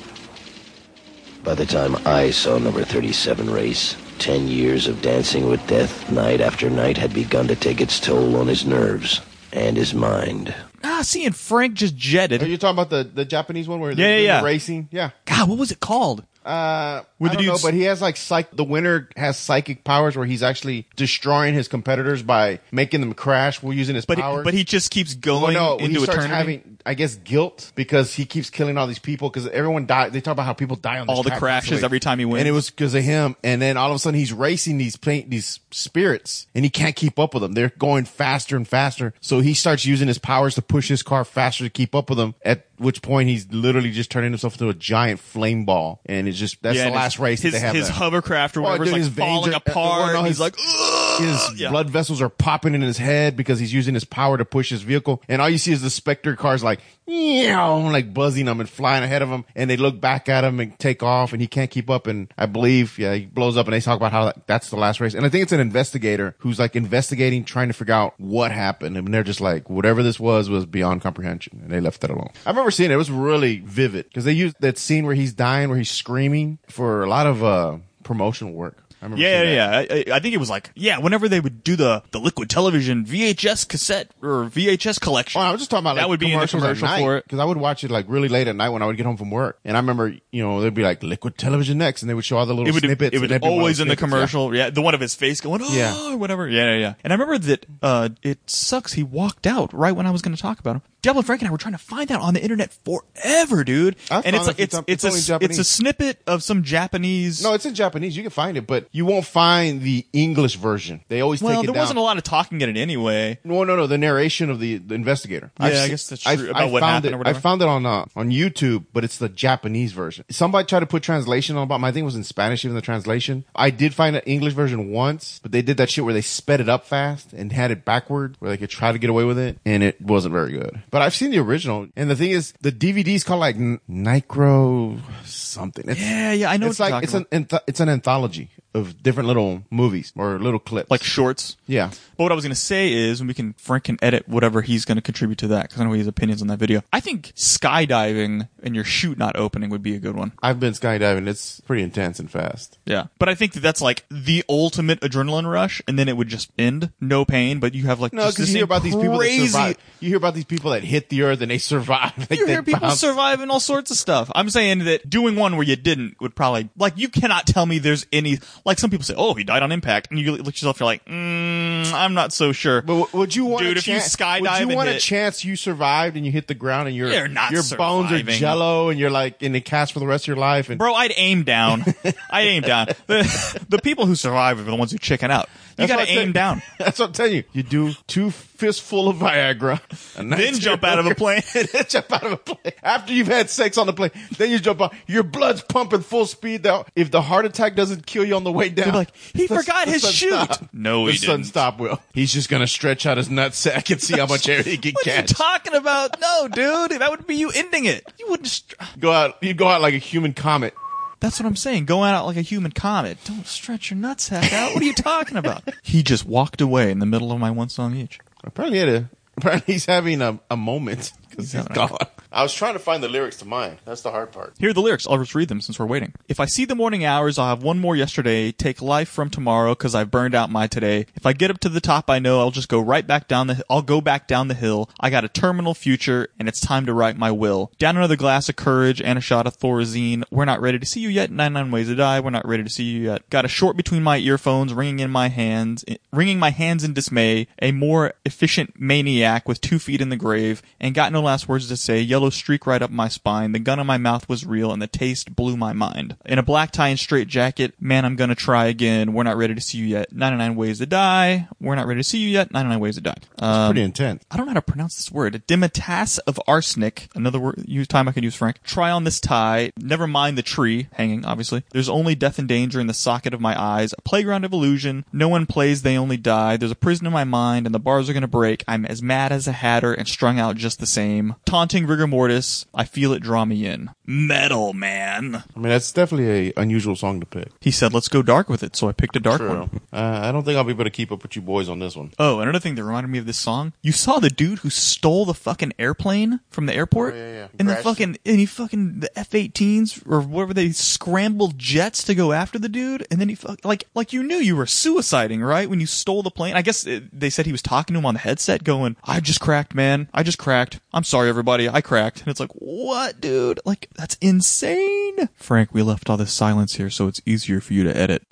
By 1.42 1.54
the 1.54 1.66
time 1.66 1.96
I 2.06 2.30
saw 2.30 2.58
number 2.58 2.84
37 2.84 3.50
race, 3.50 3.96
10 4.18 4.46
years 4.48 4.86
of 4.86 5.00
dancing 5.00 5.48
with 5.48 5.66
death 5.66 6.10
night 6.12 6.40
after 6.40 6.68
night 6.68 6.98
had 6.98 7.14
begun 7.14 7.48
to 7.48 7.56
take 7.56 7.80
its 7.80 7.98
toll 7.98 8.36
on 8.36 8.46
his 8.46 8.66
nerves 8.66 9.20
and 9.52 9.76
his 9.76 9.94
mind. 9.94 10.54
Ah, 10.84 11.00
seeing 11.02 11.32
Frank 11.32 11.74
just 11.74 11.96
jetted. 11.96 12.42
Are 12.42 12.46
you 12.46 12.58
talking 12.58 12.78
about 12.78 12.90
the, 12.90 13.04
the 13.04 13.24
Japanese 13.24 13.68
one 13.68 13.80
where 13.80 13.90
Yeah, 13.92 13.96
they're 13.96 14.08
yeah, 14.08 14.16
doing 14.16 14.26
yeah. 14.26 14.42
racing? 14.42 14.88
Yeah. 14.92 15.10
God, 15.24 15.48
what 15.48 15.58
was 15.58 15.70
it 15.72 15.80
called? 15.80 16.24
Uh, 16.50 17.02
I 17.02 17.04
the 17.20 17.28
don't 17.28 17.34
know, 17.36 17.52
dudes- 17.52 17.62
but 17.62 17.74
he 17.74 17.82
has 17.82 18.02
like 18.02 18.16
psych. 18.16 18.50
The 18.56 18.64
winner 18.64 19.08
has 19.16 19.38
psychic 19.38 19.84
powers 19.84 20.16
where 20.16 20.26
he's 20.26 20.42
actually 20.42 20.86
destroying 20.96 21.54
his 21.54 21.68
competitors 21.68 22.22
by 22.22 22.58
making 22.72 23.00
them 23.00 23.14
crash 23.14 23.62
while 23.62 23.72
using 23.72 23.94
his 23.94 24.04
But 24.06 24.18
powers. 24.18 24.40
he, 24.40 24.44
but 24.44 24.54
he 24.54 24.64
just 24.64 24.90
keeps 24.90 25.14
Well, 25.14 25.40
going 25.40 25.54
no, 25.54 25.76
into 25.76 26.00
he 26.00 26.04
starts 26.04 26.24
eternity. 26.24 26.34
having, 26.34 26.78
I 26.84 26.94
guess, 26.94 27.14
guilt 27.16 27.70
because 27.76 28.14
he 28.14 28.24
keeps 28.24 28.50
killing 28.50 28.76
all 28.78 28.86
these 28.86 28.98
people 28.98 29.30
because 29.30 29.46
everyone 29.48 29.86
died. 29.86 30.12
They 30.12 30.20
talk 30.20 30.32
about 30.32 30.46
how 30.46 30.52
people 30.54 30.76
die 30.76 30.98
on 30.98 31.06
this 31.06 31.16
All 31.16 31.22
the 31.22 31.30
track 31.30 31.38
crashes 31.40 31.68
constantly. 31.68 31.84
every 31.84 32.00
time 32.00 32.18
he 32.18 32.24
wins. 32.24 32.40
and 32.40 32.48
it 32.48 32.52
was 32.52 32.68
because 32.70 32.94
of 32.94 33.04
him. 33.04 33.36
And 33.44 33.62
then 33.62 33.76
all 33.76 33.90
of 33.90 33.96
a 33.96 33.98
sudden, 33.98 34.18
he's 34.18 34.32
racing 34.32 34.78
these 34.78 34.96
plane, 34.96 35.30
these 35.30 35.60
spirits, 35.70 36.46
and 36.54 36.64
he 36.64 36.70
can't 36.70 36.96
keep 36.96 37.18
up 37.18 37.34
with 37.34 37.42
them. 37.42 37.52
They're 37.52 37.72
going 37.78 38.06
faster 38.06 38.56
and 38.56 38.66
faster. 38.66 39.14
So 39.20 39.40
he 39.40 39.54
starts 39.54 39.84
using 39.84 40.08
his 40.08 40.18
powers 40.18 40.54
to 40.56 40.62
push 40.62 40.88
his 40.88 41.02
car 41.02 41.24
faster 41.24 41.64
to 41.64 41.70
keep 41.70 41.94
up 41.94 42.08
with 42.08 42.18
them. 42.18 42.34
At 42.44 42.66
which 42.80 43.02
point, 43.02 43.28
he's 43.28 43.46
literally 43.52 43.90
just 43.90 44.10
turning 44.10 44.30
himself 44.32 44.54
into 44.54 44.68
a 44.68 44.74
giant 44.74 45.20
flame 45.20 45.64
ball, 45.64 46.00
and 46.06 46.26
it's 46.26 46.38
just 46.38 46.62
that's 46.62 46.76
Yeah, 46.76 46.82
the 46.82 46.86
and 46.88 46.96
last 46.96 47.12
his, 47.14 47.20
race 47.20 47.42
His, 47.42 47.52
that 47.52 47.58
they 47.60 47.66
have. 47.66 47.74
his 47.74 47.86
there. 47.88 47.96
hovercraft 47.96 48.56
or 48.56 48.60
Oh, 48.60 48.62
whatever 48.64 48.84
dude, 48.86 48.94
is 48.94 48.98
his 48.98 49.06
like 49.08 49.16
veins 49.16 49.28
falling 49.28 49.52
are- 49.52 49.54
uh, 49.54 49.58
apart. 49.66 50.00
well, 50.02 50.12
no, 50.14 50.18
and 50.20 50.26
his- 50.26 50.36
he's 50.36 50.40
like, 50.40 50.54
"Ugh!" 50.58 51.20
his 51.22 51.60
Yeah. 51.60 51.70
blood 51.70 51.90
vessels 51.90 52.20
are 52.22 52.28
popping 52.30 52.74
in 52.74 52.80
his 52.82 52.98
head 52.98 53.36
because 53.36 53.58
he's 53.60 53.72
using 53.74 53.94
his 53.94 54.04
power 54.04 54.38
to 54.38 54.44
push 54.44 54.70
his 54.70 54.82
vehicle. 54.82 55.22
And 55.28 55.42
all 55.42 55.48
you 55.50 55.58
see 55.58 55.72
is 55.72 55.82
the 55.82 55.90
Spectre 55.90 56.34
cars 56.34 56.64
like, 56.64 56.80
yeah, 57.06 57.62
like 57.64 58.14
buzzing 58.14 58.46
him 58.46 58.60
and 58.60 58.68
flying 58.68 59.02
ahead 59.04 59.20
of 59.20 59.28
him. 59.28 59.44
And 59.54 59.68
they 59.68 59.76
look 59.76 60.00
back 60.00 60.28
at 60.28 60.44
him 60.44 60.60
and 60.60 60.78
take 60.78 61.02
off 61.02 61.32
and 61.32 61.42
he 61.42 61.48
can't 61.48 61.70
keep 61.70 61.90
up. 61.90 62.06
And 62.06 62.32
I 62.38 62.46
believe, 62.46 62.98
yeah, 62.98 63.14
he 63.14 63.26
blows 63.26 63.56
up 63.56 63.66
and 63.66 63.74
they 63.74 63.80
talk 63.80 63.96
about 63.96 64.12
how 64.12 64.26
that, 64.26 64.46
that's 64.46 64.70
the 64.70 64.76
last 64.76 65.00
race. 65.00 65.12
And 65.14 65.26
I 65.26 65.28
think 65.28 65.42
it's 65.42 65.52
an 65.52 65.60
investigator 65.60 66.36
who's 66.38 66.58
like 66.58 66.76
investigating, 66.76 67.44
trying 67.44 67.68
to 67.68 67.74
figure 67.74 67.94
out 67.94 68.14
what 68.18 68.52
happened. 68.52 68.96
And 68.96 69.12
they're 69.12 69.24
just 69.24 69.40
like, 69.40 69.68
whatever 69.68 70.02
this 70.02 70.18
was, 70.20 70.48
was 70.48 70.64
beyond 70.66 71.02
comprehension. 71.02 71.60
And 71.62 71.70
they 71.70 71.80
left 71.80 72.00
that 72.02 72.10
alone. 72.10 72.30
I 72.46 72.50
remember 72.50 72.69
seeing 72.70 72.90
it. 72.90 72.94
It 72.94 72.98
was 72.98 73.10
really 73.10 73.60
vivid 73.64 74.06
because 74.06 74.24
they 74.24 74.32
used 74.32 74.56
that 74.60 74.78
scene 74.78 75.06
where 75.06 75.14
he's 75.14 75.32
dying, 75.32 75.68
where 75.68 75.78
he's 75.78 75.90
screaming 75.90 76.58
for 76.68 77.02
a 77.02 77.08
lot 77.08 77.26
of, 77.26 77.42
uh, 77.44 77.78
promotional 78.02 78.52
work. 78.52 78.76
I 79.02 79.06
remember 79.06 79.22
Yeah, 79.22 79.42
yeah. 79.44 79.78
I, 79.90 80.04
I 80.16 80.20
think 80.20 80.34
it 80.34 80.38
was 80.38 80.50
like, 80.50 80.70
yeah, 80.74 80.98
whenever 80.98 81.26
they 81.26 81.40
would 81.40 81.64
do 81.64 81.74
the, 81.74 82.02
the 82.10 82.20
liquid 82.20 82.50
television 82.50 83.06
VHS 83.06 83.66
cassette 83.66 84.10
or 84.20 84.44
VHS 84.44 85.00
collection. 85.00 85.38
Well, 85.38 85.48
I 85.48 85.52
was 85.52 85.62
just 85.62 85.70
talking 85.70 85.84
about 85.84 85.94
that 85.94 86.02
like, 86.02 86.10
would 86.10 86.20
be 86.20 86.30
in 86.30 86.38
the 86.38 86.46
commercial 86.46 86.86
for 86.86 87.16
it. 87.16 87.24
because 87.24 87.38
I 87.38 87.46
would 87.46 87.56
watch 87.56 87.82
it 87.82 87.90
like 87.90 88.04
really 88.08 88.28
late 88.28 88.46
at 88.46 88.56
night 88.56 88.68
when 88.68 88.82
I 88.82 88.86
would 88.86 88.98
get 88.98 89.06
home 89.06 89.16
from 89.16 89.30
work, 89.30 89.58
and 89.64 89.74
I 89.74 89.80
remember 89.80 90.08
you 90.30 90.42
know 90.42 90.60
they'd 90.60 90.74
be 90.74 90.82
like 90.82 91.02
liquid 91.02 91.38
television 91.38 91.78
next, 91.78 92.02
and 92.02 92.10
they 92.10 92.14
would 92.14 92.26
show 92.26 92.36
all 92.36 92.44
the 92.44 92.52
little 92.52 92.68
It 92.68 92.74
would, 92.74 92.82
snippets. 92.84 93.16
it 93.16 93.20
would 93.20 93.30
and 93.32 93.42
they'd 93.42 93.46
be 93.46 93.48
one 93.48 93.52
of 93.54 93.58
always 93.60 93.80
in 93.80 93.88
the 93.88 93.92
snippets, 93.96 94.02
yeah. 94.02 94.16
commercial. 94.18 94.54
Yeah. 94.54 94.68
the 94.68 94.82
one 94.82 94.92
of 94.94 95.00
his 95.00 95.14
face 95.14 95.40
going, 95.40 95.62
oh, 95.62 95.72
Yeah. 95.74 96.14
whatever. 96.16 96.46
Yeah, 96.46 96.74
yeah, 96.74 96.78
yeah. 96.78 96.94
And 97.02 97.10
I 97.14 97.16
remember 97.16 97.38
that 97.38 97.64
uh, 97.80 98.10
it 98.22 98.50
sucks. 98.50 98.92
He 98.92 99.02
walked 99.02 99.46
out 99.46 99.72
right 99.72 99.92
when 99.92 100.06
I 100.06 100.10
was 100.10 100.20
going 100.20 100.36
to 100.36 100.42
talk 100.42 100.58
about 100.58 100.76
him. 100.76 100.82
Devil 101.02 101.22
Frank 101.22 101.40
and 101.42 101.48
I 101.48 101.52
were 101.52 101.58
trying 101.58 101.72
to 101.74 101.78
find 101.78 102.08
that 102.08 102.20
on 102.20 102.34
the 102.34 102.42
internet 102.42 102.72
forever, 102.84 103.64
dude. 103.64 103.96
I've 104.10 104.26
and 104.26 104.36
it's 104.36 104.46
like 104.46 104.58
a 104.58 104.62
it's 104.62 104.74
it's 104.86 105.04
It's 105.04 105.24
a 105.24 105.26
Japanese. 105.26 105.58
it's 105.58 105.68
a 105.68 105.72
snippet 105.72 106.20
of 106.26 106.42
some 106.42 106.62
Japanese. 106.62 107.42
No, 107.42 107.54
it's 107.54 107.64
in 107.66 107.74
Japanese. 107.74 108.16
You 108.16 108.22
can 108.22 108.30
find 108.30 108.56
it, 108.56 108.66
but 108.66 108.86
you 108.92 109.04
won't 109.06 109.24
find 109.24 109.80
the 109.82 110.06
English 110.12 110.56
version. 110.56 111.00
They 111.08 111.20
always 111.20 111.42
well, 111.42 111.54
take 111.54 111.64
it 111.64 111.66
there 111.68 111.74
down. 111.74 111.80
wasn't 111.82 111.98
a 111.98 112.02
lot 112.02 112.16
of 112.18 112.22
talking 112.22 112.60
in 112.60 112.68
it 112.68 112.76
anyway. 112.78 113.38
No, 113.44 113.64
no, 113.64 113.76
no. 113.76 113.86
The 113.86 113.98
narration 113.98 114.50
of 114.50 114.60
the, 114.60 114.76
the 114.76 114.94
investigator. 114.94 115.50
Yeah, 115.58 115.66
I 115.66 115.70
se- 115.70 115.88
guess 115.88 116.08
that's 116.08 116.26
I've- 116.26 116.42
true, 116.42 116.50
about 116.50 116.62
I 116.62 116.64
what 116.66 116.80
found 116.80 116.92
happened 117.04 117.06
it, 117.06 117.14
or 117.14 117.18
whatever. 117.18 117.38
I 117.38 117.40
found 117.40 117.62
it 117.62 117.68
on 117.68 117.86
uh, 117.86 118.04
on 118.16 118.30
YouTube, 118.30 118.84
but 118.92 119.04
it's 119.04 119.16
the 119.18 119.28
Japanese 119.28 119.92
version. 119.92 120.24
Somebody 120.30 120.66
tried 120.66 120.80
to 120.80 120.86
put 120.86 121.02
translation 121.02 121.56
on 121.56 121.62
about 121.62 121.80
my 121.80 121.92
thing 121.92 122.04
was 122.04 122.16
in 122.16 122.24
Spanish, 122.24 122.64
even 122.64 122.74
the 122.74 122.82
translation. 122.82 123.44
I 123.54 123.70
did 123.70 123.94
find 123.94 124.16
an 124.16 124.22
English 124.26 124.52
version 124.54 124.90
once, 124.90 125.40
but 125.42 125.52
they 125.52 125.62
did 125.62 125.76
that 125.78 125.90
shit 125.90 126.04
where 126.04 126.14
they 126.14 126.20
sped 126.20 126.60
it 126.60 126.68
up 126.68 126.86
fast 126.86 127.32
and 127.32 127.52
had 127.52 127.70
it 127.70 127.84
backward, 127.84 128.36
where 128.38 128.50
they 128.50 128.56
could 128.58 128.70
try 128.70 128.92
to 128.92 128.98
get 128.98 129.08
away 129.10 129.24
with 129.24 129.38
it, 129.38 129.58
and 129.64 129.82
it 129.82 130.00
wasn't 130.00 130.32
very 130.32 130.52
good. 130.52 130.82
But 130.90 131.02
I've 131.02 131.14
seen 131.14 131.30
the 131.30 131.38
original, 131.38 131.86
and 131.96 132.10
the 132.10 132.16
thing 132.16 132.30
is, 132.30 132.52
the 132.60 132.72
DVD's 132.72 133.22
called 133.22 133.40
like 133.40 133.56
N- 133.56 133.80
Nicro 133.88 135.00
something. 135.24 135.84
It's, 135.88 136.00
Yeah, 136.00 136.32
yeah, 136.32 136.50
I 136.50 136.56
know 136.56 136.66
It's 136.66 136.80
like 136.80 137.04
it's 137.04 137.12
talking 137.12 137.26
an 137.32 137.60
it's 137.66 137.80
an 137.80 137.88
anthology 137.88 138.50
of 138.74 139.02
different 139.02 139.26
little 139.26 139.62
movies 139.70 140.12
or 140.16 140.38
little 140.38 140.60
clips, 140.60 140.90
Like 140.90 141.02
shorts. 141.02 141.56
yeah. 141.66 141.90
But 142.16 142.24
what 142.24 142.32
I 142.32 142.34
was 142.34 142.44
going 142.44 142.54
to 142.54 142.60
say 142.60 142.92
is, 142.92 143.20
when 143.20 143.28
we 143.28 143.34
can, 143.34 143.54
Frank 143.54 143.84
can 143.84 143.98
edit 144.02 144.28
whatever 144.28 144.60
he's 144.62 144.84
going 144.84 144.96
to 144.96 145.02
contribute 145.02 145.38
to 145.38 145.48
that, 145.48 145.62
because 145.68 145.80
I 145.80 145.84
know 145.84 145.92
he 145.92 145.98
has 145.98 146.06
opinions 146.06 146.42
on 146.42 146.48
that 146.48 146.58
video. 146.58 146.82
I 146.92 147.00
think 147.00 147.32
skydiving 147.34 148.48
and 148.62 148.74
your 148.74 148.84
chute 148.84 149.18
not 149.18 149.36
opening 149.36 149.70
would 149.70 149.82
be 149.82 149.94
a 149.94 149.98
good 149.98 150.16
one. 150.16 150.32
I've 150.42 150.60
been 150.60 150.72
skydiving. 150.74 151.26
It's 151.28 151.60
pretty 151.60 151.82
intense 151.82 152.18
and 152.18 152.30
fast. 152.30 152.78
Yeah. 152.84 153.06
But 153.18 153.28
I 153.28 153.34
think 153.34 153.52
that 153.54 153.60
that's 153.60 153.80
like 153.80 154.04
the 154.10 154.44
ultimate 154.48 155.00
adrenaline 155.00 155.50
rush, 155.50 155.80
and 155.88 155.98
then 155.98 156.08
it 156.08 156.16
would 156.16 156.28
just 156.28 156.50
end. 156.58 156.92
No 157.00 157.24
pain, 157.24 157.58
but 157.60 157.74
you 157.74 157.86
have 157.86 158.00
like 158.00 158.12
No, 158.12 158.28
because 158.30 158.50
you 158.50 158.56
hear 158.56 158.64
about 158.64 158.82
these 158.82 158.94
people 158.96 159.18
that 159.18 159.46
survive. 159.46 159.76
You 160.00 160.08
hear 160.08 160.16
about 160.18 160.34
these 160.34 160.44
people 160.44 160.70
that 160.72 160.84
hit 160.84 161.08
the 161.08 161.22
earth 161.22 161.40
and 161.40 161.50
they 161.50 161.58
survive. 161.58 162.12
Like 162.30 162.38
You 162.38 162.46
hear 162.46 162.62
people 162.62 162.80
bounce. 162.80 163.00
surviving 163.00 163.50
all 163.50 163.60
sorts 163.60 163.90
of 163.90 163.96
stuff. 163.96 164.30
I'm 164.34 164.50
saying 164.50 164.80
that 164.80 165.08
doing 165.08 165.36
one 165.36 165.56
where 165.56 165.66
you 165.66 165.76
didn't 165.76 166.20
would 166.20 166.34
probably 166.34 166.68
like 166.76 166.96
you 166.96 167.08
cannot 167.08 167.46
tell 167.46 167.66
me 167.66 167.78
there's 167.78 168.06
any 168.12 168.38
like 168.64 168.78
some 168.78 168.90
people 168.90 169.04
say, 169.04 169.14
oh, 169.16 169.34
he 169.34 169.44
died 169.44 169.62
on 169.62 169.72
impact, 169.72 170.08
and 170.10 170.18
you 170.18 170.32
look 170.32 170.40
at 170.40 170.46
yourself, 170.46 170.80
you're 170.80 170.86
like, 170.86 171.04
mm, 171.04 171.92
I'm 171.92 172.14
not 172.14 172.32
so 172.32 172.52
sure. 172.52 172.82
But 172.82 173.12
would 173.12 173.34
you 173.34 173.44
want 173.46 173.64
Dude, 173.64 173.76
a 173.76 173.80
if 173.80 173.86
you 173.88 173.94
chance? 173.94 174.14
skydive 174.16 174.40
would 174.42 174.70
you 174.70 174.76
want 174.76 174.88
a 174.88 174.92
hit- 174.92 175.02
chance 175.02 175.44
you 175.44 175.56
survived 175.56 176.16
and 176.16 176.24
you 176.26 176.32
hit 176.32 176.46
the 176.46 176.54
ground 176.54 176.88
and 176.88 176.96
your 176.96 177.10
You're 177.10 177.28
not 177.28 177.50
your 177.52 177.62
bones 177.76 178.12
are 178.12 178.22
jello 178.22 178.88
and 178.90 178.98
you're 178.98 179.10
like 179.10 179.42
in 179.42 179.52
the 179.52 179.60
cast 179.60 179.92
for 179.92 179.98
the 180.00 180.06
rest 180.06 180.24
of 180.24 180.28
your 180.28 180.36
life 180.36 180.68
and 180.70 180.78
Bro, 180.78 180.94
I'd 180.94 181.12
aim 181.16 181.42
down. 181.44 181.84
I'd 182.30 182.46
aim 182.46 182.62
down. 182.62 182.88
The, 183.06 183.64
the 183.68 183.78
people 183.78 184.06
who 184.06 184.14
survive 184.14 184.58
are 184.58 184.62
the 184.62 184.74
ones 184.76 184.92
who 184.92 184.98
chicken 184.98 185.30
out. 185.30 185.48
You 185.82 185.88
gotta 185.88 186.00
what 186.02 186.08
I'm 186.08 186.08
aim 186.08 186.16
saying. 186.16 186.32
down. 186.32 186.62
That's 186.78 186.98
what 186.98 187.06
I'm 187.06 187.12
telling 187.12 187.32
you. 187.34 187.44
You 187.52 187.62
do 187.62 187.92
two 188.06 188.30
fistful 188.30 189.08
of 189.08 189.16
Viagra, 189.16 189.80
Then 190.16 190.54
jump 190.54 190.84
out 190.84 190.98
of 190.98 191.06
a 191.06 191.14
plane. 191.14 191.42
jump 191.88 192.12
out 192.12 192.24
of 192.24 192.32
a 192.32 192.36
plane. 192.36 192.74
After 192.82 193.12
you've 193.12 193.26
had 193.28 193.48
sex 193.50 193.78
on 193.78 193.86
the 193.86 193.92
plane, 193.92 194.10
then 194.36 194.50
you 194.50 194.58
jump 194.58 194.80
out. 194.82 194.94
Your 195.06 195.22
blood's 195.22 195.62
pumping 195.62 196.00
full 196.02 196.26
speed. 196.26 196.64
Now, 196.64 196.84
if 196.94 197.10
the 197.10 197.22
heart 197.22 197.44
attack 197.46 197.74
doesn't 197.74 198.06
kill 198.06 198.24
you 198.24 198.36
on 198.36 198.44
the 198.44 198.52
way 198.52 198.68
down, 198.68 198.86
They're 198.86 198.94
like, 198.94 199.16
he 199.16 199.46
the- 199.46 199.56
forgot 199.56 199.86
the 199.86 199.92
his 199.92 200.10
chute. 200.10 200.32
stop. 200.32 200.68
No, 200.72 201.06
the 201.06 201.12
he 201.12 201.18
didn't. 201.18 201.44
stop 201.44 201.78
will. 201.78 202.00
He's 202.12 202.32
just 202.32 202.48
gonna 202.50 202.66
stretch 202.66 203.06
out 203.06 203.16
his 203.16 203.28
nutsack 203.28 203.90
and 203.90 204.00
see 204.00 204.18
how 204.18 204.26
much 204.26 204.48
air 204.48 204.62
he 204.62 204.76
can 204.76 204.92
What 204.92 205.06
are 205.08 205.16
you 205.16 205.22
talking 205.22 205.74
about? 205.74 206.20
No, 206.20 206.48
dude. 206.48 207.00
That 207.00 207.10
would 207.10 207.26
be 207.26 207.36
you 207.36 207.50
ending 207.50 207.86
it. 207.86 208.06
You 208.18 208.28
wouldn't. 208.28 208.48
Str- 208.48 208.74
go 208.98 209.12
out. 209.12 209.36
You'd 209.42 209.56
go 209.56 209.68
out 209.68 209.80
like 209.80 209.94
a 209.94 209.98
human 209.98 210.34
comet. 210.34 210.74
That's 211.20 211.38
what 211.38 211.46
I'm 211.46 211.56
saying. 211.56 211.84
Go 211.84 212.02
out 212.02 212.26
like 212.26 212.36
a 212.38 212.42
human 212.42 212.72
comet. 212.72 213.18
Don't 213.24 213.46
stretch 213.46 213.90
your 213.90 213.98
nutsack 214.00 214.52
out. 214.52 214.72
What 214.74 214.82
are 214.82 214.86
you 214.86 214.94
talking 214.94 215.36
about? 215.36 215.62
he 215.82 216.02
just 216.02 216.24
walked 216.24 216.60
away 216.60 216.90
in 216.90 216.98
the 216.98 217.06
middle 217.06 217.30
of 217.30 217.38
my 217.38 217.50
one 217.50 217.68
song 217.68 217.94
each. 217.94 218.18
Apparently, 218.42 218.78
he 218.80 218.86
had 218.86 219.02
a, 219.02 219.10
apparently 219.36 219.74
he's 219.74 219.84
having 219.86 220.22
a, 220.22 220.40
a 220.50 220.56
moment 220.56 221.12
because 221.28 221.52
he's 221.52 221.66
a- 221.66 221.68
gone. 221.74 221.96
I 222.32 222.44
was 222.44 222.54
trying 222.54 222.74
to 222.74 222.78
find 222.78 223.02
the 223.02 223.08
lyrics 223.08 223.38
to 223.38 223.44
mine. 223.44 223.78
That's 223.84 224.02
the 224.02 224.12
hard 224.12 224.30
part. 224.30 224.54
Here 224.58 224.70
are 224.70 224.72
the 224.72 224.80
lyrics. 224.80 225.06
I'll 225.06 225.18
just 225.18 225.34
read 225.34 225.48
them 225.48 225.60
since 225.60 225.78
we're 225.78 225.86
waiting. 225.86 226.14
If 226.28 226.38
I 226.38 226.46
see 226.46 226.64
the 226.64 226.76
morning 226.76 227.04
hours, 227.04 227.38
I'll 227.38 227.48
have 227.48 227.64
one 227.64 227.80
more 227.80 227.96
yesterday. 227.96 228.52
Take 228.52 228.80
life 228.80 229.08
from 229.08 229.30
tomorrow 229.30 229.72
because 229.74 229.96
I've 229.96 230.12
burned 230.12 230.34
out 230.34 230.48
my 230.48 230.68
today. 230.68 231.06
If 231.16 231.26
I 231.26 231.32
get 231.32 231.50
up 231.50 231.58
to 231.60 231.68
the 231.68 231.80
top, 231.80 232.08
I 232.08 232.20
know 232.20 232.38
I'll 232.38 232.52
just 232.52 232.68
go 232.68 232.78
right 232.78 233.04
back 233.04 233.26
down 233.26 233.48
the. 233.48 233.64
I'll 233.68 233.82
go 233.82 234.00
back 234.00 234.28
down 234.28 234.46
the 234.46 234.54
hill. 234.54 234.88
I 235.00 235.10
got 235.10 235.24
a 235.24 235.28
terminal 235.28 235.74
future, 235.74 236.28
and 236.38 236.48
it's 236.48 236.60
time 236.60 236.86
to 236.86 236.94
write 236.94 237.16
my 237.16 237.32
will. 237.32 237.72
Down 237.78 237.96
another 237.96 238.16
glass 238.16 238.48
of 238.48 238.54
courage 238.54 239.02
and 239.02 239.18
a 239.18 239.22
shot 239.22 239.48
of 239.48 239.58
Thorazine. 239.58 240.22
We're 240.30 240.44
not 240.44 240.60
ready 240.60 240.78
to 240.78 240.86
see 240.86 241.00
you 241.00 241.08
yet. 241.08 241.32
Nine 241.32 241.54
nine 241.54 241.72
ways 241.72 241.88
to 241.88 241.96
die. 241.96 242.20
We're 242.20 242.30
not 242.30 242.46
ready 242.46 242.62
to 242.62 242.70
see 242.70 242.84
you 242.84 243.00
yet. 243.02 243.28
Got 243.30 243.44
a 243.44 243.48
short 243.48 243.76
between 243.76 244.04
my 244.04 244.18
earphones, 244.18 244.72
ringing 244.72 245.00
in 245.00 245.10
my 245.10 245.28
hands, 245.28 245.84
eh, 245.88 245.96
wringing 246.12 246.38
my 246.38 246.50
hands 246.50 246.84
in 246.84 246.92
dismay. 246.92 247.48
A 247.60 247.72
more 247.72 248.12
efficient 248.24 248.74
maniac 248.78 249.48
with 249.48 249.60
two 249.60 249.80
feet 249.80 250.00
in 250.00 250.10
the 250.10 250.16
grave, 250.16 250.62
and 250.78 250.94
got 250.94 251.12
no 251.12 251.22
last 251.22 251.48
words 251.48 251.66
to 251.68 251.76
say. 251.76 252.00
Yellow 252.00 252.19
yellow 252.20 252.28
streak 252.30 252.66
right 252.66 252.82
up 252.82 252.90
my 252.90 253.08
spine. 253.08 253.52
The 253.52 253.58
gun 253.58 253.80
in 253.80 253.86
my 253.86 253.96
mouth 253.96 254.28
was 254.28 254.44
real, 254.44 254.72
and 254.72 254.82
the 254.82 254.86
taste 254.86 255.34
blew 255.34 255.56
my 255.56 255.72
mind. 255.72 256.16
In 256.26 256.38
a 256.38 256.42
black 256.42 256.70
tie 256.70 256.88
and 256.88 256.98
straight 256.98 257.28
jacket, 257.28 257.72
man, 257.80 258.04
I'm 258.04 258.14
gonna 258.14 258.34
try 258.34 258.66
again. 258.66 259.14
We're 259.14 259.22
not 259.22 259.38
ready 259.38 259.54
to 259.54 259.60
see 259.60 259.78
you 259.78 259.86
yet. 259.86 260.12
99 260.12 260.54
ways 260.54 260.78
to 260.78 260.86
die. 260.86 261.48
We're 261.60 261.76
not 261.76 261.86
ready 261.86 262.00
to 262.00 262.04
see 262.04 262.18
you 262.18 262.28
yet. 262.28 262.52
99 262.52 262.78
ways 262.78 262.96
to 262.96 263.00
die. 263.00 263.16
Um, 263.38 263.70
Pretty 263.70 263.82
intense. 263.82 264.22
I 264.30 264.36
don't 264.36 264.44
know 264.44 264.50
how 264.50 264.60
to 264.60 264.62
pronounce 264.62 264.96
this 264.96 265.10
word. 265.10 265.42
Dimitas 265.46 266.18
of 266.26 266.38
arsenic. 266.46 267.08
Another 267.14 267.40
word, 267.40 267.64
use 267.66 267.88
time 267.88 268.06
I 268.06 268.12
can 268.12 268.22
use, 268.22 268.34
Frank. 268.34 268.62
Try 268.64 268.90
on 268.90 269.04
this 269.04 269.18
tie. 269.18 269.72
Never 269.78 270.06
mind 270.06 270.36
the 270.36 270.42
tree 270.42 270.88
hanging, 270.92 271.24
obviously. 271.24 271.64
There's 271.70 271.88
only 271.88 272.14
death 272.14 272.38
and 272.38 272.46
danger 272.46 272.80
in 272.80 272.86
the 272.86 272.92
socket 272.92 273.32
of 273.32 273.40
my 273.40 273.58
eyes. 273.58 273.94
A 273.96 274.02
playground 274.02 274.44
of 274.44 274.52
illusion. 274.52 275.06
No 275.10 275.28
one 275.28 275.46
plays, 275.46 275.80
they 275.80 275.96
only 275.96 276.18
die. 276.18 276.58
There's 276.58 276.70
a 276.70 276.76
prison 276.76 277.06
in 277.06 277.14
my 277.14 277.24
mind, 277.24 277.64
and 277.64 277.74
the 277.74 277.78
bars 277.78 278.10
are 278.10 278.12
gonna 278.12 278.28
break. 278.28 278.62
I'm 278.68 278.84
as 278.84 279.02
mad 279.02 279.32
as 279.32 279.48
a 279.48 279.52
hatter 279.52 279.94
and 279.94 280.06
strung 280.06 280.38
out 280.38 280.56
just 280.56 280.80
the 280.80 280.86
same. 280.86 281.36
Taunting 281.46 281.86
rigor 281.86 282.06
mortis. 282.10 282.66
I 282.74 282.84
feel 282.84 283.12
it 283.12 283.22
draw 283.22 283.44
me 283.44 283.66
in. 283.66 283.90
Metal, 284.10 284.72
man. 284.72 285.36
I 285.36 285.58
mean, 285.58 285.68
that's 285.68 285.92
definitely 285.92 286.48
a 286.48 286.52
unusual 286.56 286.96
song 286.96 287.20
to 287.20 287.26
pick. 287.26 287.48
He 287.60 287.70
said, 287.70 287.94
let's 287.94 288.08
go 288.08 288.22
dark 288.22 288.48
with 288.48 288.64
it, 288.64 288.74
so 288.74 288.88
I 288.88 288.92
picked 288.92 289.14
a 289.14 289.20
dark 289.20 289.38
True. 289.40 289.48
one. 289.48 289.80
Uh, 289.92 290.20
I 290.24 290.32
don't 290.32 290.42
think 290.42 290.56
I'll 290.56 290.64
be 290.64 290.72
able 290.72 290.82
to 290.82 290.90
keep 290.90 291.12
up 291.12 291.22
with 291.22 291.36
you 291.36 291.42
boys 291.42 291.68
on 291.68 291.78
this 291.78 291.94
one. 291.94 292.12
Oh, 292.18 292.40
another 292.40 292.58
thing 292.58 292.74
that 292.74 292.82
reminded 292.82 293.08
me 293.08 293.18
of 293.18 293.26
this 293.26 293.38
song. 293.38 293.72
You 293.82 293.92
saw 293.92 294.18
the 294.18 294.28
dude 294.28 294.58
who 294.60 294.70
stole 294.70 295.24
the 295.26 295.34
fucking 295.34 295.74
airplane 295.78 296.40
from 296.50 296.66
the 296.66 296.74
airport? 296.74 297.14
Oh, 297.14 297.18
yeah, 297.18 297.32
yeah. 297.32 297.48
And 297.58 297.68
the 297.68 297.76
fucking, 297.76 298.18
and 298.26 298.38
he 298.40 298.46
fucking, 298.46 299.00
the 299.00 299.18
F-18s 299.18 300.04
or 300.10 300.20
whatever, 300.20 300.54
they 300.54 300.70
scrambled 300.72 301.56
jets 301.56 302.02
to 302.04 302.14
go 302.16 302.32
after 302.32 302.58
the 302.58 302.68
dude. 302.68 303.06
And 303.12 303.20
then 303.20 303.28
he 303.28 303.36
fuck, 303.36 303.64
like, 303.64 303.84
like 303.94 304.12
you 304.12 304.24
knew 304.24 304.38
you 304.38 304.56
were 304.56 304.64
suiciding, 304.64 305.46
right? 305.46 305.70
When 305.70 305.78
you 305.78 305.86
stole 305.86 306.24
the 306.24 306.30
plane. 306.32 306.54
I 306.54 306.62
guess 306.62 306.84
it, 306.84 307.18
they 307.18 307.30
said 307.30 307.46
he 307.46 307.52
was 307.52 307.62
talking 307.62 307.94
to 307.94 308.00
him 308.00 308.06
on 308.06 308.14
the 308.14 308.20
headset 308.20 308.64
going, 308.64 308.96
I 309.04 309.20
just 309.20 309.40
cracked, 309.40 309.72
man. 309.72 310.08
I 310.12 310.24
just 310.24 310.38
cracked. 310.38 310.80
I'm 310.92 311.04
sorry, 311.04 311.28
everybody. 311.28 311.68
I 311.68 311.80
cracked. 311.80 312.20
And 312.20 312.28
it's 312.28 312.40
like, 312.40 312.50
what, 312.54 313.20
dude? 313.20 313.60
Like, 313.64 313.88
that's 314.00 314.16
insane. 314.22 315.28
Frank, 315.36 315.74
we 315.74 315.82
left 315.82 316.08
all 316.08 316.16
this 316.16 316.32
silence 316.32 316.76
here 316.76 316.88
so 316.88 317.06
it's 317.06 317.20
easier 317.26 317.60
for 317.60 317.74
you 317.74 317.84
to 317.84 317.94
edit. 317.94 318.22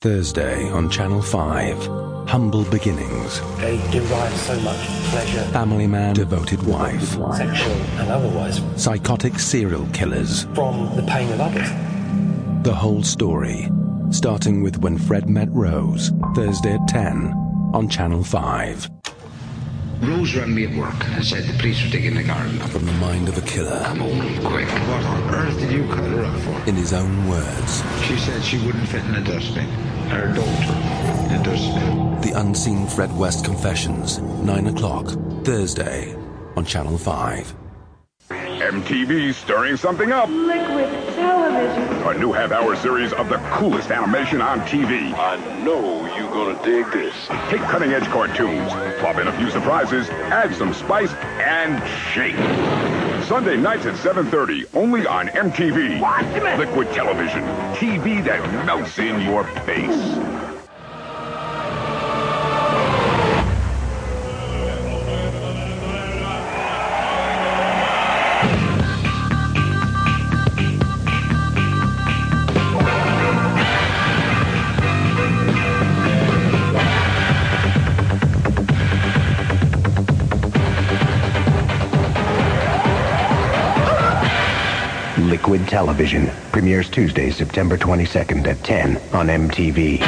Thursday 0.00 0.70
on 0.70 0.88
Channel 0.88 1.20
5. 1.22 2.28
Humble 2.28 2.64
beginnings. 2.64 3.40
They 3.58 3.76
derive 3.90 4.32
so 4.36 4.58
much 4.60 4.78
pleasure, 5.10 5.42
Family 5.50 5.86
man, 5.88 6.14
devoted 6.14 6.62
wife. 6.64 7.02
sexual 7.36 7.72
and 7.98 8.10
otherwise, 8.10 8.60
Psychotic 8.80 9.38
serial 9.40 9.86
killers. 9.92 10.44
from 10.54 10.94
the 10.96 11.02
pain 11.02 11.30
of 11.32 11.40
others. 11.40 11.68
The 12.64 12.74
whole 12.74 13.02
story. 13.02 13.68
Starting 14.10 14.62
with 14.62 14.78
When 14.78 14.98
Fred 14.98 15.28
Met 15.28 15.48
Rose. 15.50 16.12
Thursday 16.36 16.74
at 16.74 16.86
10 16.88 17.32
on 17.74 17.88
Channel 17.88 18.22
5. 18.22 18.88
Rose 20.02 20.34
rang 20.34 20.52
me 20.52 20.64
at 20.64 20.74
work 20.76 21.06
and 21.10 21.24
said 21.24 21.44
the 21.44 21.56
police 21.58 21.80
were 21.84 21.88
digging 21.88 22.14
the 22.14 22.24
garden 22.24 22.60
up. 22.60 22.70
From 22.70 22.84
the 22.86 22.92
mind 22.94 23.28
of 23.28 23.38
a 23.38 23.40
killer. 23.42 23.84
Come 23.84 23.98
home 23.98 24.44
quick. 24.44 24.66
What 24.66 25.04
on 25.04 25.32
earth 25.32 25.56
did 25.60 25.70
you 25.70 25.86
cut 25.86 26.04
her 26.10 26.24
up 26.24 26.40
for? 26.40 26.68
In 26.68 26.74
his 26.74 26.92
own 26.92 27.28
words. 27.28 27.84
She 28.02 28.16
said 28.16 28.42
she 28.42 28.58
wouldn't 28.66 28.88
fit 28.88 29.04
in 29.04 29.14
a 29.14 29.22
dustbin. 29.22 29.68
Her 30.08 30.34
daughter 30.34 31.32
in 31.32 31.40
a 31.40 31.42
dustbin. 31.44 32.20
The 32.20 32.32
Unseen 32.36 32.88
Fred 32.88 33.16
West 33.16 33.44
Confessions. 33.44 34.18
9 34.18 34.66
o'clock. 34.66 35.06
Thursday 35.44 36.16
on 36.56 36.64
Channel 36.64 36.98
5. 36.98 37.61
MTV 38.72 39.34
stirring 39.34 39.76
something 39.76 40.12
up. 40.12 40.30
Liquid 40.30 40.88
television. 41.14 41.82
A 42.08 42.18
new 42.18 42.32
half-hour 42.32 42.74
series 42.76 43.12
of 43.12 43.28
the 43.28 43.36
coolest 43.52 43.90
animation 43.90 44.40
on 44.40 44.60
TV. 44.60 45.12
I 45.12 45.36
know 45.62 46.06
you're 46.16 46.30
gonna 46.30 46.58
dig 46.64 46.90
this. 46.90 47.14
Take 47.50 47.60
cutting-edge 47.60 48.04
cartoons, 48.04 48.72
plop 48.98 49.18
in 49.18 49.28
a 49.28 49.36
few 49.36 49.50
surprises, 49.50 50.08
add 50.08 50.54
some 50.54 50.72
spice, 50.72 51.12
and 51.12 51.86
shake. 52.14 52.34
Sunday 53.28 53.58
nights 53.58 53.84
at 53.84 53.94
7.30, 53.96 54.64
only 54.72 55.06
on 55.06 55.28
MTV. 55.28 56.00
Liquid 56.56 56.90
television. 56.92 57.42
TV 57.74 58.24
that 58.24 58.64
melts 58.64 58.98
in 58.98 59.20
your 59.20 59.44
face. 59.66 60.51
Television 85.72 86.26
premieres 86.52 86.90
Tuesday, 86.90 87.30
September 87.30 87.78
22nd 87.78 88.46
at 88.46 88.62
10 88.62 88.98
on 89.14 89.28
MTV. 89.28 90.00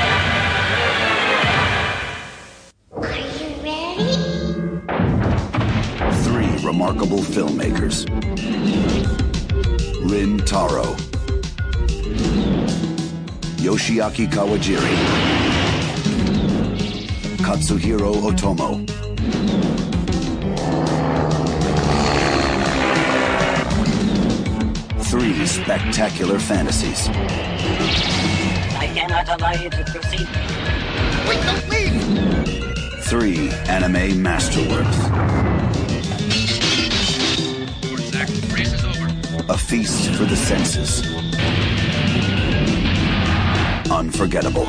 Three 6.22 6.66
remarkable 6.68 7.20
filmmakers. 7.20 8.04
Rin 10.10 10.36
Taro. 10.40 10.84
Yoshiaki 13.56 14.30
Kawajiri. 14.30 14.94
Katsuhiro 17.38 18.12
Otomo. 18.16 18.93
Three 25.34 25.46
spectacular 25.46 26.38
fantasies. 26.38 27.08
I 28.78 28.88
cannot 28.94 29.28
allow 29.28 29.50
you 29.52 29.68
to 29.68 29.84
proceed. 29.84 30.28
Wait, 31.28 31.42
don't 31.42 31.68
leave! 31.68 33.04
Three 33.04 33.50
anime 33.68 34.22
masterworks. 34.22 35.00
A 39.48 39.58
feast 39.58 40.10
for 40.12 40.24
the 40.24 40.36
senses. 40.36 41.02
Unforgettable. 43.90 44.68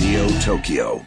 Neo 0.00 0.28
Tokyo. 0.40 1.06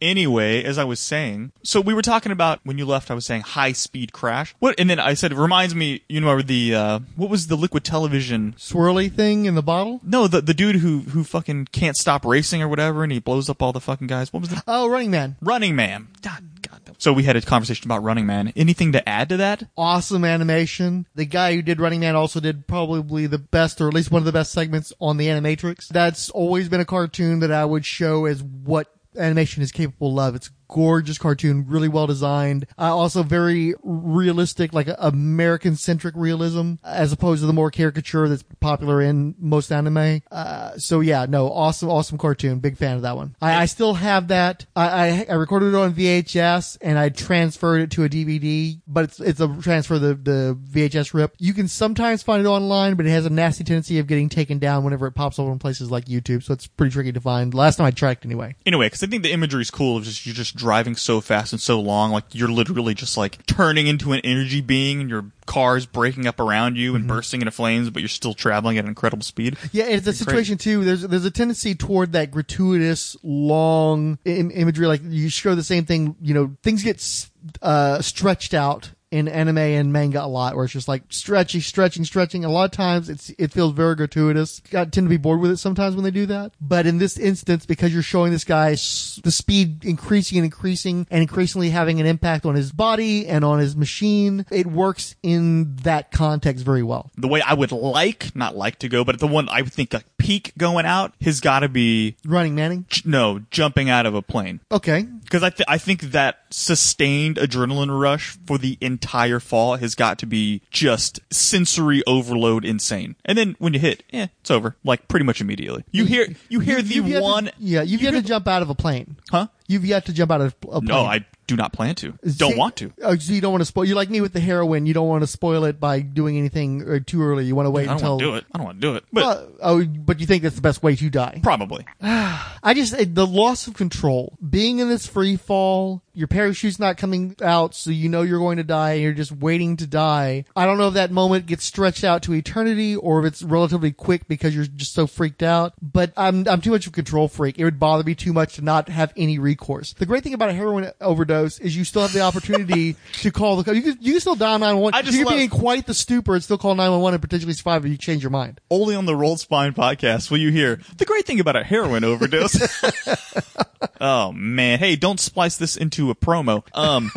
Anyway, 0.00 0.62
as 0.64 0.78
I 0.78 0.84
was 0.84 1.00
saying, 1.00 1.52
so 1.62 1.80
we 1.80 1.94
were 1.94 2.02
talking 2.02 2.32
about 2.32 2.60
when 2.64 2.78
you 2.78 2.86
left. 2.86 3.10
I 3.10 3.14
was 3.14 3.26
saying 3.26 3.42
high 3.42 3.72
speed 3.72 4.12
crash. 4.12 4.54
What? 4.58 4.74
And 4.78 4.88
then 4.88 4.98
I 4.98 5.14
said 5.14 5.32
it 5.32 5.38
reminds 5.38 5.74
me. 5.74 6.02
You 6.08 6.20
know 6.20 6.40
the 6.42 6.74
uh, 6.74 6.98
what 7.16 7.30
was 7.30 7.46
the 7.48 7.56
liquid 7.56 7.84
television 7.84 8.54
swirly 8.58 9.12
thing 9.12 9.44
in 9.44 9.54
the 9.54 9.62
bottle? 9.62 10.00
No, 10.02 10.26
the 10.26 10.40
the 10.40 10.54
dude 10.54 10.76
who 10.76 11.00
who 11.00 11.24
fucking 11.24 11.66
can't 11.72 11.96
stop 11.96 12.24
racing 12.24 12.62
or 12.62 12.68
whatever, 12.68 13.02
and 13.02 13.12
he 13.12 13.18
blows 13.18 13.50
up 13.50 13.62
all 13.62 13.72
the 13.72 13.80
fucking 13.80 14.06
guys. 14.06 14.32
What 14.32 14.40
was 14.40 14.48
the 14.50 14.62
Oh, 14.66 14.88
Running 14.88 15.10
Man. 15.10 15.36
Running 15.40 15.74
Man? 15.76 16.08
God, 16.22 16.44
God. 16.62 16.80
So 16.98 17.12
we 17.12 17.22
had 17.22 17.36
a 17.36 17.40
conversation 17.40 17.86
about 17.86 18.02
Running 18.02 18.26
Man. 18.26 18.52
Anything 18.56 18.92
to 18.92 19.08
add 19.08 19.28
to 19.30 19.36
that? 19.38 19.64
Awesome 19.76 20.24
animation. 20.24 21.06
The 21.14 21.24
guy 21.24 21.54
who 21.54 21.62
did 21.62 21.80
Running 21.80 22.00
Man 22.00 22.14
also 22.14 22.40
did 22.40 22.66
probably 22.66 23.26
the 23.26 23.38
best, 23.38 23.80
or 23.80 23.88
at 23.88 23.94
least 23.94 24.10
one 24.10 24.20
of 24.20 24.26
the 24.26 24.32
best 24.32 24.52
segments 24.52 24.92
on 25.00 25.16
the 25.16 25.26
Animatrix. 25.28 25.88
That's 25.88 26.28
always 26.30 26.68
been 26.68 26.80
a 26.80 26.84
cartoon 26.84 27.40
that 27.40 27.50
I 27.52 27.64
would 27.64 27.86
show 27.86 28.26
as 28.26 28.42
what 28.42 28.94
animation 29.16 29.62
is 29.62 29.72
capable 29.72 30.18
of. 30.20 30.34
It's 30.34 30.50
gorgeous 30.70 31.18
cartoon, 31.18 31.66
really 31.68 31.88
well 31.88 32.06
designed. 32.06 32.66
Uh, 32.78 32.96
also 32.96 33.22
very 33.22 33.74
realistic, 33.82 34.72
like 34.72 34.88
American 34.98 35.76
centric 35.76 36.14
realism, 36.16 36.74
as 36.84 37.12
opposed 37.12 37.42
to 37.42 37.46
the 37.46 37.52
more 37.52 37.70
caricature 37.70 38.28
that's 38.28 38.44
popular 38.60 39.02
in 39.02 39.34
most 39.38 39.72
anime. 39.72 40.22
Uh, 40.30 40.78
so 40.78 41.00
yeah, 41.00 41.26
no, 41.28 41.50
awesome, 41.50 41.90
awesome 41.90 42.18
cartoon. 42.18 42.60
Big 42.60 42.76
fan 42.76 42.96
of 42.96 43.02
that 43.02 43.16
one. 43.16 43.36
I, 43.42 43.62
I 43.62 43.64
still 43.66 43.94
have 43.94 44.28
that. 44.28 44.66
I, 44.76 44.86
I, 44.88 45.26
I 45.30 45.34
recorded 45.34 45.74
it 45.74 45.74
on 45.74 45.92
VHS 45.92 46.78
and 46.80 46.98
I 46.98 47.08
transferred 47.08 47.82
it 47.82 47.90
to 47.92 48.04
a 48.04 48.08
DVD, 48.08 48.80
but 48.86 49.04
it's, 49.04 49.20
it's 49.20 49.40
a 49.40 49.48
transfer 49.60 49.94
of 49.94 50.02
the, 50.02 50.14
the 50.14 50.58
VHS 50.70 51.12
rip. 51.12 51.34
You 51.38 51.52
can 51.52 51.68
sometimes 51.68 52.22
find 52.22 52.44
it 52.44 52.48
online, 52.48 52.94
but 52.94 53.06
it 53.06 53.10
has 53.10 53.26
a 53.26 53.30
nasty 53.30 53.64
tendency 53.64 53.98
of 53.98 54.06
getting 54.06 54.28
taken 54.28 54.58
down 54.58 54.84
whenever 54.84 55.06
it 55.06 55.12
pops 55.12 55.38
up 55.38 55.46
on 55.46 55.58
places 55.58 55.90
like 55.90 56.04
YouTube. 56.04 56.44
So 56.44 56.54
it's 56.54 56.68
pretty 56.68 56.92
tricky 56.92 57.12
to 57.12 57.20
find. 57.20 57.52
Last 57.52 57.76
time 57.76 57.86
I 57.86 57.90
tracked 57.90 58.24
anyway. 58.24 58.54
Anyway, 58.64 58.86
because 58.86 59.02
I 59.02 59.06
think 59.06 59.24
the 59.24 59.32
imagery 59.32 59.62
is 59.62 59.70
cool. 59.70 60.00
Just 60.00 60.24
you're 60.26 60.34
just 60.34 60.59
driving 60.60 60.94
so 60.94 61.20
fast 61.20 61.52
and 61.52 61.60
so 61.60 61.80
long, 61.80 62.12
like 62.12 62.24
you're 62.32 62.48
literally 62.50 62.94
just 62.94 63.16
like 63.16 63.44
turning 63.46 63.86
into 63.86 64.12
an 64.12 64.20
energy 64.22 64.60
being, 64.60 65.00
and 65.00 65.10
your 65.10 65.24
car's 65.46 65.84
breaking 65.86 66.26
up 66.26 66.38
around 66.38 66.76
you 66.76 66.94
and 66.94 67.08
bursting 67.08 67.40
into 67.40 67.50
flames, 67.50 67.90
but 67.90 68.00
you're 68.02 68.08
still 68.08 68.34
traveling 68.34 68.78
at 68.78 68.84
an 68.84 68.88
incredible 68.88 69.24
speed. 69.24 69.56
Yeah, 69.72 69.86
it's 69.86 70.06
a 70.06 70.12
situation 70.12 70.58
too. 70.58 70.84
There's 70.84 71.02
there's 71.02 71.24
a 71.24 71.30
tendency 71.30 71.74
toward 71.74 72.12
that 72.12 72.30
gratuitous, 72.30 73.16
long 73.22 74.18
Im- 74.24 74.50
imagery. 74.52 74.86
Like 74.86 75.00
you 75.04 75.28
show 75.28 75.54
the 75.54 75.64
same 75.64 75.84
thing. 75.86 76.14
You 76.20 76.34
know, 76.34 76.56
things 76.62 76.84
get 76.84 76.96
s- 76.96 77.30
uh, 77.62 78.00
stretched 78.02 78.54
out 78.54 78.90
in 79.10 79.26
anime 79.26 79.58
and 79.58 79.92
manga 79.92 80.24
a 80.24 80.26
lot, 80.28 80.54
where 80.54 80.64
it's 80.64 80.72
just 80.72 80.86
like 80.88 81.02
stretchy, 81.08 81.60
stretching, 81.60 82.04
stretching. 82.04 82.44
A 82.44 82.48
lot 82.50 82.64
of 82.64 82.70
times 82.70 83.08
it's 83.08 83.30
it 83.38 83.50
feels 83.52 83.72
very 83.72 83.96
gratuitous. 83.96 84.62
I 84.72 84.84
tend 84.84 84.94
to 84.94 85.08
be 85.08 85.16
bored 85.16 85.40
with 85.40 85.50
it 85.50 85.56
sometimes 85.56 85.96
when 85.96 86.04
they 86.04 86.10
do 86.12 86.26
that. 86.26 86.52
But 86.60 86.86
in 86.86 86.98
this 86.98 87.18
instance, 87.18 87.66
because 87.66 87.92
you're 87.92 88.02
showing 88.02 88.30
this 88.32 88.44
guy 88.44 88.72
s- 88.72 89.18
the 89.24 89.32
speed 89.32 89.84
increasing 89.84 90.38
and 90.38 90.44
increasing 90.44 91.06
and 91.10 91.22
increasingly 91.22 91.70
having 91.70 92.00
an 92.00 92.06
impact 92.06 92.46
on 92.46 92.54
his 92.54 92.70
body 92.72 93.26
and 93.26 93.44
on 93.44 93.58
his 93.58 93.74
machine, 93.76 94.46
it 94.50 94.66
works 94.66 95.16
in 95.22 95.76
that 95.82 96.12
context 96.12 96.64
very 96.64 96.82
well. 96.82 97.10
The 97.16 97.28
way 97.28 97.40
I 97.42 97.54
would 97.54 97.72
like, 97.72 98.34
not 98.36 98.56
like 98.56 98.78
to 98.80 98.88
go, 98.88 99.04
but 99.04 99.18
the 99.18 99.26
one 99.26 99.48
I 99.48 99.62
would 99.62 99.72
think 99.72 99.92
a 99.92 100.02
peak 100.18 100.52
going 100.56 100.86
out 100.86 101.14
has 101.22 101.40
got 101.40 101.60
to 101.60 101.68
be 101.68 102.16
Running 102.24 102.54
Manning. 102.54 102.86
j- 102.88 103.02
no 103.04 103.40
jumping 103.50 103.90
out 103.90 104.06
of 104.06 104.14
a 104.14 104.22
plane. 104.22 104.60
Okay. 104.70 105.06
Because 105.30 105.44
I, 105.44 105.50
th- 105.50 105.66
I 105.68 105.78
think 105.78 106.00
that 106.10 106.40
sustained 106.50 107.36
adrenaline 107.36 107.96
rush 108.00 108.36
for 108.46 108.58
the 108.58 108.76
entire 108.80 109.38
fall 109.38 109.76
has 109.76 109.94
got 109.94 110.18
to 110.18 110.26
be 110.26 110.60
just 110.72 111.20
sensory 111.32 112.02
overload 112.04 112.64
insane. 112.64 113.14
And 113.24 113.38
then 113.38 113.54
when 113.60 113.72
you 113.72 113.78
hit, 113.78 114.02
eh, 114.12 114.26
it's 114.40 114.50
over. 114.50 114.74
Like 114.82 115.06
pretty 115.06 115.24
much 115.24 115.40
immediately. 115.40 115.84
You 115.92 116.04
hear 116.04 116.26
you 116.48 116.58
hear 116.58 116.80
You've 116.80 117.04
the 117.04 117.10
yet 117.12 117.18
to- 117.18 117.22
one 117.22 117.50
yeah, 117.58 117.82
you've 117.82 118.02
yet 118.02 118.10
to 118.10 118.22
jump 118.22 118.48
out 118.48 118.62
of 118.62 118.70
a 118.70 118.74
plane. 118.74 119.18
Huh? 119.30 119.46
You've 119.68 119.84
yet 119.84 120.06
to 120.06 120.12
jump 120.12 120.32
out 120.32 120.40
of 120.40 120.52
a 120.64 120.66
plane. 120.66 120.84
No, 120.86 121.02
I 121.04 121.24
do 121.50 121.56
not 121.56 121.72
plan 121.72 121.94
to. 121.96 122.12
Don't 122.36 122.52
See- 122.52 122.58
want 122.58 122.76
to. 122.76 122.92
Oh, 123.02 123.16
so 123.16 123.32
you 123.32 123.40
don't 123.40 123.52
want 123.52 123.60
to 123.62 123.66
spoil. 123.66 123.84
You're 123.84 123.96
like 123.96 124.10
me 124.10 124.20
with 124.20 124.32
the 124.32 124.40
heroin. 124.40 124.86
You 124.86 124.94
don't 124.94 125.08
want 125.08 125.22
to 125.22 125.26
spoil 125.26 125.64
it 125.64 125.78
by 125.80 126.00
doing 126.00 126.36
anything 126.38 126.88
uh, 126.88 126.98
too 127.04 127.22
early. 127.22 127.44
You 127.44 127.54
want 127.54 127.66
to 127.66 127.70
wait 127.70 127.84
I 127.88 127.94
don't 127.94 127.96
until. 127.96 128.10
want 128.12 128.20
to 128.20 128.24
do 128.26 128.34
it. 128.36 128.44
I 128.52 128.58
don't 128.58 128.64
want 128.66 128.80
to 128.80 128.86
do 128.88 128.94
it. 128.96 129.04
But 129.12 129.22
Uh, 129.38 129.46
oh, 129.62 129.84
but 129.84 130.20
you 130.20 130.26
think 130.26 130.42
that's 130.42 130.56
the 130.56 130.62
best 130.62 130.82
way 130.82 130.96
to 130.96 131.10
die? 131.10 131.40
probably. 131.42 131.84
I 132.00 132.72
just 132.74 132.94
the 133.14 133.26
loss 133.26 133.66
of 133.66 133.74
control, 133.74 134.36
being 134.48 134.78
in 134.80 134.88
this 134.88 135.06
free 135.06 135.36
fall, 135.36 136.02
your 136.12 136.28
parachute's 136.28 136.78
not 136.78 136.96
coming 136.96 137.36
out, 137.42 137.74
so 137.74 137.90
you 137.90 138.08
know 138.08 138.22
you're 138.22 138.38
going 138.38 138.56
to 138.56 138.64
die, 138.64 138.92
and 138.92 139.02
you're 139.02 139.12
just 139.12 139.32
waiting 139.32 139.76
to 139.76 139.86
die. 139.86 140.44
I 140.56 140.66
don't 140.66 140.78
know 140.78 140.88
if 140.88 140.94
that 140.94 141.10
moment 141.10 141.46
gets 141.46 141.64
stretched 141.64 142.04
out 142.04 142.22
to 142.24 142.34
eternity 142.34 142.96
or 142.96 143.20
if 143.20 143.32
it's 143.32 143.42
relatively 143.42 143.92
quick 143.92 144.26
because 144.28 144.54
you're 144.54 144.66
just 144.66 144.92
so 144.92 145.06
freaked 145.06 145.42
out. 145.42 145.74
But 145.80 146.12
I'm 146.16 146.46
I'm 146.48 146.60
too 146.60 146.70
much 146.70 146.86
of 146.86 146.92
a 146.92 146.94
control 146.94 147.28
freak. 147.28 147.58
It 147.58 147.64
would 147.64 147.78
bother 147.78 148.04
me 148.04 148.14
too 148.14 148.32
much 148.32 148.54
to 148.54 148.62
not 148.62 148.88
have 148.88 149.12
any 149.16 149.38
recourse. 149.38 149.92
The 149.92 150.06
great 150.06 150.22
thing 150.22 150.34
about 150.34 150.50
a 150.50 150.52
heroin 150.54 150.90
overdose 151.00 151.58
is 151.58 151.76
you 151.76 151.84
still 151.84 152.02
have 152.02 152.12
the 152.12 152.20
opportunity 152.20 152.96
to 153.14 153.30
call 153.30 153.62
the. 153.62 153.74
You 153.74 153.82
can, 153.82 153.98
you 154.00 154.12
can 154.12 154.20
still 154.20 154.34
dial 154.34 154.58
911. 154.58 154.94
I 154.98 155.02
just 155.02 155.16
you 155.16 155.24
can 155.24 155.32
love- 155.32 155.38
be 155.38 155.44
in 155.44 155.50
quite 155.50 155.86
the 155.86 155.94
stupor 155.94 156.34
and 156.34 156.42
still 156.42 156.58
call 156.58 156.74
911 156.74 157.14
and 157.14 157.22
potentially 157.22 157.52
survive 157.52 157.84
if 157.84 157.90
you 157.90 157.96
change 157.96 158.22
your 158.22 158.30
mind. 158.30 158.60
Only 158.70 158.94
on 158.94 159.06
the 159.06 159.16
Rolled 159.16 159.40
Spine 159.40 159.72
podcast 159.74 160.30
will 160.30 160.38
you 160.38 160.50
hear 160.50 160.80
the 160.96 161.04
great 161.04 161.26
thing 161.26 161.40
about 161.40 161.56
a 161.56 161.64
heroin 161.64 162.04
overdose. 162.04 162.60
oh 164.00 164.32
man, 164.32 164.78
hey, 164.78 164.96
don't 164.96 165.18
splice 165.20 165.56
this 165.56 165.76
into 165.76 166.10
a 166.10 166.14
promo. 166.14 166.62
Um. 166.74 167.10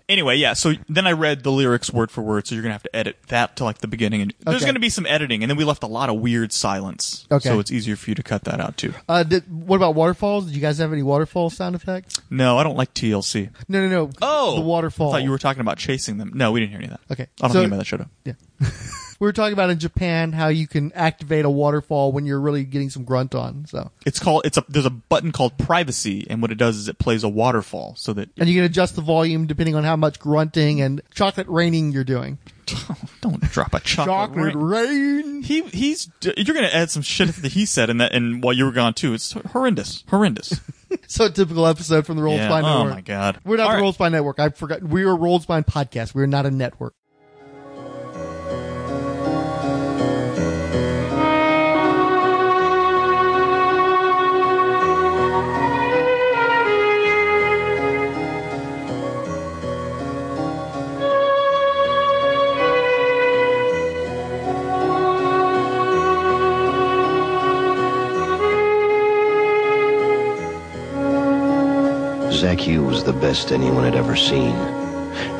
anyway, 0.08 0.36
yeah. 0.36 0.52
So 0.54 0.72
then 0.88 1.06
I 1.06 1.12
read 1.12 1.42
the 1.42 1.50
lyrics 1.52 1.92
word 1.92 2.10
for 2.10 2.22
word, 2.22 2.46
so 2.46 2.54
you're 2.54 2.62
gonna 2.62 2.72
have 2.74 2.82
to 2.84 2.94
edit 2.96 3.16
that 3.28 3.56
to 3.56 3.64
like 3.64 3.78
the 3.78 3.88
beginning, 3.88 4.22
and 4.22 4.34
there's 4.40 4.56
Okay. 4.62 4.66
gonna 4.66 4.78
be 4.80 4.88
some 4.90 5.06
editing, 5.06 5.42
and 5.42 5.50
then 5.50 5.56
we 5.56 5.64
left 5.64 5.82
a 5.82 5.86
lot 5.88 6.08
of 6.08 6.16
weird 6.16 6.52
silence. 6.52 7.26
Okay. 7.30 7.48
So 7.48 7.58
it's 7.58 7.70
easier 7.70 7.96
for 7.96 8.10
you 8.10 8.14
to 8.14 8.22
cut 8.22 8.44
that 8.44 8.60
out 8.60 8.76
too. 8.76 8.94
Uh, 9.08 9.22
did, 9.22 9.44
what 9.50 9.76
about 9.76 9.94
waterfalls? 9.94 10.46
Did 10.46 10.54
you 10.54 10.60
guys 10.60 10.78
have 10.78 10.92
any 10.92 11.02
waterfall 11.02 11.50
sound 11.50 11.74
effects? 11.74 12.20
No, 12.30 12.58
I 12.58 12.62
don't 12.64 12.76
like 12.76 12.94
TLC. 12.94 13.50
No, 13.68 13.86
no, 13.86 13.88
no. 14.06 14.10
Oh, 14.22 14.54
the 14.56 14.60
waterfall. 14.60 15.10
I 15.10 15.12
thought 15.18 15.22
you 15.24 15.30
were 15.30 15.38
talking 15.38 15.60
about 15.60 15.78
chasing 15.78 16.18
them. 16.18 16.32
No, 16.34 16.52
we 16.52 16.60
didn't 16.60 16.70
hear 16.70 16.78
any 16.80 16.86
of 16.92 16.98
that. 17.08 17.12
Okay. 17.12 17.26
I 17.40 17.48
don't 17.48 17.50
So- 17.50 17.54
think 17.60 17.72
anybody 17.72 17.78
that 17.78 17.84
showed 17.86 18.00
up. 18.00 18.10
Yeah. 18.24 18.34
we 19.20 19.26
were 19.26 19.32
talking 19.32 19.52
about 19.52 19.70
in 19.70 19.78
Japan 19.78 20.32
how 20.32 20.48
you 20.48 20.66
can 20.66 20.92
activate 20.92 21.44
a 21.44 21.50
waterfall 21.50 22.12
when 22.12 22.26
you're 22.26 22.40
really 22.40 22.64
getting 22.64 22.90
some 22.90 23.04
grunt 23.04 23.34
on. 23.34 23.66
So, 23.66 23.90
It's 24.06 24.18
called. 24.18 24.42
It's 24.44 24.56
a. 24.58 24.64
There's 24.68 24.86
a 24.86 24.90
button 24.90 25.32
called 25.32 25.56
privacy, 25.58 26.26
and 26.28 26.42
what 26.42 26.50
it 26.50 26.56
does 26.58 26.76
is 26.76 26.88
it 26.88 26.98
plays 26.98 27.24
a 27.24 27.28
waterfall, 27.28 27.94
so 27.96 28.12
that 28.14 28.30
and 28.38 28.48
you 28.48 28.54
can 28.56 28.64
adjust 28.64 28.96
the 28.96 29.02
volume 29.02 29.46
depending 29.46 29.74
on 29.74 29.84
how 29.84 29.96
much 29.96 30.18
grunting 30.18 30.80
and 30.80 31.00
chocolate 31.14 31.46
raining 31.48 31.92
you're 31.92 32.04
doing. 32.04 32.38
don't 33.20 33.40
drop 33.42 33.74
a 33.74 33.80
chocolate. 33.80 34.54
Chocolate 34.54 34.54
rain. 34.56 35.42
He 35.42 35.62
he's 35.64 36.10
you're 36.22 36.54
gonna 36.54 36.66
add 36.68 36.90
some 36.90 37.02
shit 37.02 37.28
that 37.28 37.52
he 37.52 37.66
said 37.66 37.90
in 37.90 37.98
that 37.98 38.12
and 38.14 38.42
while 38.42 38.54
you 38.54 38.64
were 38.64 38.72
gone 38.72 38.94
too. 38.94 39.12
It's 39.14 39.32
horrendous, 39.32 40.04
horrendous. 40.08 40.60
So 41.08 41.24
a 41.24 41.30
typical 41.30 41.66
episode 41.66 42.06
from 42.06 42.16
the 42.16 42.22
Roll 42.22 42.36
Yeah, 42.36 42.46
Spine 42.48 42.64
oh 42.64 42.78
Network. 42.84 42.94
my 42.94 43.00
God. 43.00 43.40
We're 43.44 43.56
not 43.56 43.64
All 43.64 43.70
the 43.70 43.74
right. 43.74 43.80
Roll 43.82 43.92
Spine 43.92 44.12
Network. 44.12 44.38
I 44.38 44.50
forgot. 44.50 44.80
We 44.84 45.02
are 45.02 45.10
a 45.10 45.14
Roll 45.16 45.40
Spine 45.40 45.64
podcast. 45.64 46.14
We're 46.14 46.26
not 46.26 46.46
a 46.46 46.52
network. 46.52 46.94
Was 72.94 73.02
the 73.02 73.12
best 73.12 73.50
anyone 73.50 73.82
had 73.82 73.96
ever 73.96 74.14
seen. 74.14 74.54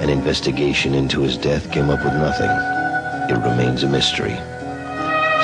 An 0.03 0.11
investigation 0.11 0.93
into 0.93 1.21
his 1.21 1.39
death 1.39 1.71
came 1.71 1.89
up 1.89 2.03
with 2.03 2.13
nothing. 2.15 2.51
It 3.31 3.41
remains 3.49 3.85
a 3.85 3.89
mystery. 3.89 4.35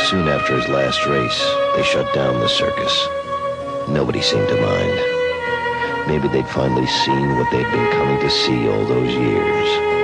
Soon 0.08 0.26
after 0.26 0.56
his 0.56 0.66
last 0.66 1.06
race, 1.06 1.40
they 1.76 1.84
shut 1.84 2.12
down 2.12 2.40
the 2.40 2.48
circus. 2.48 3.06
Nobody 3.88 4.20
seemed 4.20 4.48
to 4.48 4.60
mind. 4.60 6.08
Maybe 6.08 6.26
they'd 6.26 6.48
finally 6.48 6.88
seen 6.88 7.36
what 7.36 7.48
they'd 7.52 7.70
been 7.70 7.92
coming 7.92 8.18
to 8.18 8.28
see 8.28 8.66
all 8.66 8.84
those 8.86 9.14
years. 9.14 9.99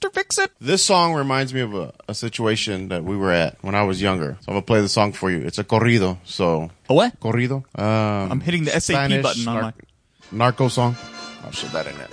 Turn, 0.00 0.08
Mister 0.08 0.20
Fix 0.20 0.38
It. 0.38 0.50
This 0.60 0.84
song 0.84 1.14
reminds 1.14 1.52
me 1.54 1.60
of 1.60 1.74
a, 1.74 1.92
a 2.08 2.14
situation 2.14 2.88
that 2.88 3.04
we 3.04 3.16
were 3.16 3.32
at 3.32 3.56
when 3.62 3.74
I 3.74 3.82
was 3.84 4.00
younger. 4.00 4.36
So 4.40 4.48
I'm 4.48 4.54
gonna 4.54 4.62
play 4.62 4.80
the 4.80 4.88
song 4.88 5.12
for 5.12 5.30
you. 5.30 5.38
It's 5.38 5.58
a 5.58 5.64
corrido. 5.64 6.18
So 6.24 6.70
a 6.88 6.94
what? 6.94 7.18
Corrido. 7.20 7.64
Um, 7.78 8.32
I'm 8.32 8.40
hitting 8.40 8.64
the 8.64 8.72
SAP 8.72 8.82
Spanish 8.96 9.22
button 9.22 9.48
on 9.48 9.54
nar- 9.54 9.62
my. 9.62 9.72
narco 10.32 10.68
song. 10.68 10.96
I'll 11.44 11.52
show 11.52 11.68
that 11.68 11.86
in 11.86 11.96
it. 12.00 12.10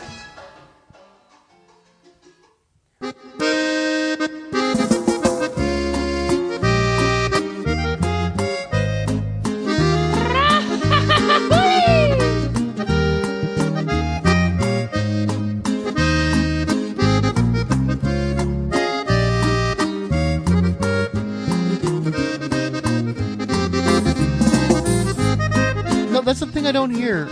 Don't 26.74 26.90
hear. 26.90 27.28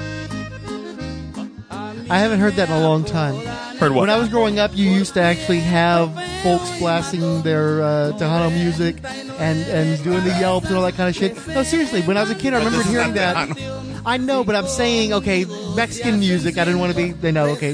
I 2.09 2.19
haven't 2.19 2.39
heard 2.39 2.53
that 2.53 2.69
in 2.69 2.75
a 2.75 2.81
long 2.81 3.03
time. 3.03 3.35
Heard 3.77 3.91
what? 3.91 4.01
When 4.01 4.09
I 4.09 4.17
was 4.17 4.29
growing 4.29 4.59
up, 4.59 4.71
you 4.75 4.89
used 4.89 5.13
to 5.15 5.21
actually 5.21 5.61
have 5.61 6.13
folks 6.43 6.77
blasting 6.79 7.41
their 7.41 7.81
uh, 7.81 8.11
Tejano 8.13 8.51
music 8.51 8.97
and, 9.39 9.59
and 9.69 10.03
doing 10.03 10.23
the 10.23 10.37
yelps 10.39 10.67
and 10.67 10.75
all 10.75 10.83
that 10.83 10.95
kind 10.95 11.09
of 11.09 11.15
shit. 11.15 11.35
No, 11.47 11.63
seriously, 11.63 12.01
when 12.01 12.17
I 12.17 12.21
was 12.21 12.29
a 12.31 12.35
kid, 12.35 12.53
I 12.53 12.63
remember 12.63 12.83
hearing 12.83 13.13
that. 13.13 13.57
I 14.05 14.17
know, 14.17 14.43
but 14.43 14.55
I'm 14.55 14.67
saying, 14.67 15.13
okay, 15.13 15.45
Mexican 15.75 16.19
music. 16.19 16.57
I 16.57 16.65
didn't 16.65 16.79
want 16.79 16.91
to 16.91 16.97
be. 16.97 17.11
They 17.11 17.31
know, 17.31 17.47
okay. 17.51 17.71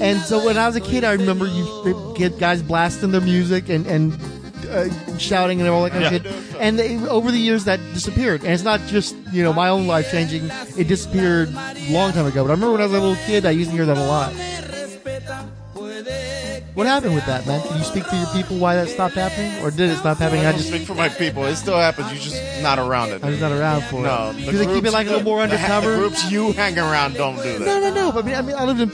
And 0.00 0.20
so 0.22 0.44
when 0.44 0.56
I 0.56 0.66
was 0.66 0.76
a 0.76 0.80
kid, 0.80 1.04
I 1.04 1.12
remember 1.12 1.46
you 1.46 2.14
get 2.16 2.38
guys 2.38 2.62
blasting 2.62 3.10
their 3.10 3.20
music 3.20 3.68
and 3.68 3.86
and 3.86 4.12
uh, 4.70 5.18
shouting 5.18 5.60
and 5.60 5.68
all 5.68 5.82
that 5.84 5.90
kind 5.92 6.04
of 6.04 6.12
Yeah. 6.12 6.18
shit. 6.32 6.56
And 6.60 6.78
they, 6.78 6.96
over 7.08 7.30
the 7.30 7.38
years, 7.38 7.64
that 7.64 7.80
disappeared. 7.94 8.42
And 8.44 8.52
it's 8.52 8.62
not 8.64 8.80
just 8.86 9.14
you 9.32 9.42
know 9.42 9.52
my 9.52 9.68
own 9.68 9.86
life 9.86 10.10
changing. 10.10 10.50
It 10.76 10.88
disappeared 10.88 11.48
a 11.54 11.92
long 11.92 12.12
time 12.12 12.26
ago. 12.26 12.42
But 12.44 12.50
I 12.50 12.54
remember 12.54 12.72
when 12.72 12.80
I 12.80 12.84
was 12.84 12.92
a 12.94 13.00
little 13.00 13.16
kid, 13.26 13.46
I 13.46 13.50
used 13.50 13.70
to 13.70 13.76
hear 13.76 13.86
that 13.86 13.96
a 13.98 14.04
lot. 14.04 14.32
What 16.74 16.86
happened 16.86 17.14
with 17.16 17.26
that, 17.26 17.44
man? 17.44 17.60
Can 17.66 17.76
you 17.78 17.82
speak 17.82 18.06
to 18.08 18.16
your 18.16 18.28
people 18.28 18.56
why 18.56 18.76
that 18.76 18.88
stopped 18.88 19.14
happening, 19.14 19.50
or 19.64 19.70
did 19.72 19.90
it 19.90 19.96
stop 19.96 20.18
happening? 20.18 20.44
I 20.46 20.50
I 20.50 20.52
don't 20.52 20.58
just 20.58 20.68
speak 20.70 20.86
for 20.86 20.94
my 20.94 21.08
people. 21.08 21.44
It 21.44 21.56
still 21.56 21.76
happens. 21.76 22.12
You're 22.12 22.20
just 22.22 22.62
not 22.62 22.78
around 22.78 23.10
it. 23.10 23.24
I 23.24 23.30
was 23.30 23.40
not 23.40 23.50
around 23.50 23.82
for 23.84 24.02
No, 24.02 24.30
it. 24.30 24.44
the 24.46 24.52
Do 24.52 24.58
they 24.58 24.64
keep 24.66 24.76
it 24.76 24.80
groups- 24.82 24.92
like 24.92 25.06
a 25.08 25.10
little 25.10 25.24
more 25.24 25.40
the- 25.42 25.48
the- 25.48 25.60
undercover? 25.60 25.90
The 25.92 25.98
groups 25.98 26.30
you 26.30 26.52
hang 26.52 26.78
around 26.78 27.14
don't 27.14 27.34
do 27.42 27.58
that. 27.58 27.66
No, 27.66 27.80
no, 27.80 27.92
no. 27.92 28.12
But 28.12 28.24
I 28.24 28.26
mean, 28.28 28.34
I 28.36 28.42
mean, 28.42 28.56
I 28.56 28.64
lived 28.64 28.80
in. 28.80 28.90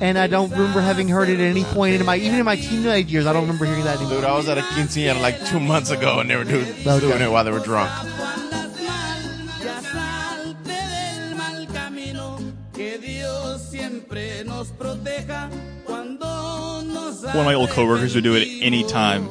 And 0.00 0.16
I 0.16 0.28
don't 0.28 0.50
remember 0.50 0.80
having 0.80 1.08
heard 1.08 1.28
it 1.28 1.40
at 1.40 1.46
any 1.46 1.64
point 1.64 1.96
in 1.96 2.06
my, 2.06 2.16
even 2.16 2.38
in 2.38 2.44
my 2.44 2.54
teenage 2.56 3.10
years. 3.12 3.26
I 3.26 3.32
don't 3.32 3.42
remember 3.42 3.64
hearing 3.64 3.84
that 3.84 3.96
anymore. 3.96 4.16
Dude, 4.16 4.24
I 4.24 4.36
was 4.36 4.48
at 4.48 4.56
a 4.56 4.60
quinceañera 4.62 5.20
like 5.20 5.44
two 5.46 5.58
months 5.58 5.90
ago, 5.90 6.20
and 6.20 6.30
they 6.30 6.36
were 6.36 6.44
doing, 6.44 6.66
Okay. 6.86 7.00
doing 7.00 7.20
it 7.20 7.30
while 7.30 7.44
they 7.44 7.50
were 7.50 7.58
drunk. 7.58 7.90
siempre 13.58 14.44
nos 14.44 14.68
proteja 14.72 15.50
cuando 15.84 16.82
nos 16.82 17.22
One 17.24 17.38
of 17.38 17.44
my 17.44 17.54
old 17.54 17.70
coworkers 17.70 18.14
would 18.14 18.24
do 18.24 18.34
it 18.36 18.46
anytime. 18.62 19.28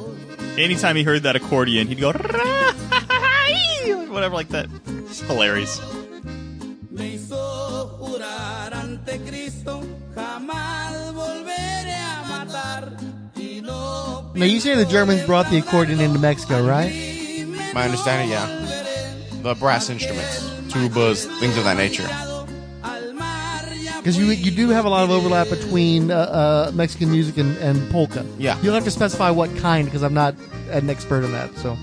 Anytime 0.56 0.96
he 0.96 1.02
heard 1.02 1.22
that 1.22 1.36
accordion, 1.36 1.86
he'd 1.86 2.00
go 2.00 2.12
whatever 4.10 4.34
like 4.34 4.48
that. 4.48 4.66
It's 5.06 5.20
hilarious. 5.20 5.80
Now 14.38 14.44
you 14.44 14.60
say 14.60 14.76
the 14.76 14.84
Germans 14.86 15.26
brought 15.26 15.50
the 15.50 15.58
accordion 15.58 16.00
into 16.00 16.20
Mexico, 16.20 16.64
right? 16.64 16.92
My 17.74 17.84
understanding, 17.84 18.30
yeah. 18.30 18.46
The 19.42 19.54
brass 19.54 19.90
instruments, 19.90 20.44
tubas, 20.72 21.26
things 21.40 21.58
of 21.58 21.64
that 21.64 21.76
nature. 21.76 22.06
Because 23.98 24.16
you 24.16 24.26
you 24.26 24.52
do 24.52 24.68
have 24.68 24.84
a 24.84 24.88
lot 24.88 25.02
of 25.02 25.10
overlap 25.10 25.48
between 25.48 26.12
uh, 26.12 26.14
uh, 26.14 26.70
Mexican 26.72 27.10
music 27.10 27.36
and, 27.36 27.56
and 27.58 27.90
polka. 27.90 28.24
Yeah. 28.38 28.56
You'll 28.62 28.74
have 28.74 28.84
to 28.84 28.92
specify 28.92 29.30
what 29.30 29.54
kind 29.56 29.84
because 29.86 30.04
I'm 30.04 30.14
not 30.14 30.36
an 30.70 30.88
expert 30.88 31.24
in 31.24 31.32
that. 31.32 31.52
So, 31.58 31.76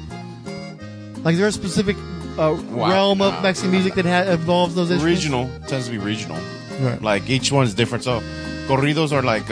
like, 1.24 1.34
is 1.34 1.40
there 1.40 1.48
a 1.48 1.52
specific 1.52 1.98
uh, 2.38 2.56
Wow, 2.72 2.90
realm 2.90 3.18
nah, 3.18 3.36
of 3.38 3.44
Mexican 3.44 3.72
music 3.72 3.96
that 3.96 4.06
ha- 4.06 4.32
involves 4.32 4.76
those 4.76 4.92
instruments? 4.92 5.24
Regional 5.24 5.50
tends 5.68 5.88
to 5.88 5.92
be 5.92 5.98
regional. 5.98 6.40
Right. 6.80 7.02
Like 7.02 7.30
each 7.30 7.52
one's 7.52 7.74
different. 7.74 8.06
So 8.06 8.22
corridos 8.68 9.12
are 9.12 9.22
like, 9.22 9.50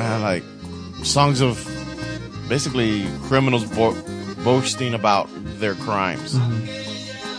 man, 0.00 0.22
like 0.22 0.42
songs 1.04 1.42
of 1.42 1.62
basically 2.48 3.06
criminals 3.24 3.64
bo- 3.64 3.96
boasting 4.42 4.94
about 4.94 5.28
their 5.60 5.74
crimes. 5.74 6.34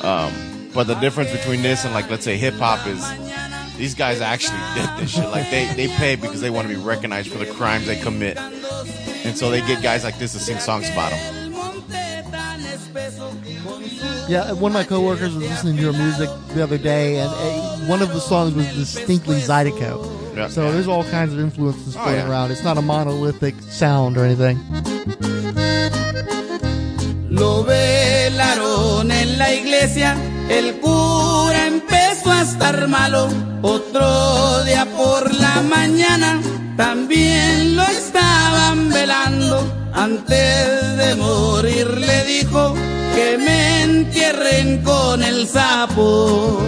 Um, 0.03 0.31
but 0.73 0.85
the 0.85 0.95
difference 0.95 1.31
between 1.31 1.63
this 1.63 1.85
and 1.85 1.93
like 1.93 2.09
let's 2.09 2.23
say 2.23 2.37
hip 2.37 2.53
hop 2.55 2.85
is 2.85 3.03
these 3.77 3.95
guys 3.95 4.21
actually 4.21 4.59
did 4.75 4.89
this 4.99 5.11
shit. 5.11 5.27
Like 5.29 5.49
they 5.49 5.73
they 5.75 5.87
pay 5.87 6.15
because 6.15 6.41
they 6.41 6.51
want 6.51 6.67
to 6.67 6.73
be 6.73 6.79
recognized 6.79 7.31
for 7.31 7.39
the 7.39 7.47
crimes 7.47 7.87
they 7.87 7.99
commit, 7.99 8.37
and 8.37 9.35
so 9.35 9.49
they 9.49 9.61
get 9.61 9.81
guys 9.81 10.03
like 10.03 10.19
this 10.19 10.33
to 10.33 10.39
sing 10.39 10.59
songs 10.59 10.87
about 10.89 11.11
them. 11.11 11.37
Yeah, 14.29 14.53
one 14.53 14.71
of 14.71 14.75
my 14.75 14.83
coworkers 14.83 15.33
was 15.35 15.43
listening 15.43 15.77
to 15.77 15.81
your 15.81 15.93
music 15.93 16.29
the 16.53 16.63
other 16.63 16.77
day, 16.77 17.17
and 17.17 17.29
uh, 17.29 17.87
one 17.87 18.01
of 18.03 18.09
the 18.09 18.19
songs 18.19 18.53
was 18.53 18.67
distinctly 18.75 19.37
Zydeco. 19.37 20.20
Yeah. 20.35 20.47
So 20.47 20.71
there's 20.71 20.87
all 20.87 21.03
kinds 21.05 21.33
of 21.33 21.39
influences 21.39 21.95
Oh, 21.95 22.01
floating 22.03 22.21
yeah. 22.21 22.29
around. 22.29 22.51
It's 22.51 22.63
not 22.63 22.77
a 22.77 22.81
monolithic 22.81 23.55
sound 23.69 24.17
or 24.17 24.23
anything. 24.25 24.57
Lo 27.29 27.63
velaron 27.63 29.11
en 29.11 29.37
la 29.37 29.53
iglesia, 29.53 30.15
el 30.49 30.75
cura 30.79 31.67
empezó 31.67 32.31
a 32.31 32.41
estar 32.41 32.87
malo. 32.87 33.29
Otro 33.61 34.63
día 34.63 34.85
por 34.97 35.33
la 35.35 35.61
mañana 35.61 36.39
también 36.77 37.75
lo 37.75 37.83
estaban 37.83 38.89
velando. 38.89 39.57
Antes 39.93 40.97
de 40.97 41.15
morir 41.15 41.87
le 41.97 42.23
dijo 42.25 42.73
que 43.15 43.37
me 43.37 43.83
entierren 43.83 44.81
con 44.83 45.23
el 45.23 45.47
sapo. 45.47 46.59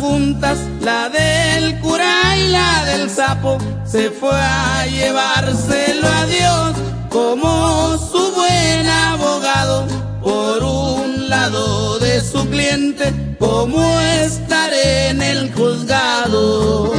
Juntas, 0.00 0.58
la 0.80 1.08
del 1.08 1.78
cura 1.80 2.36
y 2.38 2.48
la 2.48 2.84
del 2.86 3.10
sapo. 3.10 3.58
Se 3.84 4.10
fue 4.10 4.32
a 4.32 4.86
llevárselo 4.86 6.08
a 6.08 6.26
Dios 6.26 6.76
como 7.10 7.98
su 7.98 8.32
buen 8.34 8.86
abogado. 8.88 9.86
Por 10.22 10.62
un 10.62 11.28
lado 11.28 11.98
de 11.98 12.20
su 12.20 12.48
cliente, 12.48 13.36
como 13.38 14.00
estar 14.00 14.70
en 14.72 15.22
el 15.22 15.52
juzgado. 15.52 16.92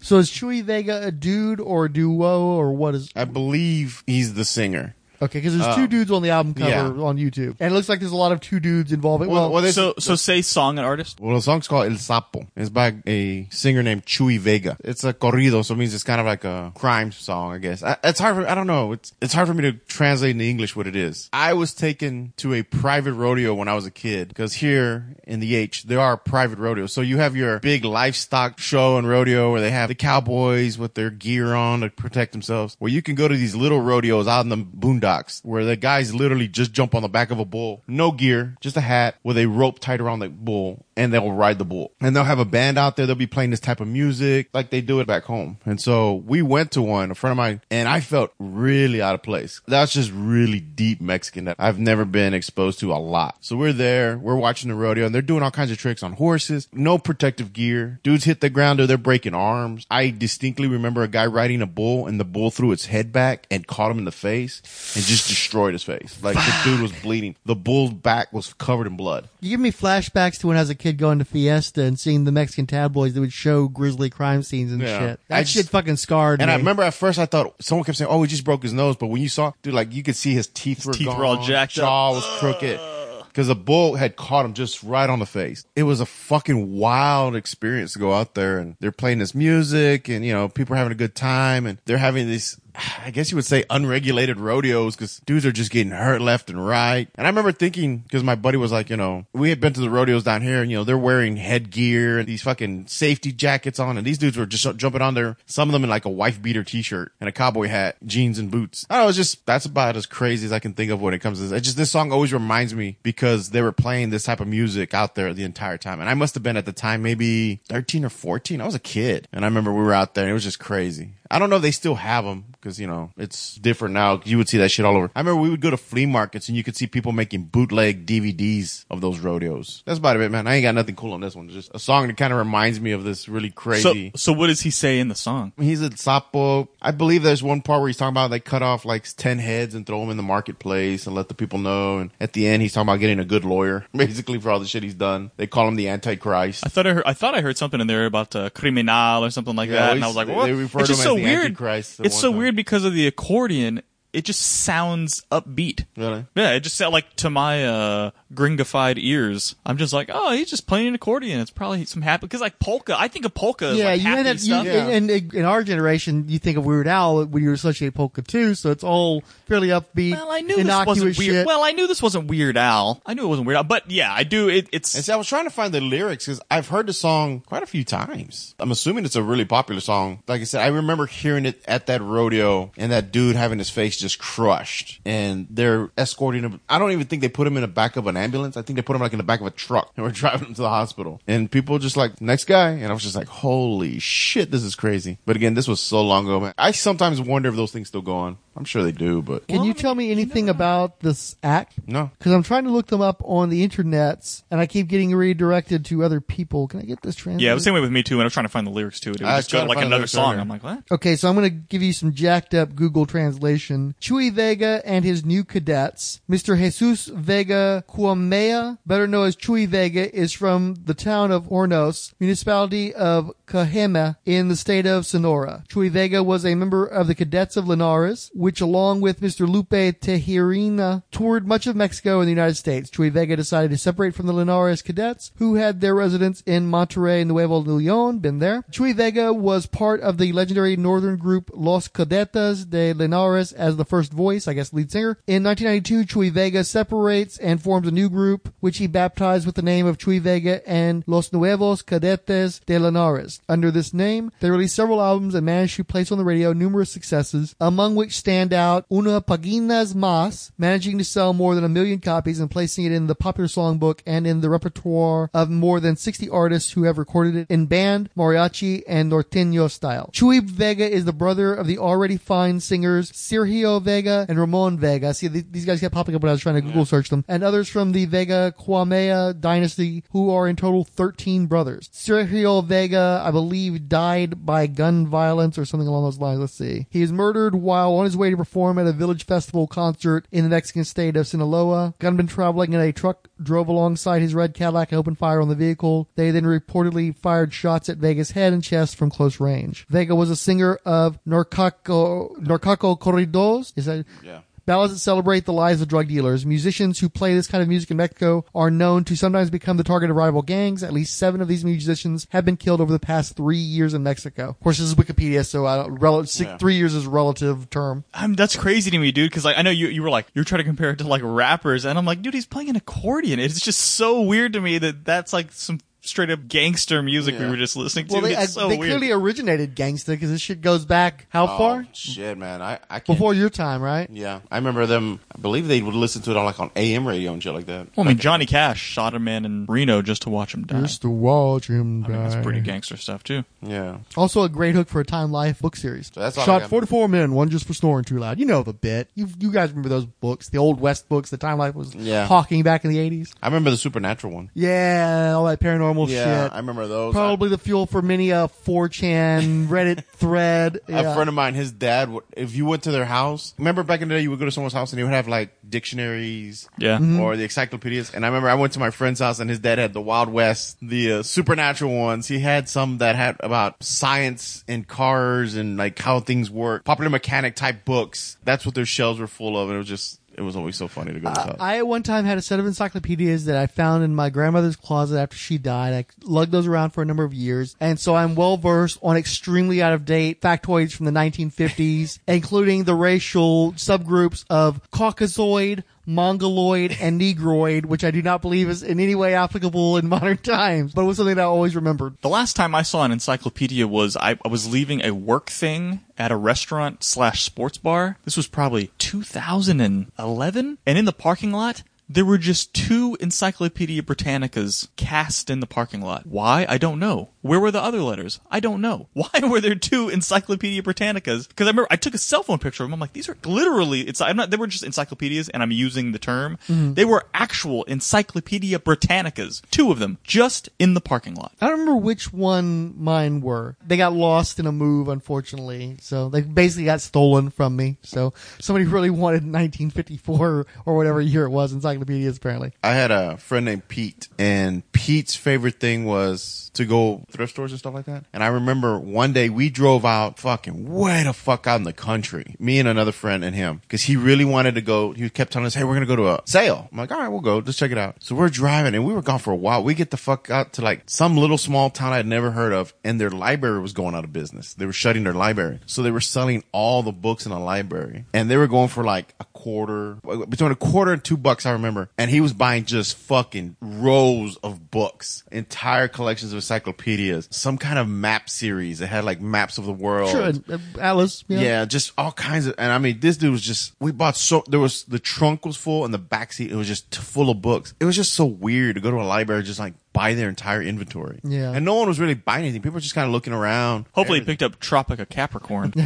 So 0.00 0.18
is 0.18 0.30
Chuy 0.30 0.62
Vega 0.62 1.06
a 1.06 1.10
dude 1.10 1.60
or 1.60 1.86
a 1.86 1.88
duo 1.88 2.58
or 2.58 2.72
what 2.72 2.94
is? 2.94 3.08
I 3.14 3.24
believe 3.24 4.02
he's 4.06 4.34
the 4.34 4.44
singer. 4.44 4.94
Okay, 5.22 5.38
because 5.38 5.56
there's 5.56 5.76
two 5.76 5.82
oh. 5.82 5.86
dudes 5.86 6.10
on 6.10 6.22
the 6.22 6.30
album 6.30 6.52
cover 6.52 6.68
yeah. 6.68 6.82
on 6.82 7.16
YouTube, 7.16 7.54
and 7.60 7.72
it 7.72 7.74
looks 7.74 7.88
like 7.88 8.00
there's 8.00 8.10
a 8.10 8.16
lot 8.16 8.32
of 8.32 8.40
two 8.40 8.58
dudes 8.58 8.92
involved. 8.92 9.20
Well, 9.20 9.30
Well, 9.30 9.52
well, 9.52 9.62
this- 9.62 9.76
So 9.76 9.94
so 9.98 10.16
say 10.16 10.42
song 10.42 10.78
and 10.78 10.84
artist. 10.84 11.20
Well, 11.20 11.36
the 11.36 11.42
song's 11.42 11.68
called 11.68 11.86
El 11.86 11.92
Sapo. 11.92 12.48
It's 12.56 12.70
by 12.70 12.96
a 13.06 13.46
singer 13.50 13.84
named 13.84 14.04
Chuy 14.04 14.40
Vega. 14.40 14.76
It's 14.82 15.04
a 15.04 15.14
corrido, 15.14 15.64
so 15.64 15.74
it 15.74 15.76
means 15.76 15.94
it's 15.94 16.02
kind 16.02 16.20
of 16.20 16.26
like 16.26 16.44
a 16.44 16.72
crime 16.74 17.12
song, 17.12 17.52
I 17.52 17.58
guess. 17.58 17.84
I, 17.84 17.96
it's 18.02 18.18
hard 18.18 18.34
for, 18.34 18.48
I 18.48 18.56
don't 18.56 18.66
know. 18.66 18.92
It's, 18.92 19.12
it's 19.22 19.32
hard 19.32 19.46
for 19.46 19.54
me 19.54 19.62
to 19.62 19.72
translate 19.72 20.32
into 20.32 20.44
English 20.44 20.74
what 20.74 20.88
it 20.88 20.96
is. 20.96 21.30
I 21.32 21.52
was 21.52 21.72
taken 21.72 22.32
to 22.38 22.54
a 22.54 22.64
private 22.64 23.12
rodeo 23.12 23.54
when 23.54 23.68
I 23.68 23.74
was 23.74 23.86
a 23.86 23.92
kid, 23.92 24.26
because 24.26 24.54
here 24.54 25.14
in 25.22 25.38
the 25.38 25.54
H, 25.54 25.84
there 25.84 26.00
are 26.00 26.16
private 26.16 26.58
rodeos. 26.58 26.92
So 26.92 27.00
you 27.00 27.18
have 27.18 27.36
your 27.36 27.60
big 27.60 27.84
livestock 27.84 28.58
show 28.58 28.96
and 28.96 29.08
rodeo 29.08 29.52
where 29.52 29.60
they 29.60 29.70
have 29.70 29.88
the 29.88 29.94
cowboys 29.94 30.78
with 30.78 30.94
their 30.94 31.10
gear 31.10 31.54
on 31.54 31.80
to 31.80 31.90
protect 31.90 32.32
themselves. 32.32 32.74
Where 32.80 32.90
you 32.90 33.02
can 33.02 33.14
go 33.14 33.28
to 33.28 33.36
these 33.36 33.54
little 33.54 33.80
rodeos 33.80 34.26
out 34.26 34.40
in 34.40 34.48
the 34.48 34.56
boondocks 34.56 35.11
where 35.42 35.64
the 35.64 35.76
guys 35.76 36.14
literally 36.14 36.48
just 36.48 36.72
jump 36.72 36.94
on 36.94 37.02
the 37.02 37.08
back 37.08 37.30
of 37.30 37.38
a 37.38 37.44
bull, 37.44 37.82
no 37.86 38.12
gear, 38.12 38.56
just 38.60 38.76
a 38.76 38.80
hat 38.80 39.16
with 39.22 39.38
a 39.38 39.46
rope 39.46 39.78
tied 39.78 40.00
around 40.00 40.20
the 40.20 40.28
bull, 40.28 40.84
and 40.96 41.12
they'll 41.12 41.32
ride 41.32 41.58
the 41.58 41.64
bull. 41.64 41.92
And 42.00 42.14
they'll 42.14 42.24
have 42.24 42.38
a 42.38 42.44
band 42.44 42.78
out 42.78 42.96
there. 42.96 43.06
They'll 43.06 43.16
be 43.16 43.26
playing 43.26 43.50
this 43.50 43.60
type 43.60 43.80
of 43.80 43.88
music 43.88 44.48
like 44.52 44.70
they 44.70 44.80
do 44.80 45.00
it 45.00 45.06
back 45.06 45.24
home. 45.24 45.58
And 45.64 45.80
so 45.80 46.14
we 46.14 46.42
went 46.42 46.72
to 46.72 46.82
one, 46.82 47.10
a 47.10 47.14
friend 47.14 47.32
of 47.32 47.36
mine, 47.36 47.60
and 47.70 47.88
I 47.88 48.00
felt 48.00 48.32
really 48.38 49.00
out 49.00 49.14
of 49.14 49.22
place. 49.22 49.60
That's 49.66 49.92
just 49.92 50.10
really 50.14 50.60
deep 50.60 51.00
Mexican 51.00 51.44
that 51.46 51.56
I've 51.58 51.78
never 51.78 52.04
been 52.04 52.34
exposed 52.34 52.78
to 52.80 52.92
a 52.92 52.96
lot. 52.96 53.36
So 53.40 53.56
we're 53.56 53.72
there, 53.72 54.18
we're 54.18 54.36
watching 54.36 54.68
the 54.68 54.74
rodeo, 54.74 55.06
and 55.06 55.14
they're 55.14 55.22
doing 55.22 55.42
all 55.42 55.50
kinds 55.50 55.70
of 55.70 55.78
tricks 55.78 56.02
on 56.02 56.14
horses, 56.14 56.68
no 56.72 56.98
protective 56.98 57.52
gear. 57.52 58.00
Dudes 58.02 58.24
hit 58.24 58.40
the 58.40 58.50
ground 58.50 58.80
or 58.80 58.86
they're 58.86 58.98
breaking 58.98 59.34
arms. 59.34 59.86
I 59.90 60.10
distinctly 60.10 60.68
remember 60.68 61.02
a 61.02 61.08
guy 61.08 61.26
riding 61.26 61.62
a 61.62 61.66
bull, 61.66 62.06
and 62.06 62.18
the 62.20 62.24
bull 62.24 62.50
threw 62.50 62.72
its 62.72 62.86
head 62.86 63.12
back 63.12 63.46
and 63.50 63.66
caught 63.66 63.90
him 63.90 63.98
in 63.98 64.04
the 64.04 64.12
face 64.12 64.60
and 64.94 65.04
just 65.04 65.28
destroyed 65.28 65.72
his 65.72 65.82
face. 65.82 66.18
Like 66.22 66.36
the 66.36 66.60
dude 66.64 66.80
was 66.80 66.92
bleeding. 66.92 67.36
The 67.44 67.54
bull's 67.54 67.92
back 67.92 68.32
was 68.32 68.52
covered 68.54 68.86
in 68.86 68.96
blood. 68.96 69.28
you 69.40 69.50
give 69.50 69.60
me 69.60 69.72
flashbacks 69.72 70.38
to 70.40 70.48
when 70.48 70.56
I 70.56 70.60
was 70.60 70.70
a 70.70 70.74
kid 70.82 70.98
going 70.98 71.18
to 71.18 71.24
Fiesta 71.24 71.82
and 71.82 71.98
seeing 71.98 72.24
the 72.24 72.32
Mexican 72.32 72.66
tabloids 72.66 73.14
that 73.14 73.20
would 73.20 73.32
show 73.32 73.68
grisly 73.68 74.10
crime 74.10 74.42
scenes 74.42 74.72
and 74.72 74.82
Yeah. 74.82 74.98
shit. 74.98 75.20
That 75.28 75.38
I 75.38 75.42
shit 75.44 75.68
fucking 75.68 75.96
scarred 75.96 76.40
me. 76.40 76.42
And 76.44 76.50
me. 76.50 76.54
I 76.54 76.56
remember 76.56 76.82
at 76.82 76.94
first 76.94 77.18
I 77.18 77.26
thought 77.26 77.54
someone 77.60 77.84
kept 77.84 77.98
saying, 77.98 78.10
"Oh, 78.10 78.22
he 78.22 78.28
just 78.28 78.44
broke 78.44 78.62
his 78.62 78.72
nose," 78.72 78.96
but 78.96 79.06
when 79.06 79.22
you 79.22 79.28
saw, 79.28 79.52
dude, 79.62 79.74
like 79.74 79.92
you 79.94 80.02
could 80.02 80.16
see 80.16 80.34
his 80.34 80.46
teeth 80.48 80.84
were 80.84 80.92
teeth 80.92 81.06
gone, 81.06 81.18
were 81.18 81.24
all 81.24 81.42
jacked 81.42 81.78
up. 81.78 81.84
jaw 81.84 82.10
was 82.12 82.24
crooked 82.38 82.80
because 83.28 83.46
the 83.46 83.54
bull 83.54 83.96
had 83.96 84.14
caught 84.16 84.44
him 84.44 84.52
just 84.52 84.82
right 84.82 85.08
on 85.08 85.18
the 85.18 85.24
face. 85.26 85.64
It 85.74 85.84
was 85.84 86.00
a 86.00 86.06
fucking 86.06 86.72
wild 86.72 87.34
experience 87.34 87.94
to 87.94 87.98
go 87.98 88.12
out 88.12 88.34
there 88.34 88.58
and 88.58 88.76
they're 88.80 88.92
playing 88.92 89.20
this 89.20 89.34
music 89.34 90.08
and 90.08 90.24
you 90.24 90.32
know 90.32 90.48
people 90.48 90.74
are 90.74 90.78
having 90.78 90.92
a 90.92 90.96
good 90.96 91.14
time 91.14 91.64
and 91.66 91.78
they're 91.86 91.98
having 91.98 92.26
these. 92.28 92.58
I 92.74 93.10
guess 93.10 93.30
you 93.30 93.36
would 93.36 93.44
say 93.44 93.64
unregulated 93.68 94.38
rodeos 94.38 94.96
because 94.96 95.20
dudes 95.20 95.44
are 95.44 95.52
just 95.52 95.70
getting 95.70 95.92
hurt 95.92 96.20
left 96.20 96.50
and 96.50 96.64
right. 96.64 97.08
And 97.14 97.26
I 97.26 97.30
remember 97.30 97.52
thinking, 97.52 97.98
because 97.98 98.22
my 98.22 98.34
buddy 98.34 98.56
was 98.56 98.72
like, 98.72 98.90
you 98.90 98.96
know, 98.96 99.26
we 99.32 99.50
had 99.50 99.60
been 99.60 99.72
to 99.74 99.80
the 99.80 99.90
rodeos 99.90 100.24
down 100.24 100.42
here 100.42 100.62
and, 100.62 100.70
you 100.70 100.76
know, 100.76 100.84
they're 100.84 100.98
wearing 100.98 101.36
headgear 101.36 102.18
and 102.18 102.26
these 102.26 102.42
fucking 102.42 102.86
safety 102.86 103.32
jackets 103.32 103.78
on. 103.78 103.98
And 103.98 104.06
these 104.06 104.18
dudes 104.18 104.36
were 104.36 104.46
just 104.46 104.76
jumping 104.76 105.02
on 105.02 105.14
there, 105.14 105.36
some 105.46 105.68
of 105.68 105.72
them 105.72 105.84
in 105.84 105.90
like 105.90 106.04
a 106.04 106.10
wife 106.10 106.40
beater 106.40 106.64
t-shirt 106.64 107.12
and 107.20 107.28
a 107.28 107.32
cowboy 107.32 107.68
hat, 107.68 107.96
jeans 108.06 108.38
and 108.38 108.50
boots. 108.50 108.86
I 108.88 109.06
it's 109.06 109.16
just, 109.16 109.44
that's 109.46 109.66
about 109.66 109.96
as 109.96 110.06
crazy 110.06 110.46
as 110.46 110.52
I 110.52 110.58
can 110.58 110.72
think 110.72 110.90
of 110.90 111.02
when 111.02 111.14
it 111.14 111.20
comes 111.20 111.38
to 111.38 111.44
this. 111.44 111.52
It's 111.52 111.66
just, 111.66 111.76
this 111.76 111.90
song 111.90 112.12
always 112.12 112.32
reminds 112.32 112.74
me 112.74 112.96
because 113.02 113.50
they 113.50 113.62
were 113.62 113.72
playing 113.72 114.10
this 114.10 114.24
type 114.24 114.40
of 114.40 114.48
music 114.48 114.94
out 114.94 115.14
there 115.14 115.34
the 115.34 115.44
entire 115.44 115.78
time. 115.78 116.00
And 116.00 116.08
I 116.08 116.14
must 116.14 116.34
have 116.34 116.42
been 116.42 116.56
at 116.56 116.66
the 116.66 116.72
time 116.72 117.02
maybe 117.02 117.60
13 117.68 118.04
or 118.04 118.10
14. 118.10 118.60
I 118.60 118.64
was 118.64 118.74
a 118.74 118.80
kid. 118.80 119.28
And 119.32 119.44
I 119.44 119.48
remember 119.48 119.72
we 119.72 119.82
were 119.82 119.94
out 119.94 120.14
there 120.14 120.24
and 120.24 120.30
it 120.30 120.34
was 120.34 120.44
just 120.44 120.58
crazy. 120.58 121.14
I 121.32 121.38
don't 121.38 121.48
know 121.50 121.56
if 121.56 121.62
they 121.62 121.70
still 121.70 121.94
have 121.94 122.24
them 122.24 122.44
because, 122.52 122.78
you 122.78 122.86
know, 122.86 123.10
it's 123.16 123.56
different 123.56 123.94
now. 123.94 124.20
You 124.24 124.36
would 124.38 124.48
see 124.48 124.58
that 124.58 124.70
shit 124.70 124.84
all 124.84 124.96
over. 124.96 125.10
I 125.16 125.20
remember 125.20 125.40
we 125.40 125.48
would 125.50 125.62
go 125.62 125.70
to 125.70 125.76
flea 125.78 126.04
markets 126.06 126.48
and 126.48 126.56
you 126.56 126.62
could 126.62 126.76
see 126.76 126.86
people 126.86 127.12
making 127.12 127.44
bootleg 127.44 128.04
DVDs 128.06 128.84
of 128.90 129.00
those 129.00 129.18
rodeos. 129.18 129.82
That's 129.86 129.98
about 129.98 130.16
it, 130.20 130.30
man. 130.30 130.46
I 130.46 130.56
ain't 130.56 130.62
got 130.62 130.74
nothing 130.74 130.94
cool 130.94 131.12
on 131.14 131.20
this 131.20 131.34
one. 131.34 131.48
Just 131.48 131.70
a 131.74 131.78
song 131.78 132.06
that 132.08 132.16
kind 132.18 132.32
of 132.32 132.38
reminds 132.38 132.80
me 132.80 132.92
of 132.92 133.02
this 133.04 133.28
really 133.28 133.50
crazy. 133.50 134.10
so 134.14 134.32
so 134.32 134.38
what 134.38 134.48
does 134.48 134.60
he 134.60 134.70
say 134.70 134.98
in 135.00 135.08
the 135.08 135.14
song? 135.14 135.52
He's 135.58 135.82
a 135.82 135.90
sapo. 135.90 136.68
I 136.80 136.90
believe 136.90 137.22
there's 137.22 137.42
one 137.42 137.62
part 137.62 137.80
where 137.80 137.88
he's 137.88 137.96
talking 137.96 138.12
about 138.12 138.28
they 138.30 138.40
cut 138.40 138.62
off 138.62 138.84
like 138.84 139.04
10 139.04 139.38
heads 139.38 139.74
and 139.74 139.86
throw 139.86 140.00
them 140.00 140.10
in 140.10 140.16
the 140.16 140.22
marketplace 140.22 141.06
and 141.06 141.16
let 141.16 141.28
the 141.28 141.34
people 141.34 141.58
know. 141.58 141.98
And 141.98 142.10
at 142.20 142.34
the 142.34 142.46
end, 142.46 142.62
he's 142.62 142.72
talking 142.74 142.88
about 142.88 143.00
getting 143.00 143.18
a 143.18 143.24
good 143.24 143.44
lawyer, 143.44 143.86
basically 143.94 144.38
for 144.38 144.50
all 144.50 144.60
the 144.60 144.66
shit 144.66 144.82
he's 144.82 144.94
done. 144.94 145.30
They 145.36 145.46
call 145.46 145.66
him 145.68 145.76
the 145.76 145.88
Antichrist. 145.88 146.64
I 146.66 146.68
thought 146.68 146.86
I 146.86 146.94
heard, 146.94 147.02
I 147.06 147.12
thought 147.14 147.34
I 147.34 147.40
heard 147.40 147.56
something 147.56 147.80
in 147.80 147.86
there 147.86 148.06
about 148.06 148.36
uh, 148.36 148.50
criminal 148.50 149.24
or 149.24 149.30
something 149.30 149.56
like 149.56 149.70
Yeah, 149.70 149.86
that, 149.86 149.96
and 149.96 150.04
I 150.04 150.06
was 150.06 150.16
like, 150.16 150.28
what? 150.28 150.46
they 150.46 150.52
refer 150.52 150.80
it's 150.80 150.88
to 150.90 150.94
him 150.94 151.02
so 151.02 151.16
as 151.16 151.21
the 151.21 151.21
weird. 151.22 151.44
Antichrist 151.46 152.00
It's 152.00 152.18
so 152.20 152.30
time. 152.30 152.38
weird 152.38 152.56
because 152.56 152.84
of 152.84 152.92
the 152.94 153.06
accordion. 153.06 153.82
It 154.12 154.24
just 154.26 154.42
sounds 154.42 155.22
upbeat. 155.32 155.86
Really? 155.96 156.26
Yeah, 156.34 156.50
it 156.52 156.60
just 156.60 156.76
sounds 156.76 156.92
like 156.92 157.14
to 157.16 157.30
my 157.30 157.64
uh, 157.64 158.10
gringified 158.34 158.94
ears, 158.98 159.54
I'm 159.64 159.76
just 159.76 159.92
like, 159.92 160.10
oh, 160.12 160.32
he's 160.32 160.50
just 160.50 160.66
playing 160.66 160.88
an 160.88 160.94
accordion. 160.94 161.40
It's 161.40 161.50
probably 161.50 161.84
some 161.84 162.02
happy 162.02 162.26
because 162.26 162.40
like 162.40 162.58
polka. 162.58 162.98
I 162.98 163.08
think 163.08 163.24
of 163.24 163.34
polka. 163.34 163.66
as, 163.66 163.78
yeah, 163.78 163.84
like, 163.86 164.00
you 164.00 164.06
happy 164.06 164.16
had 164.16 164.26
that. 164.26 164.34
You, 164.34 164.38
stuff. 164.38 164.66
and, 164.66 165.10
and 165.10 165.34
in 165.34 165.44
our 165.44 165.62
generation, 165.62 166.24
you 166.28 166.38
think 166.38 166.56
of 166.58 166.64
Weird 166.64 166.88
Al 166.88 167.24
when 167.24 167.42
you 167.42 167.52
associate 167.52 167.94
polka 167.94 168.22
too. 168.22 168.54
So 168.54 168.70
it's 168.70 168.84
all 168.84 169.22
fairly 169.46 169.68
upbeat, 169.68 170.12
Well, 170.12 170.30
I 170.30 170.40
knew 170.40 170.56
this 170.62 170.86
wasn't 170.86 171.18
weird. 171.18 171.34
shit. 171.34 171.46
Well, 171.46 171.62
I 171.62 171.72
knew 171.72 171.86
this 171.86 172.02
wasn't 172.02 172.28
Weird 172.28 172.56
Al. 172.56 173.02
I 173.06 173.14
knew 173.14 173.24
it 173.24 173.28
wasn't 173.28 173.46
Weird 173.46 173.56
Al, 173.56 173.64
but 173.64 173.90
yeah, 173.90 174.12
I 174.12 174.24
do. 174.24 174.48
It, 174.48 174.68
it's 174.72 174.94
And 174.94 175.04
see, 175.04 175.12
I 175.12 175.16
was 175.16 175.28
trying 175.28 175.44
to 175.44 175.50
find 175.50 175.72
the 175.72 175.80
lyrics 175.80 176.26
because 176.26 176.40
I've 176.50 176.68
heard 176.68 176.86
the 176.86 176.92
song 176.92 177.40
quite 177.40 177.62
a 177.62 177.66
few 177.66 177.84
times. 177.84 178.54
I'm 178.58 178.70
assuming 178.70 179.04
it's 179.04 179.16
a 179.16 179.22
really 179.22 179.44
popular 179.44 179.80
song. 179.80 180.22
Like 180.26 180.40
I 180.40 180.44
said, 180.44 180.62
I 180.62 180.68
remember 180.68 181.06
hearing 181.06 181.46
it 181.46 181.62
at 181.66 181.86
that 181.86 182.00
rodeo 182.02 182.72
and 182.76 182.92
that 182.92 183.12
dude 183.12 183.36
having 183.36 183.58
his 183.58 183.70
face 183.70 183.96
just 183.96 184.18
crushed. 184.18 185.00
And 185.04 185.46
they're 185.50 185.90
escorting 185.96 186.42
him. 186.42 186.60
I 186.68 186.78
don't 186.78 186.92
even 186.92 187.06
think 187.06 187.22
they 187.22 187.28
put 187.28 187.46
him 187.46 187.56
in 187.56 187.62
the 187.62 187.68
back 187.68 187.96
of 187.96 188.06
an 188.06 188.16
ambulance. 188.22 188.56
I 188.56 188.62
think 188.62 188.76
they 188.76 188.82
put 188.82 188.96
him 188.96 189.02
like 189.02 189.12
in 189.12 189.18
the 189.18 189.24
back 189.24 189.40
of 189.40 189.46
a 189.46 189.50
truck 189.50 189.92
and 189.96 190.04
we're 190.04 190.12
driving 190.12 190.48
him 190.48 190.54
to 190.54 190.62
the 190.62 190.68
hospital. 190.68 191.20
And 191.26 191.50
people 191.50 191.78
just 191.78 191.96
like, 191.96 192.20
next 192.20 192.44
guy. 192.44 192.70
And 192.70 192.86
I 192.86 192.92
was 192.92 193.02
just 193.02 193.16
like, 193.16 193.28
holy 193.28 193.98
shit, 193.98 194.50
this 194.50 194.62
is 194.62 194.74
crazy. 194.74 195.18
But 195.26 195.36
again, 195.36 195.54
this 195.54 195.68
was 195.68 195.80
so 195.80 196.02
long 196.02 196.26
ago, 196.26 196.40
man. 196.40 196.54
I 196.58 196.72
sometimes 196.72 197.20
wonder 197.20 197.48
if 197.48 197.56
those 197.56 197.72
things 197.72 197.88
still 197.88 198.02
go 198.02 198.16
on. 198.16 198.38
I'm 198.56 198.64
sure 198.64 198.82
they 198.82 198.92
do, 198.92 199.22
but 199.22 199.48
Can 199.48 199.64
you 199.64 199.72
tell 199.74 199.94
me 199.94 200.10
anything 200.10 200.48
about 200.48 201.00
this 201.00 201.36
act? 201.42 201.74
no. 201.86 202.10
Because 202.18 202.32
I'm 202.32 202.42
trying 202.42 202.64
to 202.64 202.70
look 202.70 202.88
them 202.88 203.00
up 203.00 203.22
on 203.24 203.48
the 203.48 203.66
internets, 203.66 204.42
and 204.50 204.60
I 204.60 204.66
keep 204.66 204.88
getting 204.88 205.14
redirected 205.14 205.84
to 205.86 206.04
other 206.04 206.20
people. 206.20 206.68
Can 206.68 206.80
I 206.80 206.82
get 206.84 207.00
this 207.02 207.16
translated? 207.16 207.42
yeah, 207.44 207.52
it 207.52 207.54
was 207.54 207.62
the 207.62 207.68
same 207.68 207.74
way 207.74 207.80
with 207.80 207.90
me 207.92 208.02
too. 208.02 208.16
And 208.16 208.22
I 208.22 208.24
was 208.26 208.32
trying 208.34 208.44
to 208.44 208.50
find 208.50 208.66
the 208.66 208.70
lyrics 208.70 209.00
to 209.00 209.10
it. 209.10 209.16
It 209.20 209.24
would 209.24 209.30
I 209.30 209.38
just 209.38 209.50
go 209.50 209.58
tried 209.58 209.60
to 209.60 209.64
to 209.64 209.68
like 209.70 209.76
find 209.76 209.84
the 209.84 209.86
another 209.86 210.00
lyrics 210.00 210.12
song. 210.12 210.28
earlier. 210.32 210.40
I'm 210.42 210.48
like, 210.48 210.62
what? 210.62 210.82
Okay, 210.90 211.16
so 211.16 211.28
I'm 211.28 211.34
going 211.34 211.48
to 211.50 211.56
give 211.56 211.82
you 211.82 211.92
some 211.92 212.12
jacked 212.12 212.52
up 212.54 212.74
Google 212.74 213.06
translation. 213.06 213.94
Chuy 214.00 214.30
Vega 214.32 214.82
and 214.84 215.04
his 215.04 215.24
new 215.24 215.44
cadets. 215.44 216.20
Mr. 216.30 216.56
Jesus 216.58 217.06
Vega 217.06 217.84
Cuamea, 217.88 218.78
better 218.86 219.06
known 219.06 219.26
as 219.28 219.36
Chuy 219.36 219.66
Vega, 219.66 220.14
is 220.14 220.32
from 220.32 220.74
the 220.84 220.94
town 220.94 221.30
of 221.32 221.44
Hornos, 221.44 222.12
municipality 222.20 222.92
of 222.94 223.32
Cajeme 223.52 224.16
in 224.24 224.48
the 224.48 224.56
state 224.56 224.86
of 224.86 225.04
Sonora. 225.04 225.62
Chuy 225.68 225.90
Vega 225.90 226.22
was 226.22 226.46
a 226.46 226.54
member 226.54 226.86
of 226.86 227.06
the 227.06 227.14
Cadets 227.14 227.54
of 227.54 227.68
Linares, 227.68 228.30
which 228.32 228.62
along 228.62 229.02
with 229.02 229.20
Mr. 229.20 229.46
Lupe 229.46 229.68
Tijerina 229.68 231.02
toured 231.10 231.46
much 231.46 231.66
of 231.66 231.76
Mexico 231.76 232.20
and 232.20 232.26
the 232.28 232.32
United 232.32 232.54
States. 232.54 232.90
Chuy 232.90 233.12
Vega 233.12 233.36
decided 233.36 233.70
to 233.70 233.76
separate 233.76 234.14
from 234.14 234.26
the 234.26 234.32
Linares 234.32 234.80
cadets, 234.80 235.32
who 235.36 235.56
had 235.56 235.82
their 235.82 235.94
residence 235.94 236.40
in 236.46 236.70
Monterrey, 236.70 237.26
Nuevo 237.26 237.58
Leon, 237.58 238.20
been 238.20 238.38
there. 238.38 238.62
Chuy 238.70 238.94
Vega 238.94 239.34
was 239.34 239.66
part 239.66 240.00
of 240.00 240.16
the 240.16 240.32
legendary 240.32 240.74
northern 240.74 241.18
group 241.18 241.50
Los 241.52 241.88
Cadetes 241.88 242.70
de 242.70 242.94
Linares 242.94 243.52
as 243.52 243.76
the 243.76 243.84
first 243.84 244.14
voice, 244.14 244.48
I 244.48 244.54
guess 244.54 244.72
lead 244.72 244.90
singer. 244.90 245.18
In 245.26 245.44
1992, 245.44 246.06
Chuy 246.06 246.32
Vega 246.32 246.64
separates 246.64 247.36
and 247.36 247.62
forms 247.62 247.86
a 247.86 247.90
new 247.90 248.08
group, 248.08 248.50
which 248.60 248.78
he 248.78 248.86
baptized 248.86 249.44
with 249.44 249.56
the 249.56 249.60
name 249.60 249.84
of 249.84 249.98
Chuy 249.98 250.22
Vega 250.22 250.66
and 250.66 251.04
Los 251.06 251.34
Nuevos 251.34 251.82
Cadetes 251.82 252.64
de 252.64 252.78
Linares. 252.78 253.41
Under 253.48 253.70
this 253.70 253.92
name, 253.92 254.32
they 254.40 254.50
released 254.50 254.76
several 254.76 255.02
albums 255.02 255.34
and 255.34 255.44
managed 255.44 255.76
to 255.76 255.84
place 255.84 256.12
on 256.12 256.18
the 256.18 256.24
radio 256.24 256.52
numerous 256.52 256.90
successes, 256.90 257.54
among 257.60 257.94
which 257.94 258.16
stand 258.16 258.52
out 258.52 258.86
Una 258.92 259.20
Paginas 259.20 259.94
Mas, 259.94 260.52
managing 260.56 260.98
to 260.98 261.04
sell 261.04 261.32
more 261.32 261.54
than 261.54 261.64
a 261.64 261.68
million 261.68 261.98
copies 261.98 262.40
and 262.40 262.50
placing 262.50 262.84
it 262.84 262.92
in 262.92 263.06
the 263.06 263.14
popular 263.14 263.48
songbook 263.48 264.00
and 264.06 264.26
in 264.26 264.40
the 264.40 264.50
repertoire 264.50 265.30
of 265.34 265.50
more 265.50 265.80
than 265.80 265.96
60 265.96 266.28
artists 266.30 266.72
who 266.72 266.84
have 266.84 266.98
recorded 266.98 267.36
it 267.36 267.50
in 267.50 267.66
band, 267.66 268.10
mariachi, 268.16 268.82
and 268.86 269.10
norteño 269.10 269.70
style. 269.70 270.10
Chuy 270.12 270.42
Vega 270.42 270.88
is 270.88 271.04
the 271.04 271.12
brother 271.12 271.54
of 271.54 271.66
the 271.66 271.78
already 271.78 272.16
fine 272.16 272.60
singers 272.60 273.10
Sergio 273.12 273.82
Vega 273.82 274.26
and 274.28 274.38
Ramon 274.38 274.78
Vega. 274.78 275.14
See, 275.14 275.28
these 275.28 275.64
guys 275.64 275.80
kept 275.80 275.94
popping 275.94 276.14
up 276.14 276.22
when 276.22 276.30
I 276.30 276.32
was 276.32 276.42
trying 276.42 276.56
to 276.56 276.60
Google 276.60 276.84
search 276.84 277.08
them. 277.08 277.24
And 277.28 277.42
others 277.42 277.68
from 277.68 277.92
the 277.92 278.06
Vega 278.06 278.54
Cuamea 278.58 279.38
dynasty, 279.40 280.04
who 280.10 280.30
are 280.30 280.48
in 280.48 280.56
total 280.56 280.84
13 280.84 281.46
brothers. 281.46 281.88
Sergio 281.92 282.64
Vega, 282.64 283.22
believe, 283.32 283.88
died 283.88 284.46
by 284.46 284.66
gun 284.66 285.06
violence 285.06 285.58
or 285.58 285.64
something 285.64 285.88
along 285.88 286.04
those 286.04 286.18
lines. 286.18 286.40
Let's 286.40 286.52
see. 286.52 286.86
He 286.90 287.02
is 287.02 287.12
murdered 287.12 287.54
while 287.54 287.92
on 287.94 288.04
his 288.04 288.16
way 288.16 288.30
to 288.30 288.36
perform 288.36 288.78
at 288.78 288.86
a 288.86 288.92
village 288.92 289.24
festival 289.24 289.66
concert 289.66 290.26
in 290.30 290.44
the 290.44 290.50
Mexican 290.50 290.84
state 290.84 291.16
of 291.16 291.26
Sinaloa. 291.26 291.94
Gunman 291.98 292.28
traveling 292.28 292.72
in 292.72 292.80
a 292.80 292.92
truck 292.92 293.28
drove 293.42 293.68
alongside 293.68 294.22
his 294.22 294.34
red 294.34 294.54
Cadillac 294.54 294.92
and 294.92 294.98
opened 294.98 295.18
fire 295.18 295.40
on 295.40 295.48
the 295.48 295.54
vehicle. 295.54 296.08
They 296.14 296.30
then 296.30 296.44
reportedly 296.44 297.16
fired 297.16 297.52
shots 297.52 297.88
at 297.88 297.98
Vega's 297.98 298.32
head 298.32 298.52
and 298.52 298.62
chest 298.62 298.96
from 298.96 299.10
close 299.10 299.40
range. 299.40 299.86
Vega 299.88 300.14
was 300.14 300.30
a 300.30 300.36
singer 300.36 300.78
of 300.84 301.18
Norcaco, 301.24 302.36
Norcaco 302.38 302.98
Corridos. 302.98 303.72
Is 303.76 303.86
that? 303.86 304.04
Yeah. 304.22 304.40
Ballads 304.64 304.92
that 304.92 304.98
celebrate 305.00 305.44
the 305.44 305.52
lives 305.52 305.80
of 305.82 305.88
drug 305.88 306.08
dealers. 306.08 306.46
Musicians 306.46 306.98
who 307.00 307.08
play 307.08 307.34
this 307.34 307.46
kind 307.46 307.62
of 307.62 307.68
music 307.68 307.90
in 307.90 307.96
Mexico 307.96 308.44
are 308.54 308.70
known 308.70 309.04
to 309.04 309.16
sometimes 309.16 309.50
become 309.50 309.76
the 309.76 309.84
target 309.84 310.10
of 310.10 310.16
rival 310.16 310.42
gangs. 310.42 310.82
At 310.82 310.92
least 310.92 311.16
seven 311.16 311.40
of 311.40 311.48
these 311.48 311.64
musicians 311.64 312.26
have 312.30 312.44
been 312.44 312.56
killed 312.56 312.80
over 312.80 312.92
the 312.92 312.98
past 313.00 313.36
three 313.36 313.56
years 313.56 313.92
in 313.94 314.02
Mexico. 314.02 314.50
Of 314.50 314.60
course, 314.60 314.78
this 314.78 314.86
is 314.86 314.94
Wikipedia, 314.94 315.44
so 315.44 315.66
I 315.66 315.76
don't, 315.76 315.94
rel- 315.96 316.24
six, 316.24 316.48
Yeah. 316.48 316.56
three 316.58 316.76
years 316.76 316.94
is 316.94 317.06
a 317.06 317.10
relative 317.10 317.70
term. 317.70 318.04
I'm, 318.14 318.34
that's 318.34 318.56
crazy 318.56 318.90
to 318.90 318.98
me, 318.98 319.10
dude. 319.12 319.30
Because 319.30 319.44
like, 319.44 319.58
I 319.58 319.62
know 319.62 319.70
you 319.70 319.88
you 319.88 320.02
were 320.02 320.10
like 320.10 320.26
you're 320.34 320.44
trying 320.44 320.60
to 320.60 320.64
compare 320.64 320.90
it 320.90 320.98
to 320.98 321.06
like 321.08 321.22
rappers, 321.24 321.84
and 321.84 321.98
I'm 321.98 322.04
like, 322.04 322.22
dude, 322.22 322.34
he's 322.34 322.46
playing 322.46 322.70
an 322.70 322.76
accordion. 322.76 323.40
It's 323.40 323.60
just 323.60 323.80
so 323.80 324.22
weird 324.22 324.52
to 324.52 324.60
me 324.60 324.78
that 324.78 325.04
that's 325.04 325.32
like 325.32 325.50
some 325.52 325.80
straight 326.04 326.30
up 326.30 326.48
gangster 326.48 327.00
music 327.02 327.38
we 327.38 327.46
were 327.46 327.56
just 327.56 327.76
listening 327.76 328.06
to. 328.08 328.12
Well, 328.14 328.22
they, 328.22 328.36
it's 328.36 328.54
so 328.54 328.68
they 328.68 328.76
weird. 328.76 328.98
clearly 328.98 329.12
originated 329.12 329.74
gangster 329.74 330.12
because 330.12 330.30
this 330.30 330.40
shit 330.40 330.60
goes 330.60 330.84
back 330.84 331.26
how 331.30 331.44
Oh, 331.44 331.58
far? 331.58 331.86
Shit, 331.92 332.36
man. 332.38 332.60
I, 332.60 332.74
I 332.90 332.98
can't. 333.00 333.06
Before 333.06 333.32
your 333.34 333.50
time, 333.50 333.80
right? 333.80 334.08
Yeah, 334.10 334.40
I 334.50 334.56
remember 334.56 334.84
them. 334.86 335.20
I 335.34 335.40
believe 335.40 335.68
they 335.68 335.80
would 335.80 335.94
listen 335.94 336.20
to 336.22 336.30
it 336.32 336.36
on 336.36 336.44
like 336.44 336.58
on 336.60 336.70
AM 336.76 337.06
radio 337.06 337.32
and 337.32 337.42
shit 337.42 337.54
like 337.54 337.66
that. 337.66 337.86
well, 337.96 338.04
I 338.06 338.08
mean, 338.10 338.18
Johnny 338.18 338.46
Cash 338.46 338.80
shot 338.80 339.14
a 339.14 339.18
man 339.20 339.44
in 339.44 339.66
Reno 339.66 340.02
just 340.02 340.22
to 340.22 340.30
watch 340.30 340.54
him 340.54 340.64
die. 340.66 340.80
Just 340.80 341.02
to 341.02 341.08
watch 341.10 341.68
him 341.68 342.04
I 342.04 342.08
mean, 342.08 342.18
that's 342.22 342.34
die. 342.34 342.42
pretty 342.42 342.60
gangster 342.60 342.96
stuff 342.96 343.22
too. 343.22 343.44
Yeah, 343.62 343.98
Also, 344.16 344.42
a 344.42 344.48
great 344.48 344.74
hook 344.74 344.88
for 344.88 345.00
a 345.00 345.04
Time 345.04 345.30
Life 345.30 345.60
book 345.60 345.76
series. 345.76 346.10
So 346.12 346.20
that's 346.20 346.36
all 346.36 346.42
I 346.42 346.46
Shot 346.46 346.60
got. 346.62 346.70
44 346.70 347.08
men, 347.08 347.32
one 347.32 347.48
just 347.48 347.64
for 347.66 347.74
snoring 347.74 348.04
too 348.04 348.18
loud. 348.18 348.40
You 348.40 348.46
know 348.46 348.62
the 348.64 348.72
bit. 348.72 349.08
You 349.14 349.28
you 349.38 349.52
guys 349.52 349.70
remember 349.70 349.88
those 349.88 350.06
books, 350.06 350.48
the 350.48 350.58
old 350.58 350.80
West 350.80 351.08
books 351.08 351.30
that 351.30 351.38
Time 351.38 351.58
Life 351.58 351.74
was 351.76 351.94
Yeah. 351.94 352.26
hawking 352.26 352.64
back 352.64 352.84
in 352.84 352.90
the 352.90 352.98
80s? 352.98 353.32
I 353.40 353.46
remember 353.46 353.70
the 353.70 353.76
supernatural 353.76 354.32
one. 354.32 354.50
Yeah, 354.54 355.34
all 355.36 355.44
that 355.44 355.60
paranormal 355.60 355.91
Yeah, 356.08 356.44
shit. 356.44 356.52
I 356.52 356.56
remember 356.58 356.86
those. 356.86 357.12
Probably 357.14 357.48
the 357.48 357.58
fuel 357.58 357.86
for 357.86 358.02
many 358.02 358.30
a 358.30 358.48
4chan 358.66 359.66
Reddit 359.68 360.04
thread. 360.12 360.80
A 360.88 361.14
friend 361.14 361.28
of 361.28 361.34
mine, 361.34 361.54
his 361.54 361.72
dad, 361.72 362.10
would- 362.10 362.24
if 362.36 362.54
you 362.54 362.64
went 362.66 362.84
to 362.84 362.90
their 362.90 363.04
house, 363.04 363.54
remember 363.58 363.82
back 363.82 364.00
in 364.00 364.08
the 364.08 364.14
day, 364.16 364.20
you 364.22 364.30
would 364.30 364.38
go 364.38 364.44
to 364.44 364.50
someone's 364.50 364.72
house 364.74 364.92
and 364.92 364.98
they 364.98 365.04
would 365.04 365.12
have 365.12 365.28
like 365.28 365.50
dictionaries, 365.68 366.68
Yeah. 366.78 366.96
Mm-hmm. 366.96 367.20
or 367.20 367.36
the 367.36 367.44
encyclopedias. 367.44 368.14
And 368.14 368.24
I 368.24 368.28
remember 368.28 368.48
I 368.48 368.54
went 368.54 368.72
to 368.74 368.78
my 368.78 368.90
friend's 368.90 369.20
house 369.20 369.38
and 369.40 369.48
his 369.50 369.58
dad 369.58 369.78
had 369.78 369.92
the 369.92 370.00
Wild 370.00 370.28
West, 370.28 370.78
the 370.82 371.12
uh, 371.12 371.22
supernatural 371.22 371.96
ones. 371.96 372.26
He 372.28 372.38
had 372.38 372.68
some 372.68 372.98
that 372.98 373.16
had 373.16 373.36
about 373.40 373.82
science 373.82 374.64
and 374.68 374.86
cars 374.86 375.54
and 375.56 375.76
like 375.76 375.98
how 375.98 376.20
things 376.20 376.50
work, 376.50 376.84
popular 376.84 377.10
mechanic 377.10 377.56
type 377.56 377.84
books. 377.84 378.36
That's 378.44 378.64
what 378.66 378.74
their 378.74 378.86
shelves 378.86 379.20
were 379.20 379.26
full 379.26 379.58
of, 379.58 379.68
and 379.68 379.76
it 379.76 379.78
was 379.78 379.88
just, 379.88 380.20
it 380.34 380.42
was 380.42 380.56
always 380.56 380.76
so 380.76 380.88
funny 380.88 381.12
to 381.12 381.20
go. 381.20 381.32
I 381.60 381.78
at 381.78 381.86
one 381.86 382.02
time 382.02 382.24
had 382.24 382.38
a 382.38 382.42
set 382.42 382.58
of 382.58 382.66
encyclopedias 382.66 383.44
that 383.46 383.56
I 383.56 383.66
found 383.66 384.02
in 384.04 384.14
my 384.14 384.30
grandmother's 384.30 384.76
closet 384.76 385.18
after 385.18 385.36
she 385.36 385.58
died. 385.58 385.92
I 385.92 386.06
lugged 386.24 386.52
those 386.52 386.66
around 386.66 386.90
for 386.90 387.02
a 387.02 387.04
number 387.04 387.24
of 387.24 387.34
years, 387.34 387.76
and 387.80 387.98
so 387.98 388.14
I'm 388.14 388.34
well 388.34 388.56
versed 388.56 388.98
on 389.02 389.16
extremely 389.16 389.82
out 389.82 389.92
of 389.92 390.04
date 390.04 390.40
factoids 390.40 390.92
from 390.92 391.06
the 391.06 391.12
1950s, 391.12 392.18
including 392.26 392.84
the 392.84 392.94
racial 392.94 393.72
subgroups 393.72 394.44
of 394.48 394.90
Caucasoid, 394.90 395.84
Mongoloid, 396.06 396.96
and 397.00 397.18
Negroid, 397.18 397.86
which 397.86 398.04
I 398.04 398.10
do 398.10 398.22
not 398.22 398.42
believe 398.42 398.68
is 398.68 398.82
in 398.82 399.00
any 399.00 399.14
way 399.14 399.34
applicable 399.34 399.96
in 399.96 400.08
modern 400.12 400.38
times, 400.38 400.92
but 400.92 401.02
it 401.02 401.06
was 401.06 401.16
something 401.16 401.38
I 401.38 401.42
always 401.42 401.76
remembered. 401.76 402.16
The 402.22 402.28
last 402.28 402.56
time 402.56 402.74
I 402.74 402.82
saw 402.82 403.04
an 403.04 403.12
encyclopedia 403.12 403.86
was 403.86 404.16
I, 404.16 404.38
I 404.44 404.48
was 404.48 404.70
leaving 404.70 405.04
a 405.04 405.12
work 405.12 405.50
thing 405.50 406.00
at 406.18 406.32
a 406.32 406.36
restaurant 406.36 407.04
slash 407.04 407.42
sports 407.42 407.78
bar. 407.78 408.18
This 408.24 408.36
was 408.36 408.46
probably 408.46 408.90
2011, 408.98 410.78
and 410.86 410.98
in 410.98 411.04
the 411.04 411.12
parking 411.12 411.52
lot. 411.52 411.82
There 412.08 412.26
were 412.26 412.36
just 412.36 412.74
two 412.74 413.16
Encyclopedia 413.20 414.02
Britannicas 414.02 414.88
cast 414.96 415.48
in 415.48 415.60
the 415.60 415.66
parking 415.66 416.02
lot. 416.02 416.26
Why? 416.26 416.66
I 416.68 416.76
don't 416.76 416.98
know. 416.98 417.30
Where 417.42 417.60
were 417.60 417.70
the 417.70 417.82
other 417.82 418.00
letters? 418.00 418.40
I 418.50 418.60
don't 418.60 418.80
know. 418.80 419.08
Why 419.12 419.28
were 419.42 419.60
there 419.60 419.74
two 419.74 420.08
Encyclopedia 420.08 420.82
Britannicas? 420.82 421.48
Because 421.48 421.66
I 421.66 421.70
remember 421.70 421.88
I 421.90 421.96
took 421.96 422.14
a 422.14 422.18
cell 422.18 422.42
phone 422.42 422.58
picture 422.58 422.84
of 422.84 422.88
them. 422.88 422.94
I'm 422.94 423.00
like, 423.00 423.12
these 423.12 423.28
are 423.28 423.36
literally. 423.44 424.02
It's 424.02 424.20
I'm 424.20 424.36
not. 424.36 424.50
They 424.50 424.56
were 424.56 424.66
just 424.66 424.84
encyclopedias, 424.84 425.48
and 425.48 425.62
I'm 425.62 425.72
using 425.72 426.12
the 426.12 426.18
term. 426.18 426.56
Mm-hmm. 426.68 426.94
They 426.94 427.04
were 427.04 427.26
actual 427.34 427.84
Encyclopedia 427.84 428.78
Britannicas. 428.78 429.62
Two 429.70 429.90
of 429.90 429.98
them, 429.98 430.18
just 430.22 430.68
in 430.78 430.94
the 430.94 431.00
parking 431.00 431.34
lot. 431.34 431.52
I 431.60 431.66
don't 431.66 431.80
remember 431.80 431.96
which 431.96 432.32
one 432.32 432.94
mine 432.96 433.40
were. 433.40 433.76
They 433.84 433.96
got 433.96 434.12
lost 434.12 434.58
in 434.58 434.66
a 434.66 434.72
move, 434.72 435.08
unfortunately. 435.08 435.96
So 436.00 436.28
they 436.28 436.42
basically 436.42 436.84
got 436.84 437.00
stolen 437.00 437.50
from 437.50 437.76
me. 437.76 437.98
So 438.02 438.32
somebody 438.60 438.86
really 438.86 439.10
wanted 439.10 439.42
1954 439.42 440.66
or 440.86 440.96
whatever 440.96 441.20
year 441.20 441.44
it 441.44 441.50
was 441.50 441.72
encyclopedias, 441.72 442.36
apparently. 442.36 442.72
I 442.82 442.92
had 442.92 443.10
a 443.10 443.36
friend 443.36 443.64
named 443.64 443.88
Pete, 443.88 444.28
and 444.38 444.90
Pete's 444.92 445.34
favorite 445.34 445.80
thing 445.80 446.04
was 446.04 446.70
to 446.74 446.84
go 446.84 447.24
thrift 447.32 447.52
stores 447.52 447.72
and 447.72 447.78
stuff 447.78 447.94
like 447.94 448.06
that. 448.06 448.24
And 448.32 448.42
I 448.42 448.48
remember 448.48 448.98
one 448.98 449.32
day 449.32 449.48
we 449.48 449.70
drove 449.70 450.04
out 450.04 450.38
fucking 450.38 450.90
way 450.90 451.22
the 451.22 451.32
fuck 451.32 451.66
out 451.66 451.76
in 451.76 451.84
the 451.84 451.92
country, 451.92 452.56
me 452.58 452.78
and 452.78 452.88
another 452.88 453.12
friend 453.12 453.44
and 453.44 453.54
him, 453.54 453.80
because 453.82 454.02
he 454.02 454.16
really 454.16 454.44
wanted 454.44 454.74
to 454.74 454.80
go. 454.80 455.12
He 455.12 455.28
kept 455.30 455.52
telling 455.52 455.66
us, 455.66 455.74
"Hey, 455.74 455.84
we're 455.84 455.94
gonna 455.94 456.06
go 456.06 456.16
to 456.16 456.28
a 456.28 456.40
sale." 456.44 456.88
I'm 456.90 456.98
like, 456.98 457.12
"All 457.12 457.18
right, 457.18 457.28
we'll 457.28 457.40
go. 457.40 457.58
Let's 457.58 457.78
check 457.78 457.90
it 457.90 457.98
out." 457.98 458.16
So 458.20 458.34
we're 458.34 458.48
driving, 458.48 458.94
and 458.94 459.04
we 459.04 459.12
were 459.14 459.22
gone 459.22 459.38
for 459.38 459.52
a 459.52 459.56
while. 459.56 459.82
We 459.82 459.94
get 459.94 460.10
the 460.10 460.16
fuck 460.16 460.50
out 460.50 460.72
to 460.74 460.82
like 460.82 461.02
some 461.06 461.36
little 461.36 461.58
small 461.58 461.90
town 461.90 462.12
I'd 462.12 462.26
never 462.26 462.50
heard 462.50 462.72
of, 462.72 462.92
and 463.04 463.20
their 463.20 463.30
library 463.30 463.80
was 463.80 463.92
going 463.92 464.14
out 464.14 464.24
of 464.24 464.32
business. 464.32 464.74
They 464.74 464.86
were 464.86 464.92
shutting 464.92 465.24
their 465.24 465.32
library, 465.32 465.80
so 465.86 466.02
they 466.02 466.10
were 466.10 466.20
selling 466.20 466.64
all 466.72 467.02
the 467.02 467.12
books 467.12 467.46
in 467.46 467.52
the 467.52 467.58
library, 467.58 468.24
and 468.32 468.50
they 468.50 468.56
were 468.56 468.66
going 468.66 468.88
for 468.88 469.04
like 469.04 469.34
a 469.40 469.44
quarter, 469.44 470.18
between 470.48 470.72
a 470.72 470.76
quarter 470.76 471.12
and 471.12 471.22
two 471.22 471.36
bucks. 471.36 471.66
I 471.66 471.70
remember, 471.70 472.08
and 472.18 472.30
he 472.30 472.40
was 472.40 472.52
buying 472.52 472.84
just 472.84 473.16
fucking 473.16 473.76
rows 473.80 474.56
of 474.62 474.90
books, 474.90 475.44
entire 475.52 476.08
collections 476.08 476.52
of 476.52 476.56
encyclopedias, 476.56 477.02
some 477.50 477.78
kind 477.78 477.98
of 477.98 478.08
map 478.08 478.48
series 478.48 478.98
that 478.98 479.08
had 479.08 479.24
like 479.24 479.40
maps 479.40 479.78
of 479.78 479.84
the 479.84 479.92
world. 479.92 480.30
Sure, 480.30 480.42
and, 480.42 480.64
uh, 480.70 480.78
Alice. 481.00 481.44
Yeah. 481.48 481.60
Yeah, 481.60 481.84
just 481.84 482.12
all 482.16 482.32
kinds 482.32 482.66
of, 482.66 482.74
and 482.78 482.92
I 482.92 482.98
mean, 482.98 483.20
this 483.20 483.36
dude 483.36 483.52
was 483.52 483.62
just. 483.62 483.94
We 484.00 484.12
bought 484.12 484.36
so 484.36 484.64
there 484.68 484.80
was 484.80 485.04
the 485.04 485.18
trunk 485.18 485.64
was 485.64 485.76
full 485.76 486.04
and 486.04 486.12
the 486.12 486.18
back 486.18 486.52
seat 486.52 486.70
it 486.70 486.76
was 486.76 486.88
just 486.88 487.14
full 487.14 487.50
of 487.50 487.62
books. 487.62 487.94
It 488.00 488.04
was 488.04 488.16
just 488.16 488.32
so 488.32 488.44
weird 488.44 488.96
to 488.96 489.00
go 489.00 489.10
to 489.10 489.16
a 489.18 489.24
library 489.24 489.62
just 489.62 489.78
like 489.78 489.94
buy 490.12 490.34
their 490.34 490.48
entire 490.48 490.82
inventory. 490.82 491.40
Yeah. 491.44 491.72
and 491.72 491.84
no 491.84 491.94
one 491.94 492.08
was 492.08 492.20
really 492.20 492.34
buying 492.34 492.62
anything. 492.64 492.82
People 492.82 492.94
were 492.94 493.00
just 493.00 493.14
kind 493.14 493.26
of 493.26 493.32
looking 493.32 493.52
around. 493.52 494.06
Hopefully, 494.12 494.40
he 494.40 494.44
picked 494.44 494.62
up 494.62 494.78
Tropic 494.80 495.18
of 495.20 495.28
Capricorn. 495.28 495.92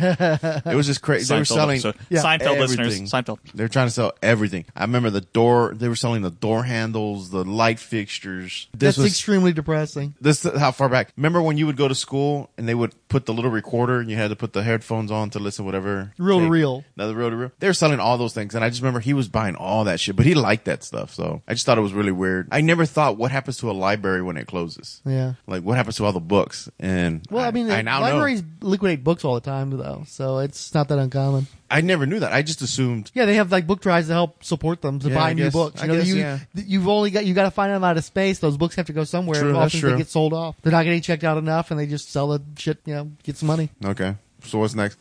It 0.66 0.74
was 0.76 0.86
just 0.86 1.02
crazy. 1.02 1.32
They 1.32 1.38
were 1.40 1.44
selling 1.44 1.78
episode. 1.80 1.96
Seinfeld 2.10 2.58
listeners. 2.58 3.00
Seinfeld. 3.12 3.38
They 3.54 3.64
were 3.64 3.68
trying 3.68 3.86
to 3.86 3.90
sell 3.92 4.12
everything. 4.22 4.64
I 4.74 4.82
remember 4.82 5.10
the 5.10 5.20
door. 5.20 5.72
They 5.74 5.88
were 5.88 5.96
selling 5.96 6.22
the 6.22 6.30
door 6.30 6.64
handles, 6.64 7.30
the 7.30 7.44
light 7.44 7.78
fixtures. 7.78 8.68
This 8.72 8.96
That's 8.96 8.98
was 8.98 9.06
extremely 9.12 9.52
depressing. 9.52 10.14
this 10.20 10.44
is 10.44 10.58
how 10.58 10.70
far 10.72 10.88
back. 10.88 11.12
Remember 11.16 11.40
when 11.42 11.56
you 11.58 11.66
would 11.66 11.76
go 11.76 11.88
to 11.88 11.94
school 11.94 12.50
and 12.56 12.68
they 12.68 12.74
would 12.74 12.94
put 13.08 13.26
the 13.26 13.32
little 13.34 13.50
recorder 13.50 14.00
and 14.00 14.10
you 14.10 14.16
had 14.16 14.28
to 14.30 14.36
put 14.36 14.52
the 14.52 14.62
headphones 14.62 15.10
on 15.10 15.30
to 15.30 15.38
listen 15.38 15.64
whatever 15.64 16.12
Reel 16.18 16.38
to 16.38 16.44
tape? 16.44 16.52
reel. 16.52 16.84
No, 16.96 17.08
the 17.08 17.14
reel 17.14 17.30
to 17.30 17.36
reel. 17.36 17.52
They 17.58 17.66
were 17.66 17.72
selling 17.74 18.00
all 18.00 18.18
those 18.18 18.34
things, 18.34 18.54
and 18.54 18.64
I 18.64 18.68
just 18.68 18.80
remember 18.82 19.00
he 19.00 19.12
was 19.14 19.28
buying 19.28 19.56
all 19.56 19.84
that 19.84 20.00
shit, 20.00 20.16
but 20.16 20.26
he 20.26 20.34
liked 20.34 20.64
that 20.66 20.82
stuff. 20.84 21.14
So 21.14 21.42
I 21.48 21.54
just 21.54 21.66
thought 21.66 21.78
it 21.78 21.82
was 21.82 21.92
really 21.92 22.12
weird. 22.12 22.48
I 22.52 22.60
never 22.60 22.84
thought 22.86 23.16
what 23.16 23.30
happens 23.30 23.58
to 23.58 23.70
a 23.70 23.72
library 23.96 24.22
when 24.22 24.36
it 24.36 24.46
closes. 24.46 25.00
Yeah. 25.06 25.34
Like 25.46 25.62
what 25.62 25.76
happens 25.76 25.96
to 25.96 26.04
all 26.04 26.12
the 26.12 26.20
books? 26.20 26.68
And 26.78 27.26
Well, 27.30 27.44
I, 27.44 27.50
mean, 27.50 27.70
I 27.70 27.82
now 27.82 28.00
libraries 28.00 28.42
know. 28.42 28.48
liquidate 28.68 29.02
books 29.02 29.24
all 29.24 29.34
the 29.34 29.40
time, 29.40 29.70
though, 29.70 30.04
so 30.06 30.38
it's 30.38 30.74
not 30.74 30.88
that 30.88 30.98
uncommon. 30.98 31.46
I 31.70 31.80
never 31.80 32.06
knew 32.06 32.20
that. 32.20 32.32
I 32.32 32.42
just 32.42 32.62
assumed. 32.62 33.10
Yeah, 33.14 33.24
they 33.24 33.34
have 33.36 33.50
like 33.50 33.66
book 33.66 33.80
drives 33.80 34.06
to 34.08 34.12
help 34.12 34.44
support 34.44 34.82
them 34.82 34.98
to 35.00 35.08
Yeah, 35.08 35.14
buy 35.14 35.30
I 35.30 35.32
new 35.32 35.44
guess- 35.44 35.52
books. 35.52 35.80
I 35.82 35.86
You 35.86 35.92
know, 35.92 35.98
guess, 35.98 36.06
you, 36.08 36.16
yeah. 36.16 36.38
you've 36.54 36.86
only 36.88 37.10
got 37.10 37.24
you 37.26 37.34
got 37.34 37.44
to 37.44 37.50
find 37.50 37.72
them 37.72 37.82
out 37.82 37.96
of 37.96 38.04
space. 38.04 38.38
Those 38.38 38.56
books 38.56 38.76
have 38.76 38.86
to 38.86 38.92
go 38.92 39.04
somewhere. 39.04 39.40
True, 39.40 39.52
that's 39.52 39.66
often 39.74 39.80
true. 39.80 39.90
they 39.92 39.96
get 39.98 40.08
sold 40.08 40.32
off. 40.32 40.54
They're 40.62 40.72
not 40.72 40.84
getting 40.84 41.00
checked 41.02 41.24
out 41.24 41.38
enough, 41.38 41.70
and 41.70 41.80
they 41.80 41.86
just 41.86 42.10
sell 42.12 42.28
the 42.28 42.42
shit. 42.56 42.78
You 42.84 42.94
know, 42.94 43.10
get 43.24 43.36
some 43.36 43.46
money. 43.48 43.70
Okay, 43.84 44.14
so 44.44 44.58
what's 44.58 44.74
next? 44.74 44.98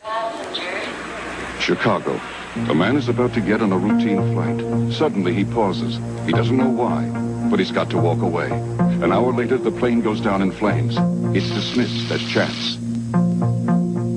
Chicago. 1.60 2.20
A 2.68 2.74
man 2.74 2.96
is 2.96 3.08
about 3.08 3.34
to 3.34 3.40
get 3.40 3.60
on 3.60 3.70
a 3.72 3.76
routine 3.78 4.32
flight. 4.32 4.92
Suddenly 4.92 5.34
he 5.34 5.44
pauses. 5.44 5.98
He 6.26 6.32
doesn't 6.32 6.56
know 6.56 6.70
why, 6.70 7.04
but 7.50 7.58
he's 7.58 7.70
got 7.70 7.90
to 7.90 7.98
walk 7.98 8.22
away. 8.22 8.48
An 9.02 9.12
hour 9.12 9.32
later, 9.32 9.58
the 9.58 9.70
plane 9.70 10.00
goes 10.00 10.20
down 10.22 10.40
in 10.40 10.50
flames. 10.50 10.96
It's 11.36 11.50
dismissed 11.50 12.10
as 12.10 12.22
chance. 12.22 12.76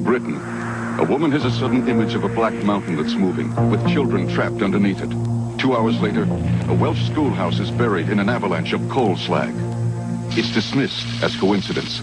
Britain. 0.03 0.35
A 0.99 1.03
woman 1.03 1.31
has 1.31 1.43
a 1.43 1.51
sudden 1.51 1.87
image 1.89 2.13
of 2.13 2.23
a 2.23 2.29
black 2.29 2.53
mountain 2.63 2.95
that's 2.95 3.13
moving, 3.13 3.53
with 3.69 3.85
children 3.89 4.27
trapped 4.29 4.61
underneath 4.61 5.01
it. 5.01 5.09
Two 5.59 5.75
hours 5.75 5.99
later, 5.99 6.23
a 6.69 6.73
Welsh 6.73 7.05
schoolhouse 7.07 7.59
is 7.59 7.71
buried 7.71 8.07
in 8.07 8.19
an 8.19 8.29
avalanche 8.29 8.71
of 8.71 8.87
coal 8.89 9.17
slag. 9.17 9.53
It's 10.37 10.53
dismissed 10.53 11.23
as 11.23 11.35
coincidence. 11.35 12.01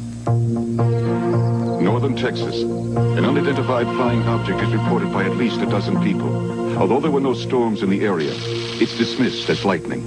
Northern 1.81 2.15
Texas. 2.15 2.63
An 2.63 3.25
unidentified 3.25 3.87
flying 3.87 4.23
object 4.25 4.61
is 4.61 4.73
reported 4.75 5.13
by 5.13 5.25
at 5.25 5.37
least 5.37 5.61
a 5.63 5.67
dozen 5.67 6.03
people. 6.03 6.77
Although 6.77 7.01
there 7.01 7.11
were 7.11 7.21
no 7.21 7.33
storms 7.33 7.83
in 7.83 7.89
the 7.89 8.03
area, 8.05 8.33
it's 8.35 8.99
dismissed 8.99 9.49
as 9.49 9.65
lightning. 9.65 10.05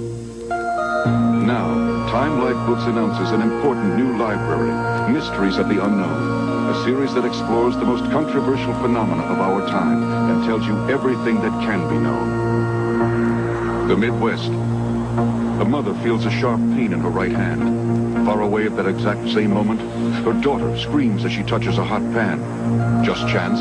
Now, 0.48 1.89
Time 2.10 2.40
Life 2.40 2.66
Books 2.66 2.82
announces 2.86 3.30
an 3.30 3.40
important 3.40 3.94
new 3.94 4.18
library, 4.18 4.72
Mysteries 5.12 5.58
of 5.58 5.68
the 5.68 5.80
Unknown, 5.80 6.68
a 6.68 6.82
series 6.82 7.14
that 7.14 7.24
explores 7.24 7.76
the 7.76 7.84
most 7.84 8.02
controversial 8.10 8.74
phenomena 8.82 9.22
of 9.22 9.38
our 9.38 9.64
time 9.68 10.02
and 10.28 10.44
tells 10.44 10.66
you 10.66 10.76
everything 10.90 11.36
that 11.36 11.52
can 11.62 11.88
be 11.88 11.94
known. 11.94 13.86
The 13.86 13.96
Midwest. 13.96 14.48
A 14.48 15.64
mother 15.64 15.94
feels 16.02 16.26
a 16.26 16.32
sharp 16.32 16.58
pain 16.74 16.92
in 16.92 16.98
her 16.98 17.10
right 17.10 17.30
hand. 17.30 18.26
Far 18.26 18.42
away 18.42 18.66
at 18.66 18.74
that 18.74 18.88
exact 18.88 19.28
same 19.28 19.54
moment, 19.54 19.80
her 20.24 20.32
daughter 20.32 20.76
screams 20.78 21.24
as 21.24 21.30
she 21.30 21.44
touches 21.44 21.78
a 21.78 21.84
hot 21.84 22.02
pan. 22.12 23.04
Just 23.04 23.20
chance? 23.28 23.60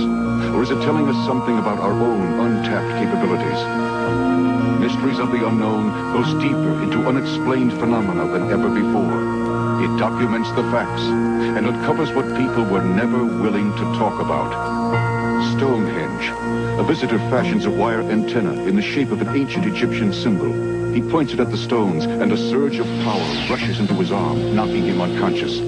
Or 0.55 0.63
is 0.63 0.71
it 0.71 0.81
telling 0.81 1.07
us 1.07 1.27
something 1.27 1.59
about 1.59 1.77
our 1.77 1.93
own 1.93 2.39
untapped 2.39 2.97
capabilities? 2.97 3.88
Mysteries 4.99 5.19
of 5.19 5.31
the 5.31 5.47
Unknown 5.47 6.11
goes 6.11 6.33
deeper 6.43 6.83
into 6.83 7.07
unexplained 7.07 7.71
phenomena 7.71 8.27
than 8.27 8.51
ever 8.51 8.67
before. 8.67 9.81
It 9.81 9.97
documents 9.97 10.51
the 10.51 10.63
facts 10.71 11.03
and 11.03 11.65
uncovers 11.65 12.11
what 12.11 12.25
people 12.35 12.65
were 12.65 12.83
never 12.83 13.23
willing 13.23 13.71
to 13.77 13.83
talk 13.97 14.19
about. 14.19 14.51
Stonehenge. 15.55 16.33
A 16.81 16.83
visitor 16.83 17.17
fashions 17.29 17.63
a 17.63 17.71
wire 17.71 18.01
antenna 18.01 18.51
in 18.63 18.75
the 18.75 18.81
shape 18.81 19.11
of 19.11 19.21
an 19.21 19.33
ancient 19.37 19.65
Egyptian 19.65 20.11
symbol. 20.11 20.51
He 20.93 21.01
points 21.01 21.31
it 21.31 21.39
at 21.39 21.49
the 21.49 21.57
stones, 21.57 22.03
and 22.03 22.33
a 22.33 22.37
surge 22.37 22.77
of 22.77 22.85
power 23.05 23.49
rushes 23.49 23.79
into 23.79 23.93
his 23.93 24.11
arm, 24.11 24.53
knocking 24.53 24.83
him 24.83 24.99
unconscious. 24.99 25.61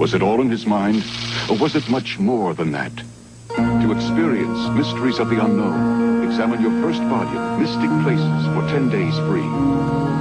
Was 0.00 0.14
it 0.14 0.22
all 0.22 0.40
in 0.40 0.50
his 0.50 0.66
mind, 0.66 1.04
or 1.48 1.56
was 1.58 1.76
it 1.76 1.88
much 1.88 2.18
more 2.18 2.54
than 2.54 2.72
that? 2.72 2.92
To 3.54 3.92
experience 3.92 4.68
Mysteries 4.76 5.20
of 5.20 5.30
the 5.30 5.40
Unknown, 5.40 6.11
examine 6.32 6.62
your 6.62 6.72
first 6.80 7.02
volume, 7.02 7.60
Mystic 7.60 7.90
Places, 8.02 8.46
for 8.54 8.62
10 8.72 8.88
days 8.88 9.14
free. 9.28 9.46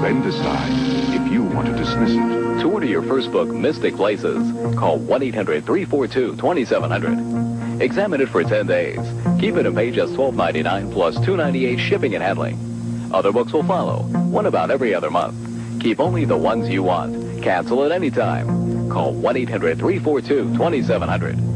Then 0.02 0.22
decide 0.22 0.74
if 1.16 1.32
you 1.32 1.42
want 1.42 1.68
to 1.68 1.74
dismiss 1.74 2.12
it. 2.12 2.60
To 2.62 2.70
order 2.70 2.86
your 2.86 3.02
first 3.02 3.32
book, 3.32 3.48
Mystic 3.48 3.96
Places, 3.96 4.36
call 4.76 5.00
1-800-342-2700. 5.00 7.80
Examine 7.80 8.20
it 8.20 8.28
for 8.28 8.44
10 8.44 8.68
days. 8.68 9.00
Keep 9.40 9.56
it 9.56 9.66
and 9.66 9.74
pay 9.74 9.90
just 9.90 10.12
$12.99 10.16 10.92
plus 10.92 11.16
$2.98 11.20 11.80
shipping 11.80 12.14
and 12.14 12.22
handling. 12.22 12.60
Other 13.14 13.32
books 13.32 13.54
will 13.54 13.64
follow, 13.64 14.04
one 14.04 14.48
about 14.48 14.70
every 14.70 14.94
other 14.94 15.10
month. 15.10 15.38
Keep 15.82 16.02
only 16.02 16.26
the 16.26 16.36
ones 16.36 16.68
you 16.68 16.84
want. 16.84 17.42
Cancel 17.42 17.86
at 17.86 17.94
any 17.94 18.12
time. 18.12 18.90
Call 18.90 19.14
1-800-342-2700. 19.14 21.51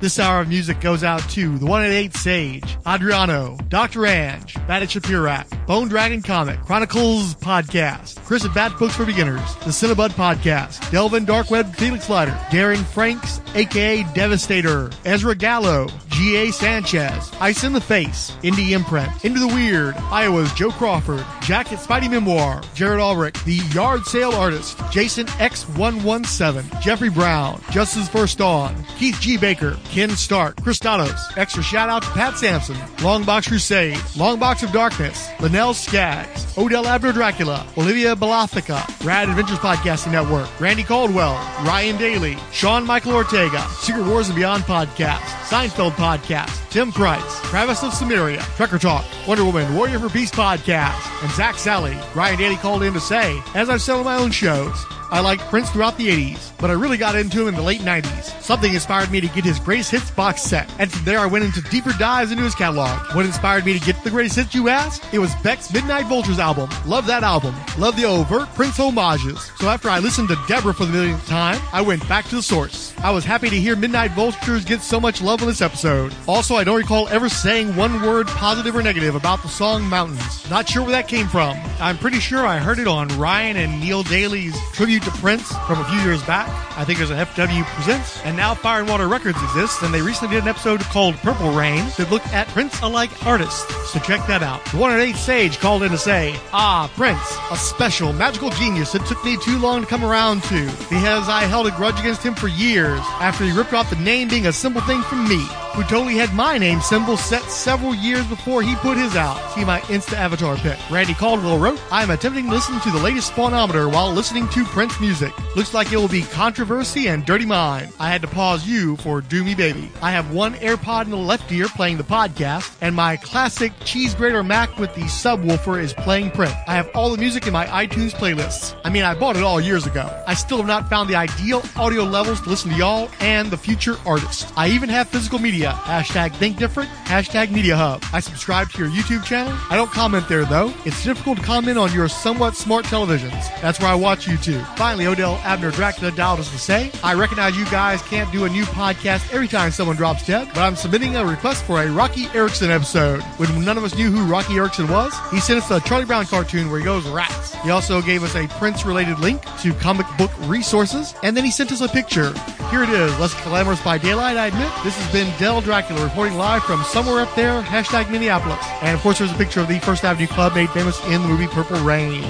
This 0.00 0.18
hour 0.18 0.40
of 0.40 0.48
music 0.48 0.80
goes 0.80 1.04
out 1.04 1.20
to 1.30 1.58
the 1.58 1.66
one 1.66 1.82
at 1.82 1.90
eight 1.90 2.16
Sage, 2.16 2.78
Adriano, 2.86 3.58
Dr. 3.68 4.06
Ange, 4.06 4.54
Bandit 4.66 4.88
Shapirak, 4.88 5.66
Bone 5.66 5.88
Dragon 5.88 6.22
Comic, 6.22 6.58
Chronicles 6.62 7.34
Podcast, 7.34 8.16
Chris 8.24 8.46
at 8.46 8.54
Bat 8.54 8.78
Books 8.78 8.96
for 8.96 9.04
Beginners, 9.04 9.54
the 9.56 9.70
Cinebud 9.70 10.12
Podcast, 10.12 10.90
Delvin 10.90 11.26
Dark 11.26 11.50
Web 11.50 11.74
Felix 11.76 12.08
Leiter, 12.08 12.32
Darren 12.48 12.82
Franks, 12.82 13.42
aka 13.54 14.02
Devastator, 14.14 14.90
Ezra 15.04 15.34
Gallo, 15.34 15.86
G.A. 16.08 16.50
Sanchez, 16.50 17.30
Ice 17.38 17.62
in 17.64 17.74
the 17.74 17.80
Face, 17.80 18.30
Indie 18.42 18.70
Imprint, 18.70 19.24
Into 19.24 19.38
the 19.38 19.48
Weird, 19.48 19.94
Iowa's 19.96 20.52
Joe 20.54 20.70
Crawford, 20.70 21.24
Jack 21.42 21.72
at 21.72 21.78
Spidey 21.78 22.10
Memoir, 22.10 22.62
Jared 22.74 23.00
Ulrich, 23.00 23.42
The 23.44 23.56
Yard 23.72 24.06
Sale 24.06 24.32
Artist, 24.32 24.78
Jason 24.90 25.26
X117, 25.26 26.80
Jeffrey 26.80 27.10
Brown, 27.10 27.60
Justice 27.70 28.08
First 28.08 28.38
Dawn, 28.38 28.74
Keith 28.98 29.18
G. 29.20 29.36
Baker, 29.36 29.78
Ken 29.90 30.10
Stark, 30.10 30.54
Christanos, 30.56 31.36
extra 31.36 31.64
shout 31.64 31.88
out 31.88 32.02
to 32.02 32.08
Pat 32.10 32.38
Sampson, 32.38 32.76
Longbox 32.98 33.48
Crusade, 33.48 33.96
Longbox 34.14 34.62
of 34.62 34.70
Darkness, 34.70 35.28
Linnell 35.40 35.74
Skaggs, 35.74 36.56
Odell 36.56 36.86
Abner 36.86 37.12
Dracula, 37.12 37.66
Olivia 37.76 38.14
Balathica, 38.14 38.78
Rad 39.04 39.28
Adventures 39.28 39.58
Podcasting 39.58 40.12
Network, 40.12 40.48
Randy 40.60 40.84
Caldwell, 40.84 41.34
Ryan 41.66 41.96
Daly, 41.96 42.38
Sean 42.52 42.86
Michael 42.86 43.14
Ortega, 43.14 43.60
Secret 43.80 44.06
Wars 44.06 44.28
and 44.28 44.36
Beyond 44.36 44.62
Podcast, 44.62 45.18
Seinfeld 45.48 45.92
Podcast, 45.92 46.70
Tim 46.70 46.92
Price, 46.92 47.40
Travis 47.50 47.82
of 47.82 47.92
Samaria, 47.92 48.38
Trekker 48.56 48.80
Talk, 48.80 49.04
Wonder 49.26 49.44
Woman, 49.44 49.74
Warrior 49.74 49.98
for 49.98 50.08
Peace 50.08 50.30
Podcast, 50.30 51.22
and 51.24 51.32
Zach 51.32 51.56
Sally. 51.56 51.98
Ryan 52.14 52.38
Daly 52.38 52.56
called 52.56 52.84
in 52.84 52.92
to 52.92 53.00
say, 53.00 53.42
as 53.56 53.68
I've 53.68 53.82
said 53.82 53.96
on 53.96 54.04
my 54.04 54.16
own 54.16 54.30
shows, 54.30 54.86
I 55.10 55.20
liked 55.20 55.42
Prince 55.42 55.70
throughout 55.70 55.96
the 55.96 56.08
80s, 56.08 56.52
but 56.58 56.70
I 56.70 56.74
really 56.74 56.96
got 56.96 57.16
into 57.16 57.42
him 57.42 57.48
in 57.48 57.54
the 57.54 57.62
late 57.62 57.80
90s. 57.80 58.40
Something 58.40 58.72
inspired 58.72 59.10
me 59.10 59.20
to 59.20 59.26
get 59.28 59.44
his 59.44 59.58
greatest 59.58 59.90
hits 59.90 60.10
box 60.12 60.42
set, 60.42 60.72
and 60.78 60.90
from 60.90 61.04
there 61.04 61.18
I 61.18 61.26
went 61.26 61.44
into 61.44 61.62
deeper 61.62 61.92
dives 61.98 62.30
into 62.30 62.44
his 62.44 62.54
catalog. 62.54 63.14
What 63.14 63.26
inspired 63.26 63.66
me 63.66 63.78
to 63.78 63.84
get 63.84 64.02
the 64.04 64.10
greatest 64.10 64.36
hits, 64.36 64.54
you 64.54 64.68
ask? 64.68 65.02
It 65.12 65.18
was 65.18 65.34
Beck's 65.42 65.72
Midnight 65.72 66.06
Vultures 66.06 66.38
album. 66.38 66.70
Love 66.86 67.06
that 67.06 67.24
album. 67.24 67.54
Love 67.76 67.96
the 67.96 68.04
overt 68.04 68.48
Prince 68.54 68.76
homages. 68.76 69.50
So 69.58 69.68
after 69.68 69.88
I 69.88 69.98
listened 69.98 70.28
to 70.28 70.38
Debra 70.46 70.74
for 70.74 70.84
the 70.84 70.92
millionth 70.92 71.26
time, 71.26 71.60
I 71.72 71.80
went 71.80 72.08
back 72.08 72.26
to 72.26 72.36
the 72.36 72.42
source. 72.42 72.94
I 72.98 73.10
was 73.10 73.24
happy 73.24 73.50
to 73.50 73.60
hear 73.60 73.74
Midnight 73.74 74.12
Vultures 74.12 74.64
get 74.64 74.80
so 74.80 75.00
much 75.00 75.20
love 75.20 75.42
on 75.42 75.48
this 75.48 75.60
episode. 75.60 76.14
Also, 76.28 76.54
I 76.54 76.64
don't 76.64 76.76
recall 76.76 77.08
ever 77.08 77.28
saying 77.28 77.74
one 77.74 78.02
word 78.02 78.28
positive 78.28 78.76
or 78.76 78.82
negative 78.82 79.16
about 79.16 79.42
the 79.42 79.48
song 79.48 79.82
Mountains. 79.84 80.48
Not 80.48 80.68
sure 80.68 80.82
where 80.82 80.92
that 80.92 81.08
came 81.08 81.26
from. 81.26 81.56
I'm 81.80 81.98
pretty 81.98 82.20
sure 82.20 82.46
I 82.46 82.58
heard 82.58 82.78
it 82.78 82.86
on 82.86 83.08
Ryan 83.18 83.56
and 83.56 83.80
Neil 83.80 84.02
Daly's 84.02 84.56
tribute 84.72 84.99
to 85.00 85.10
Prince 85.12 85.52
from 85.66 85.80
a 85.80 85.84
few 85.84 85.98
years 86.00 86.22
back. 86.24 86.48
I 86.76 86.84
think 86.84 86.98
there's 86.98 87.10
an 87.10 87.18
FW 87.18 87.64
Presents, 87.74 88.20
and 88.24 88.36
now 88.36 88.54
Fire 88.54 88.80
and 88.80 88.88
Water 88.88 89.08
Records 89.08 89.42
exists, 89.42 89.82
and 89.82 89.92
they 89.92 90.02
recently 90.02 90.34
did 90.36 90.42
an 90.44 90.48
episode 90.48 90.80
called 90.80 91.14
Purple 91.16 91.50
Rain 91.52 91.84
that 91.96 92.10
looked 92.10 92.32
at 92.32 92.48
Prince 92.48 92.80
alike 92.80 93.10
artists. 93.26 93.66
So 93.92 93.98
check 94.00 94.26
that 94.26 94.42
out. 94.42 94.64
The 94.66 94.76
one 94.76 94.92
at 94.92 95.00
eight 95.00 95.16
Sage 95.16 95.58
called 95.58 95.82
in 95.82 95.90
to 95.90 95.98
say, 95.98 96.34
Ah, 96.52 96.90
Prince, 96.96 97.36
a 97.50 97.56
special 97.56 98.12
magical 98.12 98.50
genius 98.50 98.92
that 98.92 99.04
took 99.06 99.24
me 99.24 99.36
too 99.36 99.58
long 99.58 99.80
to 99.82 99.86
come 99.86 100.04
around 100.04 100.42
to, 100.44 100.64
because 100.90 101.28
I 101.28 101.42
held 101.44 101.66
a 101.66 101.70
grudge 101.72 101.98
against 102.00 102.22
him 102.22 102.34
for 102.34 102.48
years 102.48 103.00
after 103.20 103.44
he 103.44 103.52
ripped 103.52 103.72
off 103.72 103.90
the 103.90 103.96
name 103.96 104.28
being 104.28 104.46
a 104.46 104.52
simple 104.52 104.82
thing 104.82 105.02
from 105.02 105.28
me 105.28 105.46
who 105.74 105.82
totally 105.82 106.16
had 106.16 106.34
my 106.34 106.58
name 106.58 106.80
symbol 106.80 107.16
set 107.16 107.42
several 107.42 107.94
years 107.94 108.26
before 108.26 108.62
he 108.62 108.74
put 108.76 108.96
his 108.96 109.16
out. 109.16 109.38
See 109.54 109.64
my 109.64 109.80
Insta 109.82 110.14
Avatar 110.14 110.56
pic. 110.56 110.78
Randy 110.90 111.14
Caldwell 111.14 111.58
wrote, 111.58 111.80
I 111.92 112.02
am 112.02 112.10
attempting 112.10 112.46
to 112.46 112.50
listen 112.50 112.80
to 112.80 112.90
the 112.90 112.98
latest 112.98 113.32
Spawnometer 113.32 113.92
while 113.92 114.10
listening 114.12 114.48
to 114.48 114.64
Prince 114.64 115.00
music. 115.00 115.32
Looks 115.56 115.74
like 115.74 115.92
it 115.92 115.96
will 115.96 116.08
be 116.08 116.22
controversy 116.22 117.08
and 117.08 117.24
dirty 117.24 117.46
mind. 117.46 117.92
I 117.98 118.10
had 118.10 118.22
to 118.22 118.28
pause 118.28 118.66
you 118.66 118.96
for 118.96 119.20
Do 119.20 119.44
Me 119.44 119.54
Baby. 119.54 119.90
I 120.02 120.10
have 120.10 120.32
one 120.32 120.54
AirPod 120.54 121.04
in 121.04 121.10
the 121.10 121.16
left 121.16 121.50
ear 121.52 121.68
playing 121.68 121.98
the 121.98 122.04
podcast, 122.04 122.76
and 122.80 122.94
my 122.94 123.16
classic 123.16 123.72
cheese 123.84 124.14
grater 124.14 124.42
Mac 124.42 124.78
with 124.78 124.94
the 124.94 125.02
subwoofer 125.02 125.80
is 125.80 125.92
playing 125.92 126.30
Prince. 126.32 126.54
I 126.66 126.74
have 126.74 126.90
all 126.94 127.10
the 127.10 127.18
music 127.18 127.46
in 127.46 127.52
my 127.52 127.66
iTunes 127.66 128.12
playlists. 128.12 128.78
I 128.84 128.90
mean, 128.90 129.02
I 129.02 129.14
bought 129.14 129.36
it 129.36 129.42
all 129.42 129.60
years 129.60 129.86
ago. 129.86 130.08
I 130.26 130.34
still 130.34 130.58
have 130.58 130.66
not 130.66 130.88
found 130.88 131.08
the 131.08 131.16
ideal 131.16 131.62
audio 131.76 132.04
levels 132.04 132.40
to 132.42 132.48
listen 132.48 132.70
to 132.70 132.76
y'all 132.76 133.08
and 133.20 133.50
the 133.50 133.56
future 133.56 133.96
artists. 134.06 134.50
I 134.56 134.68
even 134.68 134.88
have 134.88 135.08
physical 135.08 135.38
media. 135.38 135.59
Hashtag 135.68 136.34
think 136.34 136.56
different. 136.56 136.88
Hashtag 137.04 137.50
media 137.50 137.76
hub. 137.76 138.02
I 138.12 138.20
subscribe 138.20 138.70
to 138.70 138.78
your 138.78 138.88
YouTube 138.88 139.24
channel. 139.24 139.52
I 139.70 139.76
don't 139.76 139.90
comment 139.90 140.28
there 140.28 140.44
though. 140.44 140.72
It's 140.84 141.04
difficult 141.04 141.38
to 141.38 141.44
comment 141.44 141.78
on 141.78 141.92
your 141.92 142.08
somewhat 142.08 142.56
smart 142.56 142.84
televisions. 142.86 143.60
That's 143.60 143.80
where 143.80 143.88
I 143.88 143.94
watch 143.94 144.26
YouTube. 144.26 144.64
Finally, 144.76 145.06
Odell 145.06 145.36
Abner 145.44 145.70
Dracula 145.70 146.10
dialed 146.12 146.40
us 146.40 146.50
to 146.50 146.58
say, 146.58 146.90
I 147.04 147.14
recognize 147.14 147.56
you 147.56 147.64
guys 147.66 148.02
can't 148.02 148.30
do 148.32 148.44
a 148.44 148.48
new 148.48 148.64
podcast 148.64 149.32
every 149.32 149.48
time 149.48 149.70
someone 149.70 149.96
drops 149.96 150.26
dead, 150.26 150.48
but 150.54 150.60
I'm 150.60 150.76
submitting 150.76 151.16
a 151.16 151.24
request 151.24 151.64
for 151.64 151.82
a 151.82 151.90
Roky 151.90 152.26
Erickson 152.34 152.70
episode. 152.70 153.22
When 153.38 153.64
none 153.64 153.76
of 153.76 153.84
us 153.84 153.94
knew 153.94 154.10
who 154.10 154.24
Roky 154.30 154.54
Erickson 154.54 154.88
was, 154.88 155.12
he 155.30 155.40
sent 155.40 155.62
us 155.62 155.70
a 155.70 155.80
Charlie 155.86 156.04
Brown 156.04 156.26
cartoon 156.26 156.70
where 156.70 156.78
he 156.78 156.84
goes 156.84 157.06
rats. 157.08 157.54
He 157.62 157.70
also 157.70 158.00
gave 158.00 158.22
us 158.22 158.34
a 158.34 158.48
Prince 158.48 158.86
related 158.86 159.18
link 159.18 159.42
to 159.60 159.72
comic 159.74 160.06
book 160.16 160.30
resources, 160.48 161.14
and 161.22 161.36
then 161.36 161.44
he 161.44 161.50
sent 161.50 161.72
us 161.72 161.80
a 161.80 161.88
picture. 161.88 162.32
Here 162.70 162.82
it 162.82 162.90
is, 162.90 163.18
less 163.18 163.34
glamorous 163.42 163.82
by 163.82 163.98
daylight, 163.98 164.36
I 164.36 164.46
admit. 164.46 164.70
This 164.84 164.96
has 164.96 165.12
been 165.12 165.36
Dracula 165.58 166.04
reporting 166.04 166.38
live 166.38 166.62
from 166.62 166.84
somewhere 166.84 167.20
up 167.20 167.34
there, 167.34 167.60
hashtag 167.62 168.08
Minneapolis. 168.08 168.64
And 168.82 168.94
of 168.94 169.02
course, 169.02 169.18
there's 169.18 169.32
a 169.32 169.34
picture 169.34 169.60
of 169.60 169.66
the 169.66 169.80
First 169.80 170.04
Avenue 170.04 170.28
Club 170.28 170.54
made 170.54 170.70
famous 170.70 171.04
in 171.06 171.22
the 171.22 171.28
movie 171.28 171.48
Purple 171.48 171.80
Rain. 171.80 172.22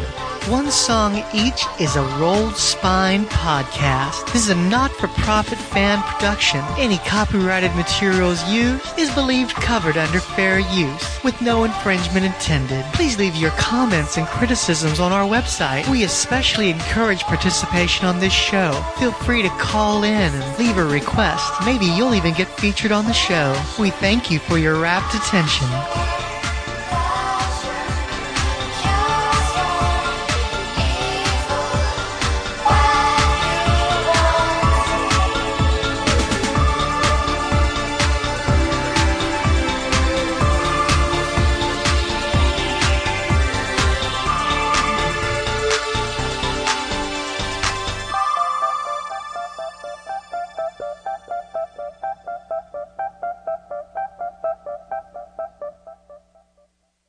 One 0.49 0.71
song 0.71 1.23
each 1.33 1.65
is 1.79 1.95
a 1.97 2.03
Rolled 2.19 2.57
Spine 2.57 3.27
podcast. 3.27 4.33
This 4.33 4.45
is 4.45 4.49
a 4.49 4.55
not 4.55 4.91
for 4.93 5.07
profit 5.09 5.59
fan 5.59 6.03
production. 6.03 6.61
Any 6.77 6.99
copyrighted 6.99 7.75
materials 7.77 8.43
used 8.49 8.99
is 8.99 9.15
believed 9.15 9.55
covered 9.55 9.97
under 9.97 10.19
fair 10.19 10.59
use, 10.59 11.23
with 11.23 11.41
no 11.41 11.65
infringement 11.65 12.27
intended. 12.27 12.85
Please 12.95 13.19
leave 13.19 13.37
your 13.37 13.53
comments 13.53 14.17
and 14.17 14.27
criticisms 14.27 14.99
on 14.99 15.13
our 15.13 15.29
website. 15.29 15.89
We 15.89 16.03
especially 16.05 16.71
encourage 16.71 17.23
participation 17.25 18.07
on 18.07 18.19
this 18.19 18.33
show. 18.33 18.73
Feel 18.99 19.13
free 19.13 19.43
to 19.43 19.51
call 19.51 20.03
in 20.03 20.35
and 20.35 20.59
leave 20.59 20.79
a 20.79 20.85
request. 20.85 21.53
Maybe 21.65 21.85
you'll 21.85 22.15
even 22.15 22.35
get 22.35 22.49
featured 22.59 22.93
on 22.93 23.05
the 23.05 23.13
show. 23.13 23.55
We 23.79 23.91
thank 23.91 24.31
you 24.31 24.41
for 24.41 24.59
your 24.59 24.81
rapt 24.81 25.15
attention. 25.15 26.20